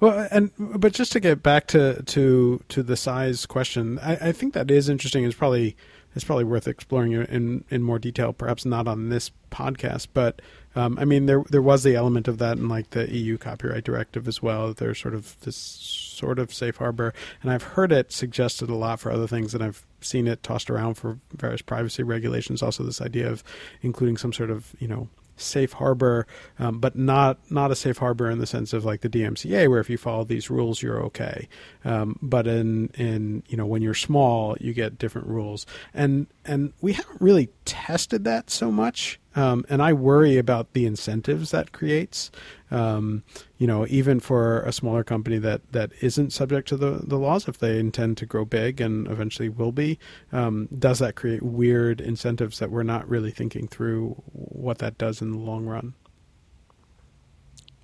well, 0.00 0.28
and 0.30 0.50
but 0.58 0.92
just 0.92 1.12
to 1.12 1.20
get 1.20 1.42
back 1.42 1.66
to 1.68 2.02
to 2.02 2.62
to 2.68 2.82
the 2.82 2.96
size 2.96 3.46
question, 3.46 3.98
I, 4.00 4.28
I 4.28 4.32
think 4.32 4.54
that 4.54 4.70
is 4.70 4.88
interesting. 4.88 5.24
It's 5.24 5.34
probably 5.34 5.76
it's 6.14 6.24
probably 6.24 6.44
worth 6.44 6.68
exploring 6.68 7.12
in 7.12 7.64
in 7.70 7.82
more 7.82 7.98
detail. 7.98 8.32
Perhaps 8.32 8.64
not 8.64 8.88
on 8.88 9.08
this 9.08 9.30
podcast, 9.50 10.08
but 10.12 10.42
um, 10.76 10.98
I 10.98 11.04
mean 11.04 11.26
there 11.26 11.42
there 11.50 11.62
was 11.62 11.82
the 11.82 11.96
element 11.96 12.28
of 12.28 12.38
that 12.38 12.58
in 12.58 12.68
like 12.68 12.90
the 12.90 13.12
EU 13.12 13.38
copyright 13.38 13.84
directive 13.84 14.28
as 14.28 14.42
well. 14.42 14.72
There's 14.72 15.00
sort 15.00 15.14
of 15.14 15.38
this 15.40 15.56
sort 15.56 16.38
of 16.38 16.52
safe 16.52 16.76
harbor, 16.76 17.12
and 17.42 17.50
I've 17.50 17.62
heard 17.62 17.90
it 17.90 18.12
suggested 18.12 18.70
a 18.70 18.74
lot 18.74 19.00
for 19.00 19.10
other 19.10 19.26
things, 19.26 19.54
and 19.54 19.64
I've 19.64 19.84
seen 20.00 20.28
it 20.28 20.42
tossed 20.42 20.70
around 20.70 20.94
for 20.94 21.18
various 21.34 21.62
privacy 21.62 22.02
regulations. 22.02 22.62
Also, 22.62 22.84
this 22.84 23.00
idea 23.00 23.28
of 23.30 23.42
including 23.82 24.16
some 24.16 24.32
sort 24.32 24.50
of 24.50 24.76
you 24.78 24.86
know 24.86 25.08
safe 25.36 25.74
harbor, 25.74 26.26
um, 26.58 26.78
but 26.78 26.96
not 26.96 27.38
not 27.50 27.70
a 27.70 27.76
safe 27.76 27.98
harbor 27.98 28.30
in 28.30 28.38
the 28.38 28.46
sense 28.46 28.72
of 28.72 28.84
like 28.84 29.02
the 29.02 29.08
DMCA, 29.08 29.68
where 29.68 29.80
if 29.80 29.88
you 29.88 29.98
follow 29.98 30.24
these 30.24 30.50
rules, 30.50 30.82
you're 30.82 31.02
okay. 31.04 31.48
Um, 31.84 32.18
but 32.22 32.46
in 32.46 32.88
in 32.94 33.42
you 33.48 33.56
know 33.56 33.66
when 33.66 33.82
you're 33.82 33.94
small, 33.94 34.56
you 34.60 34.72
get 34.72 34.98
different 34.98 35.26
rules, 35.28 35.66
and 35.94 36.26
and 36.44 36.72
we 36.80 36.94
haven't 36.94 37.20
really 37.20 37.48
tested 37.64 38.24
that 38.24 38.50
so 38.50 38.70
much. 38.70 39.20
Um, 39.36 39.64
and 39.68 39.82
I 39.82 39.92
worry 39.92 40.38
about 40.38 40.72
the 40.72 40.86
incentives 40.86 41.50
that 41.52 41.72
creates. 41.72 42.30
Um, 42.70 43.22
you 43.58 43.66
know, 43.66 43.86
even 43.88 44.18
for 44.18 44.62
a 44.62 44.72
smaller 44.72 45.04
company 45.04 45.38
that, 45.38 45.60
that 45.72 45.92
isn't 46.00 46.32
subject 46.32 46.66
to 46.68 46.76
the, 46.76 47.02
the 47.04 47.18
laws, 47.18 47.46
if 47.46 47.58
they 47.58 47.78
intend 47.78 48.16
to 48.16 48.26
grow 48.26 48.44
big 48.44 48.80
and 48.80 49.06
eventually 49.08 49.48
will 49.48 49.72
be, 49.72 49.98
um, 50.32 50.68
does 50.76 50.98
that 50.98 51.14
create 51.14 51.42
weird 51.42 52.00
incentives 52.00 52.58
that 52.58 52.70
we're 52.70 52.82
not 52.82 53.08
really 53.08 53.30
thinking 53.30 53.68
through 53.68 54.20
what 54.32 54.78
that 54.78 54.98
does 54.98 55.22
in 55.22 55.30
the 55.30 55.38
long 55.38 55.66
run? 55.66 55.94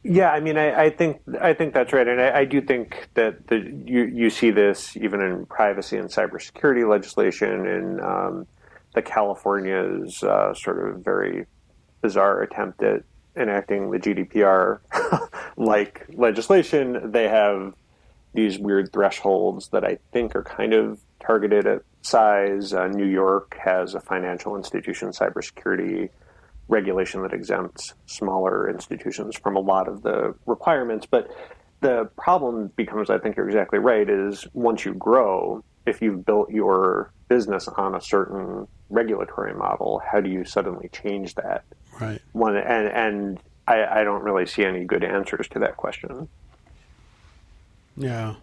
Yeah, 0.05 0.32
I 0.32 0.40
mean, 0.40 0.59
I, 0.59 0.86
I, 0.86 0.90
think 0.90 1.20
I 1.40 1.53
think 1.53 1.74
that's 1.74 1.92
right, 1.92 2.09
and 2.09 2.20
I, 2.20 2.40
I, 2.40 2.44
do 2.44 2.61
think 2.61 3.09
that 3.14 3.46
the 3.46 3.59
you 3.86 4.03
you 4.07 4.30
see 4.30 4.50
this 4.50 4.96
even 4.96 5.20
in 5.20 5.46
privacy 5.46 5.96
and 5.96 6.09
cybersecurity 6.09 6.88
legislation, 6.88 7.66
in 7.66 8.00
um, 8.00 8.48
the 8.95 9.03
California's 9.03 10.22
uh, 10.22 10.55
sort 10.55 10.86
of 10.86 11.05
very 11.05 11.47
bizarre 12.01 12.43
attempt 12.43 12.82
at 12.82 13.05
enacting 13.36 13.90
the 13.90 13.99
GDPR 13.99 14.80
like 15.57 16.07
legislation. 16.12 17.12
They 17.12 17.28
have 17.28 17.74
these 18.34 18.59
weird 18.59 18.93
thresholds 18.93 19.68
that 19.68 19.84
I 19.84 19.99
think 20.12 20.34
are 20.34 20.43
kind 20.43 20.74
of 20.74 21.01
targeted 21.24 21.66
at 21.66 21.82
size. 22.03 22.74
Uh, 22.74 22.88
New 22.88 23.07
York 23.07 23.57
has 23.62 23.95
a 23.95 24.01
financial 24.01 24.57
institution 24.57 25.09
cybersecurity 25.11 26.11
regulation 26.68 27.22
that 27.22 27.32
exempts 27.32 27.95
smaller 28.07 28.68
institutions 28.68 29.36
from 29.36 29.57
a 29.57 29.61
lot 29.61 29.88
of 29.88 30.03
the 30.03 30.34
requirements. 30.47 31.07
But 31.07 31.28
the 31.80 32.09
problem 32.16 32.68
becomes, 32.76 33.11
I 33.11 33.18
think 33.18 33.36
you're 33.36 33.49
exactly 33.49 33.78
right, 33.78 34.09
is 34.09 34.47
once 34.55 34.84
you 34.84 34.95
grow, 34.95 35.62
if 35.86 36.01
you've 36.01 36.24
built 36.24 36.51
your 36.51 37.12
business 37.28 37.68
on 37.68 37.95
a 37.95 38.01
certain 38.01 38.66
regulatory 38.93 39.55
model, 39.55 40.01
how 40.11 40.20
do 40.20 40.30
you 40.30 40.45
suddenly 40.45 40.88
change 40.93 41.34
that? 41.36 41.64
Right. 42.01 42.20
One 42.32 42.57
and 42.57 42.88
and 42.88 43.40
I, 43.66 44.01
I 44.01 44.05
don't 44.05 44.22
really 44.22 44.47
see 44.47 44.64
any 44.64 44.84
good 44.84 45.05
answers 45.05 45.49
to 45.49 45.59
that 45.61 45.76
question. 45.76 46.28
Yeah. 47.97 48.34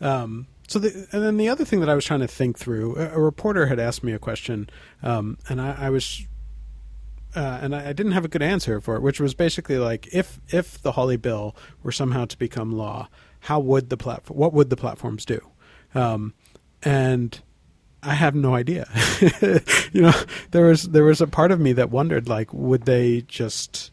Um, 0.00 0.46
so, 0.68 0.78
the, 0.78 1.06
and 1.12 1.22
then 1.22 1.36
the 1.36 1.48
other 1.48 1.64
thing 1.64 1.80
that 1.80 1.88
I 1.88 1.94
was 1.94 2.04
trying 2.04 2.20
to 2.20 2.28
think 2.28 2.58
through, 2.58 2.96
a, 2.96 3.10
a 3.10 3.20
reporter 3.20 3.66
had 3.66 3.78
asked 3.78 4.02
me 4.02 4.12
a 4.12 4.18
question, 4.18 4.70
um, 5.02 5.38
and 5.48 5.60
I, 5.60 5.86
I 5.86 5.90
was 5.90 6.26
uh, 7.34 7.58
and 7.62 7.74
I, 7.74 7.90
I, 7.90 7.92
didn't 7.92 8.12
have 8.12 8.24
a 8.24 8.28
good 8.28 8.42
answer 8.42 8.80
for 8.80 8.96
it, 8.96 9.02
which 9.02 9.20
was 9.20 9.34
basically 9.34 9.78
like 9.78 10.08
if 10.12 10.40
if 10.48 10.80
the 10.80 10.92
Hawley 10.92 11.16
bill 11.16 11.56
were 11.82 11.92
somehow 11.92 12.24
to 12.26 12.38
become 12.38 12.72
law, 12.72 13.08
how 13.40 13.58
would 13.60 13.90
the 13.90 13.96
platform? 13.96 14.38
What 14.38 14.52
would 14.52 14.70
the 14.70 14.76
platforms 14.76 15.24
do? 15.24 15.40
Um, 15.94 16.34
and 16.82 17.40
I 18.02 18.14
have 18.14 18.34
no 18.34 18.54
idea. 18.54 18.88
you 19.92 20.02
know, 20.02 20.12
there 20.50 20.66
was 20.66 20.84
there 20.84 21.04
was 21.04 21.20
a 21.20 21.26
part 21.26 21.52
of 21.52 21.60
me 21.60 21.72
that 21.74 21.90
wondered 21.90 22.28
like, 22.28 22.52
would 22.52 22.82
they 22.82 23.22
just, 23.22 23.92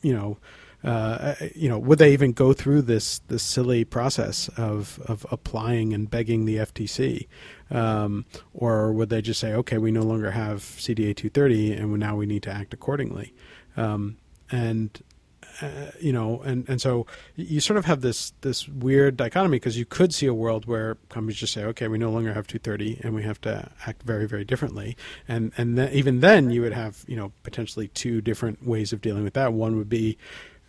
you 0.00 0.14
know, 0.14 0.38
uh, 0.84 1.34
you 1.54 1.68
know, 1.68 1.78
would 1.78 1.98
they 1.98 2.12
even 2.12 2.32
go 2.32 2.52
through 2.52 2.82
this 2.82 3.20
this 3.28 3.42
silly 3.42 3.84
process 3.84 4.48
of 4.56 4.98
of 5.06 5.26
applying 5.30 5.92
and 5.92 6.10
begging 6.10 6.44
the 6.44 6.56
FTC, 6.56 7.28
um, 7.70 8.24
or 8.54 8.92
would 8.92 9.10
they 9.10 9.22
just 9.22 9.38
say, 9.38 9.52
okay, 9.52 9.78
we 9.78 9.90
no 9.90 10.02
longer 10.02 10.30
have 10.30 10.60
CDA 10.60 11.14
230, 11.14 11.74
and 11.74 11.98
now 11.98 12.16
we 12.16 12.26
need 12.26 12.42
to 12.44 12.50
act 12.50 12.72
accordingly? 12.72 13.34
Um, 13.76 14.16
and 14.50 15.00
uh, 15.60 15.90
you 16.00 16.12
know, 16.12 16.40
and, 16.42 16.68
and 16.68 16.80
so 16.80 17.06
you 17.36 17.60
sort 17.60 17.76
of 17.76 17.84
have 17.84 18.00
this 18.00 18.32
this 18.40 18.68
weird 18.68 19.16
dichotomy 19.16 19.56
because 19.56 19.76
you 19.76 19.84
could 19.84 20.14
see 20.14 20.26
a 20.26 20.34
world 20.34 20.66
where 20.66 20.96
companies 21.08 21.36
just 21.36 21.52
say, 21.52 21.64
okay, 21.64 21.88
we 21.88 21.98
no 21.98 22.10
longer 22.10 22.32
have 22.32 22.46
230 22.46 23.00
and 23.02 23.14
we 23.14 23.22
have 23.22 23.40
to 23.42 23.70
act 23.86 24.02
very 24.02 24.26
very 24.26 24.44
differently, 24.44 24.96
and 25.28 25.52
and 25.56 25.76
th- 25.76 25.92
even 25.92 26.20
then 26.20 26.50
you 26.50 26.62
would 26.62 26.72
have 26.72 27.04
you 27.06 27.16
know 27.16 27.32
potentially 27.42 27.88
two 27.88 28.20
different 28.20 28.66
ways 28.66 28.92
of 28.92 29.00
dealing 29.00 29.24
with 29.24 29.34
that. 29.34 29.52
One 29.52 29.76
would 29.76 29.88
be 29.88 30.16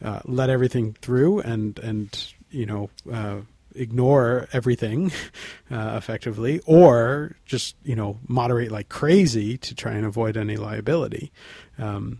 uh, 0.03 0.19
let 0.25 0.49
everything 0.49 0.93
through 1.01 1.39
and 1.41 1.79
and 1.79 2.33
you 2.51 2.65
know 2.65 2.89
uh, 3.11 3.37
ignore 3.75 4.47
everything 4.53 5.11
uh, 5.71 5.95
effectively, 5.97 6.61
or 6.65 7.35
just 7.45 7.75
you 7.83 7.95
know 7.95 8.19
moderate 8.27 8.71
like 8.71 8.89
crazy 8.89 9.57
to 9.57 9.75
try 9.75 9.93
and 9.93 10.05
avoid 10.05 10.37
any 10.37 10.57
liability. 10.57 11.31
Um, 11.77 12.19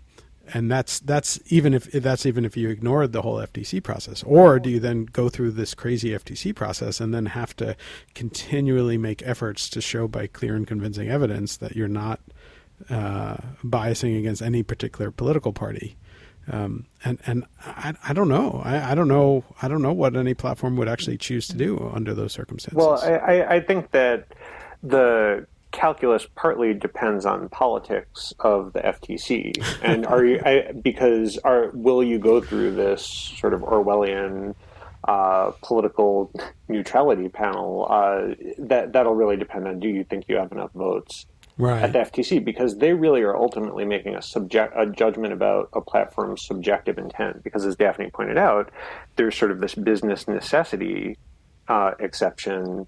and 0.51 0.69
that's 0.69 0.99
that's 0.99 1.39
even 1.47 1.73
if 1.73 1.89
that's 1.91 2.25
even 2.25 2.43
if 2.43 2.57
you 2.57 2.69
ignored 2.69 3.13
the 3.13 3.21
whole 3.21 3.37
FTC 3.37 3.81
process, 3.81 4.23
or 4.23 4.59
do 4.59 4.69
you 4.69 4.79
then 4.79 5.05
go 5.05 5.29
through 5.29 5.51
this 5.51 5.73
crazy 5.73 6.09
FTC 6.09 6.53
process 6.53 6.99
and 6.99 7.13
then 7.13 7.27
have 7.27 7.55
to 7.57 7.75
continually 8.13 8.97
make 8.97 9.25
efforts 9.25 9.69
to 9.69 9.81
show 9.81 10.07
by 10.07 10.27
clear 10.27 10.55
and 10.55 10.67
convincing 10.67 11.09
evidence 11.09 11.57
that 11.57 11.75
you're 11.75 11.87
not 11.87 12.19
uh, 12.89 13.37
biasing 13.63 14.19
against 14.19 14.41
any 14.41 14.63
particular 14.63 15.11
political 15.11 15.53
party? 15.53 15.95
Um, 16.51 16.87
and 17.05 17.19
and 17.25 17.45
I, 17.65 17.93
I 18.09 18.13
don't 18.13 18.27
know. 18.27 18.61
I, 18.65 18.91
I 18.91 18.95
don't 18.95 19.07
know. 19.07 19.45
I 19.61 19.69
don't 19.69 19.81
know 19.81 19.93
what 19.93 20.15
any 20.15 20.33
platform 20.33 20.75
would 20.75 20.89
actually 20.89 21.17
choose 21.17 21.47
to 21.47 21.55
do 21.55 21.89
under 21.93 22.13
those 22.13 22.33
circumstances. 22.33 22.77
Well, 22.77 22.99
I, 23.01 23.55
I 23.55 23.59
think 23.61 23.91
that 23.91 24.27
the 24.81 25.47
calculus 25.73 26.25
partly 26.35 26.73
depends 26.73 27.25
on 27.25 27.49
politics 27.49 28.31
of 28.39 28.71
the 28.71 28.79
FTC, 28.79 29.53
and 29.83 30.05
are 30.05 30.23
you 30.23 30.39
I, 30.45 30.71
because 30.71 31.37
are 31.39 31.71
will 31.73 32.01
you 32.01 32.19
go 32.19 32.39
through 32.39 32.75
this 32.75 33.05
sort 33.05 33.53
of 33.53 33.61
Orwellian 33.61 34.55
uh, 35.05 35.51
political 35.61 36.31
neutrality 36.69 37.27
panel? 37.27 37.87
Uh, 37.89 38.35
that 38.59 38.93
that'll 38.93 39.15
really 39.15 39.35
depend 39.35 39.67
on 39.67 39.79
do 39.79 39.89
you 39.89 40.05
think 40.05 40.29
you 40.29 40.37
have 40.37 40.53
enough 40.53 40.71
votes 40.73 41.25
right. 41.57 41.83
at 41.83 41.93
the 41.93 41.99
FTC 41.99 42.43
because 42.43 42.77
they 42.77 42.93
really 42.93 43.21
are 43.21 43.35
ultimately 43.35 43.85
making 43.85 44.15
a 44.15 44.21
subject 44.21 44.73
a 44.77 44.85
judgment 44.85 45.33
about 45.33 45.69
a 45.73 45.81
platform's 45.81 46.45
subjective 46.45 46.97
intent. 46.97 47.43
Because 47.43 47.65
as 47.65 47.75
Daphne 47.75 48.09
pointed 48.11 48.37
out, 48.37 48.71
there's 49.15 49.35
sort 49.35 49.51
of 49.51 49.59
this 49.59 49.75
business 49.75 50.27
necessity 50.27 51.17
uh, 51.67 51.91
exception, 51.99 52.87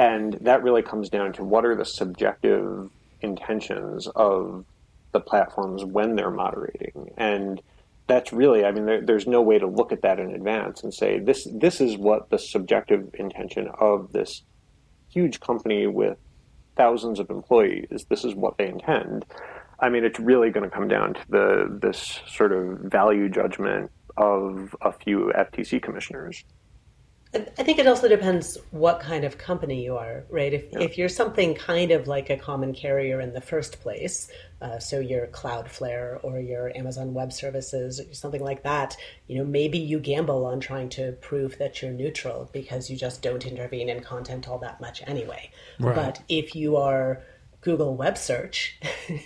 and 0.00 0.34
that 0.40 0.62
really 0.62 0.82
comes 0.82 1.08
down 1.08 1.32
to 1.32 1.44
what 1.44 1.64
are 1.64 1.76
the 1.76 1.84
subjective 1.84 2.90
intentions 3.20 4.06
of 4.14 4.64
the 5.12 5.20
platforms 5.20 5.84
when 5.84 6.14
they're 6.14 6.30
moderating 6.30 7.10
and 7.16 7.60
that's 8.06 8.32
really 8.32 8.64
i 8.64 8.70
mean 8.70 8.86
there, 8.86 9.00
there's 9.00 9.26
no 9.26 9.42
way 9.42 9.58
to 9.58 9.66
look 9.66 9.92
at 9.92 10.02
that 10.02 10.18
in 10.18 10.34
advance 10.34 10.82
and 10.82 10.94
say 10.94 11.18
this 11.18 11.46
this 11.52 11.80
is 11.80 11.96
what 11.96 12.30
the 12.30 12.38
subjective 12.38 13.14
intention 13.18 13.68
of 13.78 14.12
this 14.12 14.42
huge 15.10 15.40
company 15.40 15.86
with 15.86 16.16
thousands 16.76 17.18
of 17.18 17.28
employees. 17.30 18.06
This 18.08 18.24
is 18.24 18.34
what 18.34 18.56
they 18.56 18.68
intend. 18.68 19.26
I 19.78 19.88
mean, 19.88 20.04
it's 20.04 20.20
really 20.20 20.50
going 20.50 20.68
to 20.68 20.74
come 20.74 20.88
down 20.88 21.14
to 21.14 21.20
the 21.28 21.78
this 21.82 22.20
sort 22.26 22.52
of 22.52 22.78
value 22.78 23.28
judgment 23.28 23.90
of 24.16 24.74
a 24.80 24.92
few 24.92 25.32
FTC 25.36 25.82
commissioners. 25.82 26.44
I 27.32 27.62
think 27.62 27.78
it 27.78 27.86
also 27.86 28.08
depends 28.08 28.58
what 28.72 28.98
kind 28.98 29.24
of 29.24 29.38
company 29.38 29.84
you 29.84 29.96
are, 29.96 30.24
right? 30.30 30.52
If, 30.52 30.64
yeah. 30.72 30.80
if 30.80 30.98
you're 30.98 31.08
something 31.08 31.54
kind 31.54 31.92
of 31.92 32.08
like 32.08 32.28
a 32.28 32.36
common 32.36 32.74
carrier 32.74 33.20
in 33.20 33.32
the 33.32 33.40
first 33.40 33.80
place, 33.80 34.28
uh, 34.60 34.80
so 34.80 34.98
your 34.98 35.28
Cloudflare 35.28 36.18
or 36.24 36.40
your 36.40 36.76
Amazon 36.76 37.14
Web 37.14 37.32
Services, 37.32 38.00
something 38.10 38.42
like 38.42 38.64
that, 38.64 38.96
you 39.28 39.38
know, 39.38 39.44
maybe 39.44 39.78
you 39.78 40.00
gamble 40.00 40.44
on 40.44 40.58
trying 40.58 40.88
to 40.90 41.12
prove 41.20 41.56
that 41.58 41.80
you're 41.80 41.92
neutral 41.92 42.50
because 42.52 42.90
you 42.90 42.96
just 42.96 43.22
don't 43.22 43.46
intervene 43.46 43.88
in 43.88 44.02
content 44.02 44.48
all 44.48 44.58
that 44.58 44.80
much 44.80 45.00
anyway. 45.06 45.50
Right. 45.78 45.94
But 45.94 46.22
if 46.28 46.56
you 46.56 46.76
are 46.78 47.22
Google 47.62 47.94
web 47.94 48.16
search, 48.16 48.78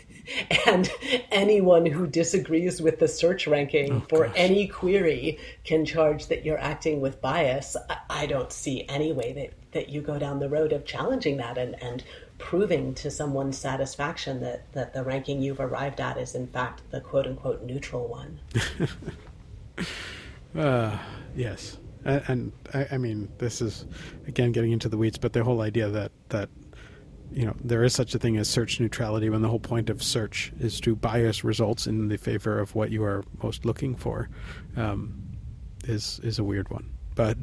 and 0.67 0.91
anyone 1.31 1.87
who 1.87 2.07
disagrees 2.07 2.81
with 2.83 2.99
the 2.99 3.09
search 3.09 3.47
ranking 3.47 3.93
oh, 3.93 4.01
for 4.09 4.27
gosh. 4.27 4.35
any 4.37 4.67
query 4.67 5.39
can 5.65 5.85
charge 5.85 6.27
that 6.27 6.45
you're 6.45 6.59
acting 6.59 7.01
with 7.01 7.21
bias. 7.21 7.77
I 8.11 8.27
don't 8.27 8.53
see 8.53 8.87
any 8.89 9.13
way 9.13 9.33
that, 9.33 9.73
that 9.73 9.89
you 9.89 10.01
go 10.01 10.19
down 10.19 10.41
the 10.41 10.49
road 10.49 10.73
of 10.73 10.85
challenging 10.85 11.37
that 11.37 11.59
and, 11.59 11.81
and 11.83 12.03
proving 12.39 12.95
to 12.95 13.11
someone's 13.11 13.57
satisfaction 13.57 14.41
that, 14.41 14.71
that 14.73 14.93
the 14.93 15.05
ranking 15.05 15.41
you've 15.41 15.61
arrived 15.61 16.01
at 16.01 16.19
is 16.19 16.35
in 16.35 16.47
fact 16.49 16.83
the 16.91 17.01
quote 17.01 17.27
unquote 17.27 17.63
neutral 17.63 18.09
one. 18.09 18.41
uh, 20.59 20.99
yes. 21.37 21.79
And, 22.05 22.23
and 22.29 22.53
I, 22.75 22.87
I 22.93 22.99
mean, 22.99 23.31
this 23.39 23.63
is 23.63 23.87
again 24.27 24.53
getting 24.53 24.73
into 24.73 24.89
the 24.89 24.99
weeds, 24.99 25.19
but 25.19 25.33
the 25.33 25.45
whole 25.45 25.61
idea 25.61 25.89
that 25.89 26.13
that 26.31 26.51
you 27.33 27.45
know 27.45 27.55
there 27.63 27.83
is 27.83 27.95
such 27.95 28.15
a 28.15 28.19
thing 28.19 28.37
as 28.37 28.49
search 28.49 28.81
neutrality 28.81 29.29
when 29.29 29.43
the 29.43 29.49
whole 29.49 29.61
point 29.61 29.91
of 29.91 30.03
search 30.03 30.53
is 30.61 30.81
to 30.81 30.95
bias 30.95 31.45
results 31.45 31.87
in 31.87 32.09
the 32.09 32.19
favor 32.19 32.59
of 32.59 32.75
what 32.75 32.91
you 32.91 33.03
are 33.03 33.25
most 33.43 33.65
looking 33.65 33.95
for 33.95 34.29
um, 34.77 35.15
is 35.85 36.21
is 36.23 36.39
a 36.39 36.45
weird 36.45 36.69
one 36.71 36.89
but 37.15 37.37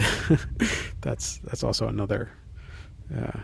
that's 1.02 1.38
that's 1.40 1.64
also 1.64 1.88
another 1.88 2.32
uh, 3.16 3.40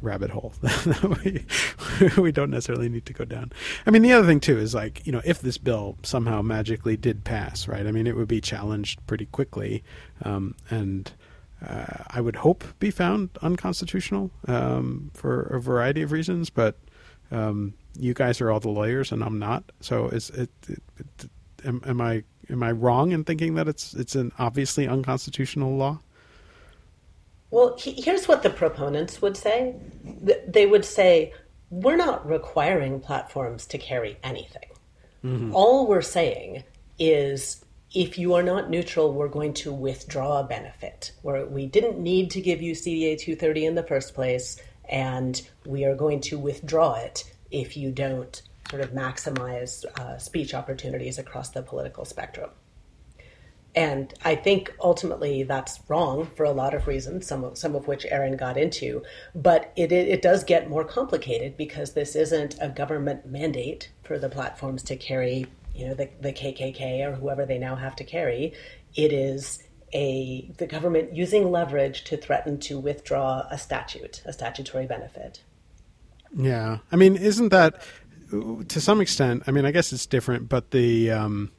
rabbit 0.00 0.30
hole 0.30 0.52
we, 1.24 1.44
we 2.18 2.32
don't 2.32 2.50
necessarily 2.50 2.88
need 2.88 3.06
to 3.06 3.12
go 3.12 3.24
down. 3.24 3.52
I 3.86 3.90
mean, 3.90 4.02
the 4.02 4.12
other 4.12 4.26
thing 4.26 4.40
too 4.40 4.58
is 4.58 4.74
like 4.74 5.06
you 5.06 5.12
know 5.12 5.22
if 5.24 5.40
this 5.40 5.58
bill 5.58 5.96
somehow 6.02 6.42
magically 6.42 6.96
did 6.96 7.24
pass, 7.24 7.68
right? 7.68 7.86
I 7.86 7.92
mean, 7.92 8.06
it 8.06 8.16
would 8.16 8.28
be 8.28 8.40
challenged 8.40 9.04
pretty 9.06 9.26
quickly, 9.26 9.82
um, 10.22 10.54
and 10.70 11.12
uh, 11.66 12.04
I 12.10 12.20
would 12.20 12.36
hope 12.36 12.64
be 12.78 12.90
found 12.90 13.30
unconstitutional 13.42 14.30
um, 14.48 15.10
for 15.14 15.42
a 15.42 15.60
variety 15.60 16.02
of 16.02 16.12
reasons, 16.12 16.50
but 16.50 16.78
um, 17.30 17.74
you 17.98 18.14
guys 18.14 18.40
are 18.40 18.50
all 18.50 18.60
the 18.60 18.70
lawyers 18.70 19.12
and 19.12 19.22
I'm 19.22 19.38
not. 19.38 19.64
So 19.80 20.08
is 20.08 20.30
it, 20.30 20.50
it, 20.68 20.82
it 20.98 21.30
am, 21.64 21.82
am 21.86 22.00
I 22.00 22.24
am 22.48 22.62
I 22.62 22.72
wrong 22.72 23.12
in 23.12 23.24
thinking 23.24 23.54
that 23.54 23.68
it's 23.68 23.94
it's 23.94 24.14
an 24.14 24.32
obviously 24.38 24.88
unconstitutional 24.88 25.76
law? 25.76 26.00
Well, 27.50 27.76
he, 27.76 27.92
here's 27.92 28.28
what 28.28 28.42
the 28.42 28.50
proponents 28.50 29.20
would 29.20 29.36
say. 29.36 29.74
They 30.46 30.66
would 30.66 30.84
say, 30.84 31.32
we're 31.70 31.96
not 31.96 32.26
requiring 32.26 33.00
platforms 33.00 33.66
to 33.66 33.78
carry 33.78 34.18
anything. 34.22 34.68
Mm-hmm. 35.24 35.54
All 35.54 35.86
we're 35.86 36.00
saying 36.00 36.62
is 36.98 37.64
if 37.92 38.18
you 38.18 38.34
are 38.34 38.42
not 38.42 38.70
neutral, 38.70 39.12
we're 39.12 39.28
going 39.28 39.54
to 39.54 39.72
withdraw 39.72 40.40
a 40.40 40.44
benefit. 40.44 41.12
Where 41.22 41.44
we 41.46 41.66
didn't 41.66 41.98
need 41.98 42.30
to 42.32 42.40
give 42.40 42.62
you 42.62 42.72
CDA 42.72 43.18
230 43.18 43.66
in 43.66 43.74
the 43.74 43.82
first 43.82 44.14
place, 44.14 44.60
and 44.88 45.40
we 45.66 45.84
are 45.84 45.94
going 45.94 46.20
to 46.22 46.38
withdraw 46.38 46.94
it 46.94 47.24
if 47.50 47.76
you 47.76 47.90
don't 47.90 48.42
sort 48.70 48.82
of 48.82 48.92
maximize 48.92 49.84
uh, 49.98 50.18
speech 50.18 50.54
opportunities 50.54 51.18
across 51.18 51.50
the 51.50 51.62
political 51.62 52.04
spectrum. 52.04 52.50
And 53.74 54.12
I 54.24 54.34
think 54.34 54.74
ultimately 54.80 55.44
that's 55.44 55.80
wrong 55.88 56.28
for 56.36 56.44
a 56.44 56.50
lot 56.50 56.74
of 56.74 56.88
reasons, 56.88 57.26
some 57.26 57.44
of, 57.44 57.58
some 57.58 57.76
of 57.76 57.86
which 57.86 58.04
Aaron 58.06 58.36
got 58.36 58.56
into. 58.56 59.02
But 59.34 59.72
it, 59.76 59.92
it, 59.92 60.08
it 60.08 60.22
does 60.22 60.42
get 60.42 60.68
more 60.68 60.84
complicated 60.84 61.56
because 61.56 61.92
this 61.92 62.16
isn't 62.16 62.56
a 62.60 62.68
government 62.68 63.26
mandate 63.26 63.90
for 64.02 64.18
the 64.18 64.28
platforms 64.28 64.82
to 64.84 64.96
carry, 64.96 65.46
you 65.74 65.86
know, 65.86 65.94
the, 65.94 66.08
the 66.20 66.32
KKK 66.32 67.06
or 67.06 67.14
whoever 67.14 67.46
they 67.46 67.58
now 67.58 67.76
have 67.76 67.96
to 67.96 68.04
carry. 68.04 68.54
It 68.94 69.12
is 69.12 69.62
a 69.92 70.50
the 70.58 70.66
government 70.66 71.14
using 71.14 71.50
leverage 71.50 72.04
to 72.04 72.16
threaten 72.16 72.58
to 72.60 72.78
withdraw 72.78 73.44
a 73.50 73.58
statute, 73.58 74.22
a 74.24 74.32
statutory 74.32 74.86
benefit. 74.86 75.42
Yeah, 76.36 76.78
I 76.92 76.96
mean, 76.96 77.16
isn't 77.16 77.48
that 77.48 77.82
to 78.30 78.80
some 78.80 79.00
extent? 79.00 79.42
I 79.46 79.50
mean, 79.50 79.64
I 79.64 79.72
guess 79.72 79.92
it's 79.92 80.06
different, 80.06 80.48
but 80.48 80.70
the 80.70 81.10
um, 81.10 81.50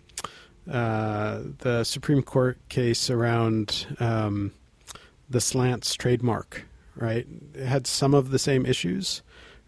uh, 0.70 1.42
the 1.60 1.84
Supreme 1.84 2.22
Court 2.22 2.58
case 2.70 3.10
around 3.10 3.88
um, 4.00 4.54
the 5.30 5.42
slants 5.42 5.94
trademark, 5.96 6.66
right? 6.96 7.28
It 7.54 7.66
had 7.66 7.88
some 7.88 8.14
of 8.14 8.32
the 8.32 8.40
same 8.40 8.66
issues. 8.66 9.22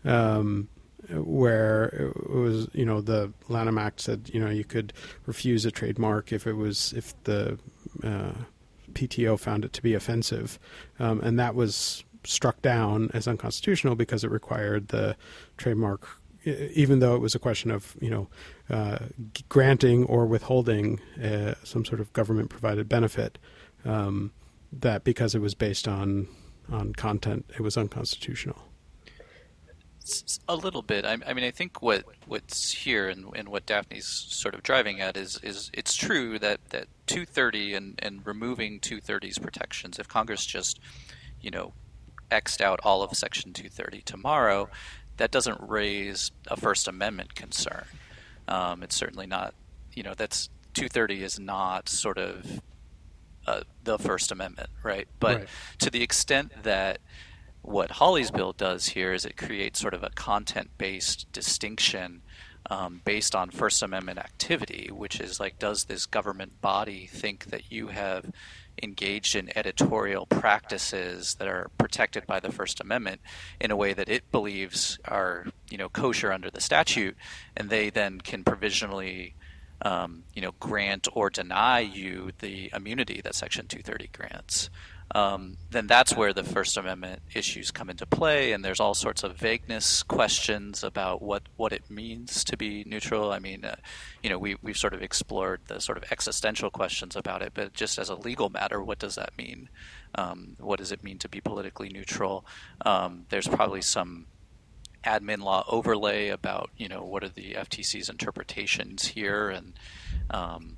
Um, 0.05 0.69
where 1.09 1.85
it 1.85 2.29
was, 2.29 2.67
you 2.73 2.85
know, 2.85 3.01
the 3.01 3.31
Lanham 3.49 3.77
Act 3.77 4.01
said, 4.01 4.29
you 4.33 4.39
know, 4.39 4.49
you 4.49 4.63
could 4.63 4.93
refuse 5.25 5.65
a 5.65 5.71
trademark 5.71 6.31
if 6.31 6.47
it 6.47 6.53
was 6.53 6.93
if 6.93 7.13
the 7.23 7.57
uh, 8.03 8.33
PTO 8.93 9.39
found 9.39 9.65
it 9.65 9.73
to 9.73 9.81
be 9.81 9.93
offensive, 9.93 10.59
um, 10.99 11.19
and 11.21 11.39
that 11.39 11.55
was 11.55 12.03
struck 12.25 12.61
down 12.61 13.09
as 13.13 13.27
unconstitutional 13.27 13.95
because 13.95 14.23
it 14.23 14.31
required 14.31 14.89
the 14.89 15.15
trademark, 15.57 16.07
even 16.45 16.99
though 16.99 17.15
it 17.15 17.19
was 17.19 17.35
a 17.35 17.39
question 17.39 17.69
of 17.71 17.97
you 17.99 18.09
know 18.09 18.27
uh, 18.69 18.99
granting 19.49 20.05
or 20.05 20.25
withholding 20.25 20.99
uh, 21.21 21.53
some 21.63 21.83
sort 21.83 21.99
of 21.99 22.11
government 22.13 22.49
provided 22.49 22.87
benefit. 22.87 23.37
Um, 23.85 24.31
that 24.71 25.03
because 25.03 25.35
it 25.35 25.39
was 25.39 25.53
based 25.53 25.87
on 25.87 26.27
on 26.71 26.93
content, 26.93 27.45
it 27.55 27.61
was 27.61 27.77
unconstitutional. 27.77 28.57
A 30.47 30.55
little 30.55 30.81
bit. 30.81 31.05
I, 31.05 31.17
I 31.25 31.33
mean, 31.33 31.45
I 31.45 31.51
think 31.51 31.81
what 31.81 32.03
what's 32.25 32.71
here 32.71 33.09
and, 33.09 33.25
and 33.35 33.49
what 33.49 33.65
Daphne's 33.65 34.05
sort 34.05 34.53
of 34.53 34.63
driving 34.63 34.99
at 34.99 35.15
is 35.15 35.39
is 35.43 35.71
it's 35.73 35.95
true 35.95 36.37
that, 36.39 36.59
that 36.69 36.87
230 37.07 37.73
and, 37.73 37.99
and 37.99 38.25
removing 38.25 38.79
230's 38.79 39.39
protections, 39.39 39.99
if 39.99 40.07
Congress 40.07 40.45
just, 40.45 40.79
you 41.41 41.51
know, 41.51 41.73
xed 42.31 42.61
out 42.61 42.79
all 42.83 43.01
of 43.01 43.15
Section 43.15 43.53
230 43.53 44.01
tomorrow, 44.01 44.69
that 45.17 45.31
doesn't 45.31 45.59
raise 45.61 46.31
a 46.47 46.57
First 46.57 46.87
Amendment 46.87 47.35
concern. 47.35 47.85
Um, 48.47 48.83
it's 48.83 48.95
certainly 48.95 49.27
not, 49.27 49.53
you 49.93 50.03
know, 50.03 50.13
that's 50.15 50.49
230 50.73 51.23
is 51.23 51.39
not 51.39 51.87
sort 51.87 52.17
of 52.17 52.61
uh, 53.45 53.61
the 53.83 53.99
First 53.99 54.31
Amendment, 54.31 54.69
right? 54.83 55.07
But 55.19 55.37
right. 55.37 55.47
to 55.79 55.89
the 55.89 56.01
extent 56.01 56.51
that 56.63 56.99
what 57.63 57.91
Hawley's 57.91 58.29
bill 58.29 58.53
does 58.53 58.89
here 58.89 59.13
is 59.13 59.25
it 59.25 59.37
creates 59.37 59.79
sort 59.79 59.93
of 59.93 60.03
a 60.03 60.09
content 60.09 60.69
based 60.77 61.31
distinction 61.31 62.21
um, 62.69 63.01
based 63.03 63.35
on 63.35 63.49
First 63.49 63.81
Amendment 63.81 64.19
activity, 64.19 64.89
which 64.91 65.19
is 65.19 65.39
like, 65.39 65.59
does 65.59 65.85
this 65.85 66.05
government 66.05 66.61
body 66.61 67.07
think 67.07 67.45
that 67.45 67.71
you 67.71 67.87
have 67.87 68.31
engaged 68.81 69.35
in 69.35 69.55
editorial 69.57 70.25
practices 70.25 71.35
that 71.35 71.47
are 71.47 71.69
protected 71.77 72.25
by 72.25 72.39
the 72.39 72.51
First 72.51 72.79
Amendment 72.79 73.21
in 73.59 73.71
a 73.71 73.75
way 73.75 73.93
that 73.93 74.09
it 74.09 74.31
believes 74.31 74.99
are, 75.05 75.45
you 75.69 75.77
know, 75.77 75.89
kosher 75.89 76.31
under 76.31 76.49
the 76.49 76.61
statute, 76.61 77.15
and 77.55 77.69
they 77.69 77.89
then 77.89 78.19
can 78.19 78.43
provisionally, 78.43 79.35
um, 79.81 80.23
you 80.33 80.41
know, 80.41 80.53
grant 80.59 81.07
or 81.13 81.29
deny 81.29 81.79
you 81.79 82.31
the 82.39 82.71
immunity 82.75 83.21
that 83.23 83.35
Section 83.35 83.67
230 83.67 84.09
grants 84.11 84.69
um, 85.13 85.57
then 85.69 85.85
that's 85.87 86.15
where 86.15 86.33
the 86.33 86.43
First 86.43 86.75
Amendment 86.75 87.21
issues 87.35 87.69
come 87.71 87.89
into 87.89 88.05
play, 88.05 88.51
and 88.51 88.65
there's 88.65 88.79
all 88.79 88.93
sorts 88.95 89.23
of 89.23 89.37
vagueness 89.37 90.01
questions 90.01 90.83
about 90.83 91.21
what, 91.21 91.43
what 91.55 91.71
it 91.71 91.89
means 91.89 92.43
to 92.45 92.57
be 92.57 92.83
neutral. 92.87 93.31
I 93.31 93.39
mean, 93.39 93.63
uh, 93.63 93.75
you 94.23 94.29
know, 94.29 94.39
we 94.39 94.55
we've 94.61 94.77
sort 94.77 94.93
of 94.93 95.03
explored 95.03 95.61
the 95.67 95.79
sort 95.79 95.97
of 95.97 96.05
existential 96.11 96.71
questions 96.71 97.15
about 97.15 97.41
it, 97.43 97.51
but 97.53 97.73
just 97.73 97.99
as 97.99 98.09
a 98.09 98.15
legal 98.15 98.49
matter, 98.49 98.83
what 98.83 98.99
does 98.99 99.15
that 99.15 99.37
mean? 99.37 99.69
Um, 100.15 100.55
what 100.59 100.79
does 100.79 100.91
it 100.91 101.03
mean 101.03 101.19
to 101.19 101.29
be 101.29 101.41
politically 101.41 101.89
neutral? 101.89 102.45
Um, 102.85 103.25
there's 103.29 103.47
probably 103.47 103.81
some 103.81 104.25
admin 105.03 105.43
law 105.43 105.65
overlay 105.67 106.29
about 106.29 106.69
you 106.77 106.87
know 106.87 107.03
what 107.03 107.23
are 107.23 107.29
the 107.29 107.53
FTC's 107.53 108.09
interpretations 108.09 109.07
here 109.07 109.49
and 109.49 109.73
um, 110.31 110.77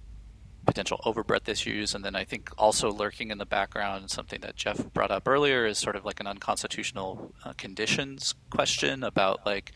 potential 0.66 1.00
overbreadth 1.06 1.48
issues. 1.48 1.96
And 1.96 2.04
then 2.04 2.16
I 2.16 2.24
think 2.24 2.50
also 2.58 2.92
lurking 2.92 3.32
in 3.32 3.38
the 3.38 3.46
background, 3.46 4.12
something 4.12 4.42
that 4.42 4.56
Jeff 4.56 4.94
brought 4.94 5.12
up 5.12 5.28
earlier 5.28 5.66
is 5.66 5.78
sort 5.78 5.96
of 5.96 6.06
like 6.06 6.20
an 6.20 6.28
unconstitutional 6.28 7.34
uh, 7.44 7.54
conditions 7.58 8.36
question 8.50 9.04
about 9.04 9.46
like 9.46 9.72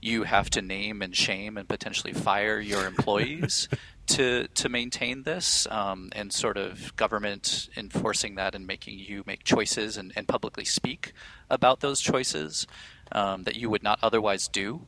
you 0.00 0.24
have 0.24 0.48
to 0.50 0.62
name 0.62 1.02
and 1.02 1.14
shame 1.14 1.56
and 1.56 1.68
potentially 1.68 2.12
fire 2.12 2.58
your 2.58 2.86
employees 2.86 3.68
to 4.06 4.48
to 4.48 4.68
maintain 4.68 5.22
this, 5.22 5.66
um, 5.70 6.10
and 6.12 6.32
sort 6.32 6.56
of 6.56 6.94
government 6.96 7.68
enforcing 7.76 8.34
that 8.34 8.54
and 8.54 8.66
making 8.66 8.98
you 8.98 9.22
make 9.26 9.44
choices 9.44 9.96
and, 9.96 10.12
and 10.16 10.26
publicly 10.26 10.64
speak 10.64 11.12
about 11.48 11.80
those 11.80 12.00
choices 12.00 12.66
um, 13.12 13.44
that 13.44 13.56
you 13.56 13.70
would 13.70 13.82
not 13.82 13.98
otherwise 14.02 14.48
do. 14.48 14.86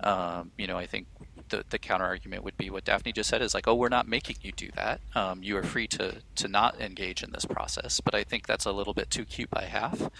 Um, 0.00 0.52
you 0.56 0.66
know, 0.66 0.78
I 0.78 0.86
think 0.86 1.06
the, 1.50 1.64
the 1.70 1.78
counter 1.78 2.04
argument 2.04 2.44
would 2.44 2.56
be 2.56 2.70
what 2.70 2.84
Daphne 2.84 3.12
just 3.12 3.28
said 3.28 3.42
is 3.42 3.54
like, 3.54 3.68
oh, 3.68 3.74
we're 3.74 3.88
not 3.88 4.08
making 4.08 4.36
you 4.42 4.52
do 4.52 4.70
that. 4.76 5.00
Um, 5.14 5.42
you 5.42 5.56
are 5.56 5.62
free 5.62 5.86
to 5.88 6.22
to 6.36 6.48
not 6.48 6.80
engage 6.80 7.22
in 7.22 7.32
this 7.32 7.44
process. 7.44 8.00
But 8.00 8.14
I 8.14 8.24
think 8.24 8.46
that's 8.46 8.64
a 8.64 8.72
little 8.72 8.94
bit 8.94 9.10
too 9.10 9.24
cute 9.24 9.50
by 9.50 9.64
half. 9.64 10.10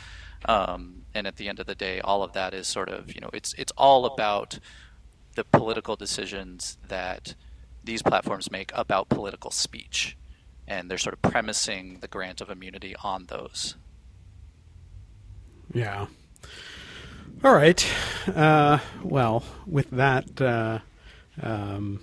Um, 0.45 1.03
and 1.15 1.27
at 1.27 1.37
the 1.37 1.49
end 1.49 1.61
of 1.61 1.67
the 1.67 1.75
day, 1.75 2.01
all 2.01 2.23
of 2.23 2.33
that 2.35 2.55
is 2.55 2.67
sort 2.69 2.89
of 2.89 3.15
you 3.15 3.21
know 3.21 3.31
it's 3.33 3.55
it's 3.55 3.73
all 3.77 4.05
about 4.05 4.59
the 5.35 5.45
political 5.45 5.97
decisions 5.97 6.77
that 6.89 7.35
these 7.83 8.03
platforms 8.03 8.51
make 8.51 8.71
about 8.75 9.09
political 9.09 9.51
speech, 9.51 10.17
and 10.67 10.91
they're 10.91 10.99
sort 10.99 11.15
of 11.15 11.23
premising 11.23 11.99
the 12.01 12.09
grant 12.09 12.41
of 12.41 12.51
immunity 12.51 12.95
on 13.03 13.27
those. 13.27 13.77
Yeah. 15.73 16.07
All 17.43 17.55
right. 17.55 17.87
Uh, 18.27 18.81
well, 19.03 19.45
with 19.67 19.91
that, 19.93 20.41
uh, 20.41 20.81
um, 21.43 22.01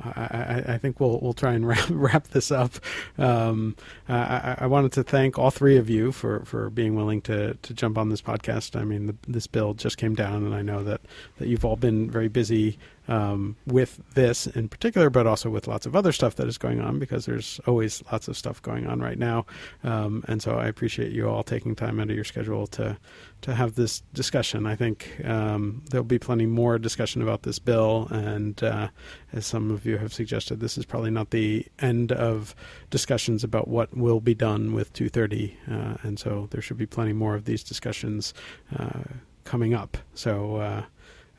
I, 0.00 0.64
I, 0.68 0.78
think 0.78 1.00
we'll 1.00 1.18
we'll 1.20 1.34
try 1.34 1.52
and 1.52 1.66
wrap, 1.68 1.86
wrap 1.90 2.28
this 2.28 2.50
up. 2.50 2.72
Um, 3.18 3.76
I, 4.08 4.56
I, 4.60 4.66
wanted 4.66 4.92
to 4.92 5.02
thank 5.02 5.38
all 5.38 5.50
three 5.50 5.76
of 5.76 5.90
you 5.90 6.12
for, 6.12 6.44
for 6.44 6.70
being 6.70 6.94
willing 6.94 7.20
to, 7.22 7.54
to 7.54 7.74
jump 7.74 7.98
on 7.98 8.08
this 8.08 8.22
podcast. 8.22 8.78
I 8.78 8.84
mean, 8.84 9.06
the, 9.06 9.16
this 9.28 9.46
bill 9.46 9.74
just 9.74 9.98
came 9.98 10.14
down, 10.14 10.44
and 10.44 10.54
I 10.54 10.62
know 10.62 10.82
that, 10.82 11.02
that 11.38 11.48
you've 11.48 11.64
all 11.64 11.76
been 11.76 12.10
very 12.10 12.28
busy 12.28 12.78
um, 13.08 13.56
with 13.66 14.00
this 14.14 14.46
in 14.46 14.68
particular, 14.68 15.10
but 15.10 15.26
also 15.26 15.50
with 15.50 15.66
lots 15.66 15.86
of 15.86 15.96
other 15.96 16.12
stuff 16.12 16.36
that 16.36 16.48
is 16.48 16.58
going 16.58 16.80
on 16.80 16.98
because 16.98 17.26
there's 17.26 17.60
always 17.66 18.02
lots 18.12 18.28
of 18.28 18.36
stuff 18.36 18.62
going 18.62 18.86
on 18.86 19.00
right 19.00 19.18
now. 19.18 19.44
Um, 19.82 20.24
and 20.28 20.40
so 20.42 20.56
I 20.56 20.66
appreciate 20.66 21.12
you 21.12 21.28
all 21.28 21.42
taking 21.42 21.74
time 21.74 21.98
out 22.00 22.10
of 22.10 22.14
your 22.14 22.24
schedule 22.24 22.66
to 22.68 22.98
to 23.42 23.54
have 23.54 23.74
this 23.74 24.02
discussion. 24.14 24.66
I 24.66 24.76
think 24.76 25.20
um, 25.24 25.82
there'll 25.90 26.04
be 26.04 26.18
plenty 26.18 26.46
more 26.46 26.78
discussion 26.78 27.22
about 27.22 27.42
this 27.42 27.58
bill, 27.58 28.06
and 28.12 28.62
uh, 28.62 28.88
as 29.32 29.46
some 29.46 29.72
of 29.72 29.84
you 29.84 29.98
have 29.98 30.14
suggested, 30.14 30.60
this 30.60 30.78
is 30.78 30.84
probably 30.84 31.10
not 31.10 31.30
the 31.30 31.66
end 31.80 32.12
of 32.12 32.54
discussions 32.90 33.42
about 33.42 33.66
what 33.66 33.96
will 33.96 34.20
be 34.20 34.34
done 34.34 34.72
with 34.72 34.92
230, 34.92 35.58
uh, 35.68 35.94
and 36.02 36.20
so 36.20 36.46
there 36.52 36.62
should 36.62 36.78
be 36.78 36.86
plenty 36.86 37.12
more 37.12 37.34
of 37.34 37.44
these 37.44 37.64
discussions 37.64 38.32
uh, 38.78 39.02
coming 39.44 39.74
up. 39.74 39.98
So. 40.14 40.84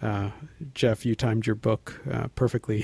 Uh, 0.04 0.32
Jeff, 0.74 1.06
you 1.06 1.16
timed 1.16 1.48
your 1.48 1.56
book 1.56 2.02
uh, 2.12 2.28
perfectly 2.36 2.82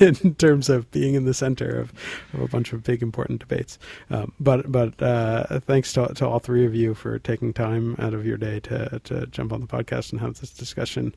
in 0.00 0.34
terms 0.34 0.68
of 0.68 0.90
being 0.90 1.14
in 1.14 1.24
the 1.26 1.34
center 1.34 1.78
of, 1.78 1.92
of 2.34 2.40
a 2.40 2.48
bunch 2.48 2.72
of 2.72 2.82
big 2.82 3.00
important 3.02 3.38
debates. 3.40 3.78
Um, 4.10 4.32
but 4.40 4.70
but 4.72 5.00
uh, 5.00 5.60
thanks 5.60 5.92
to, 5.92 6.08
to 6.14 6.26
all 6.26 6.40
three 6.40 6.66
of 6.66 6.74
you 6.74 6.94
for 6.94 7.20
taking 7.20 7.52
time 7.52 7.94
out 8.00 8.14
of 8.14 8.26
your 8.26 8.36
day 8.36 8.58
to 8.60 9.00
to 9.04 9.26
jump 9.28 9.52
on 9.52 9.60
the 9.60 9.68
podcast 9.68 10.10
and 10.10 10.20
have 10.20 10.40
this 10.40 10.50
discussion. 10.50 11.14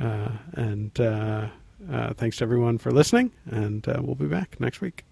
Uh, 0.00 0.30
and 0.54 0.98
uh, 1.00 1.48
uh, 1.92 2.14
thanks 2.14 2.38
to 2.38 2.44
everyone 2.44 2.78
for 2.78 2.90
listening. 2.90 3.32
And 3.50 3.86
uh, 3.88 4.00
we'll 4.02 4.14
be 4.14 4.26
back 4.26 4.58
next 4.60 4.80
week. 4.80 5.04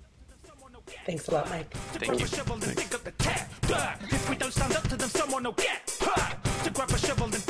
Thanks 1.04 1.28
a 1.28 1.32
lot, 1.32 1.50
Mike. 1.50 1.70
Thank 1.70 2.18
you. 2.18 2.24
a 2.24 2.28
shovel 2.28 2.54
and 2.54 2.76
dig 2.76 2.94
up 2.94 3.04
the 3.04 3.10
tap. 3.12 3.50
Duh. 3.66 3.92
If 4.04 4.30
we 4.30 4.36
don't 4.36 4.52
stand 4.52 4.74
up 4.74 4.88
to 4.88 4.96
them, 4.96 5.08
someone 5.10 5.44
will 5.44 5.52
get 5.52 5.98
hurt. 6.00 6.64
To 6.64 6.70
grab 6.70 6.90
a 6.90 6.98
shovel 6.98 7.24
and 7.24 7.47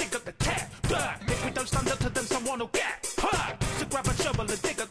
If 1.27 1.45
we 1.45 1.51
don't 1.51 1.69
stand 1.69 1.89
up 1.89 1.99
to 1.99 2.09
them, 2.09 2.25
someone 2.25 2.59
will 2.59 2.67
get 2.69 3.07
hurt. 3.19 3.63
So 3.79 3.87
grab 3.87 4.07
a 4.07 4.15
shovel 4.15 4.51
and 4.51 4.63
dig 4.63 4.81
up 4.81 4.91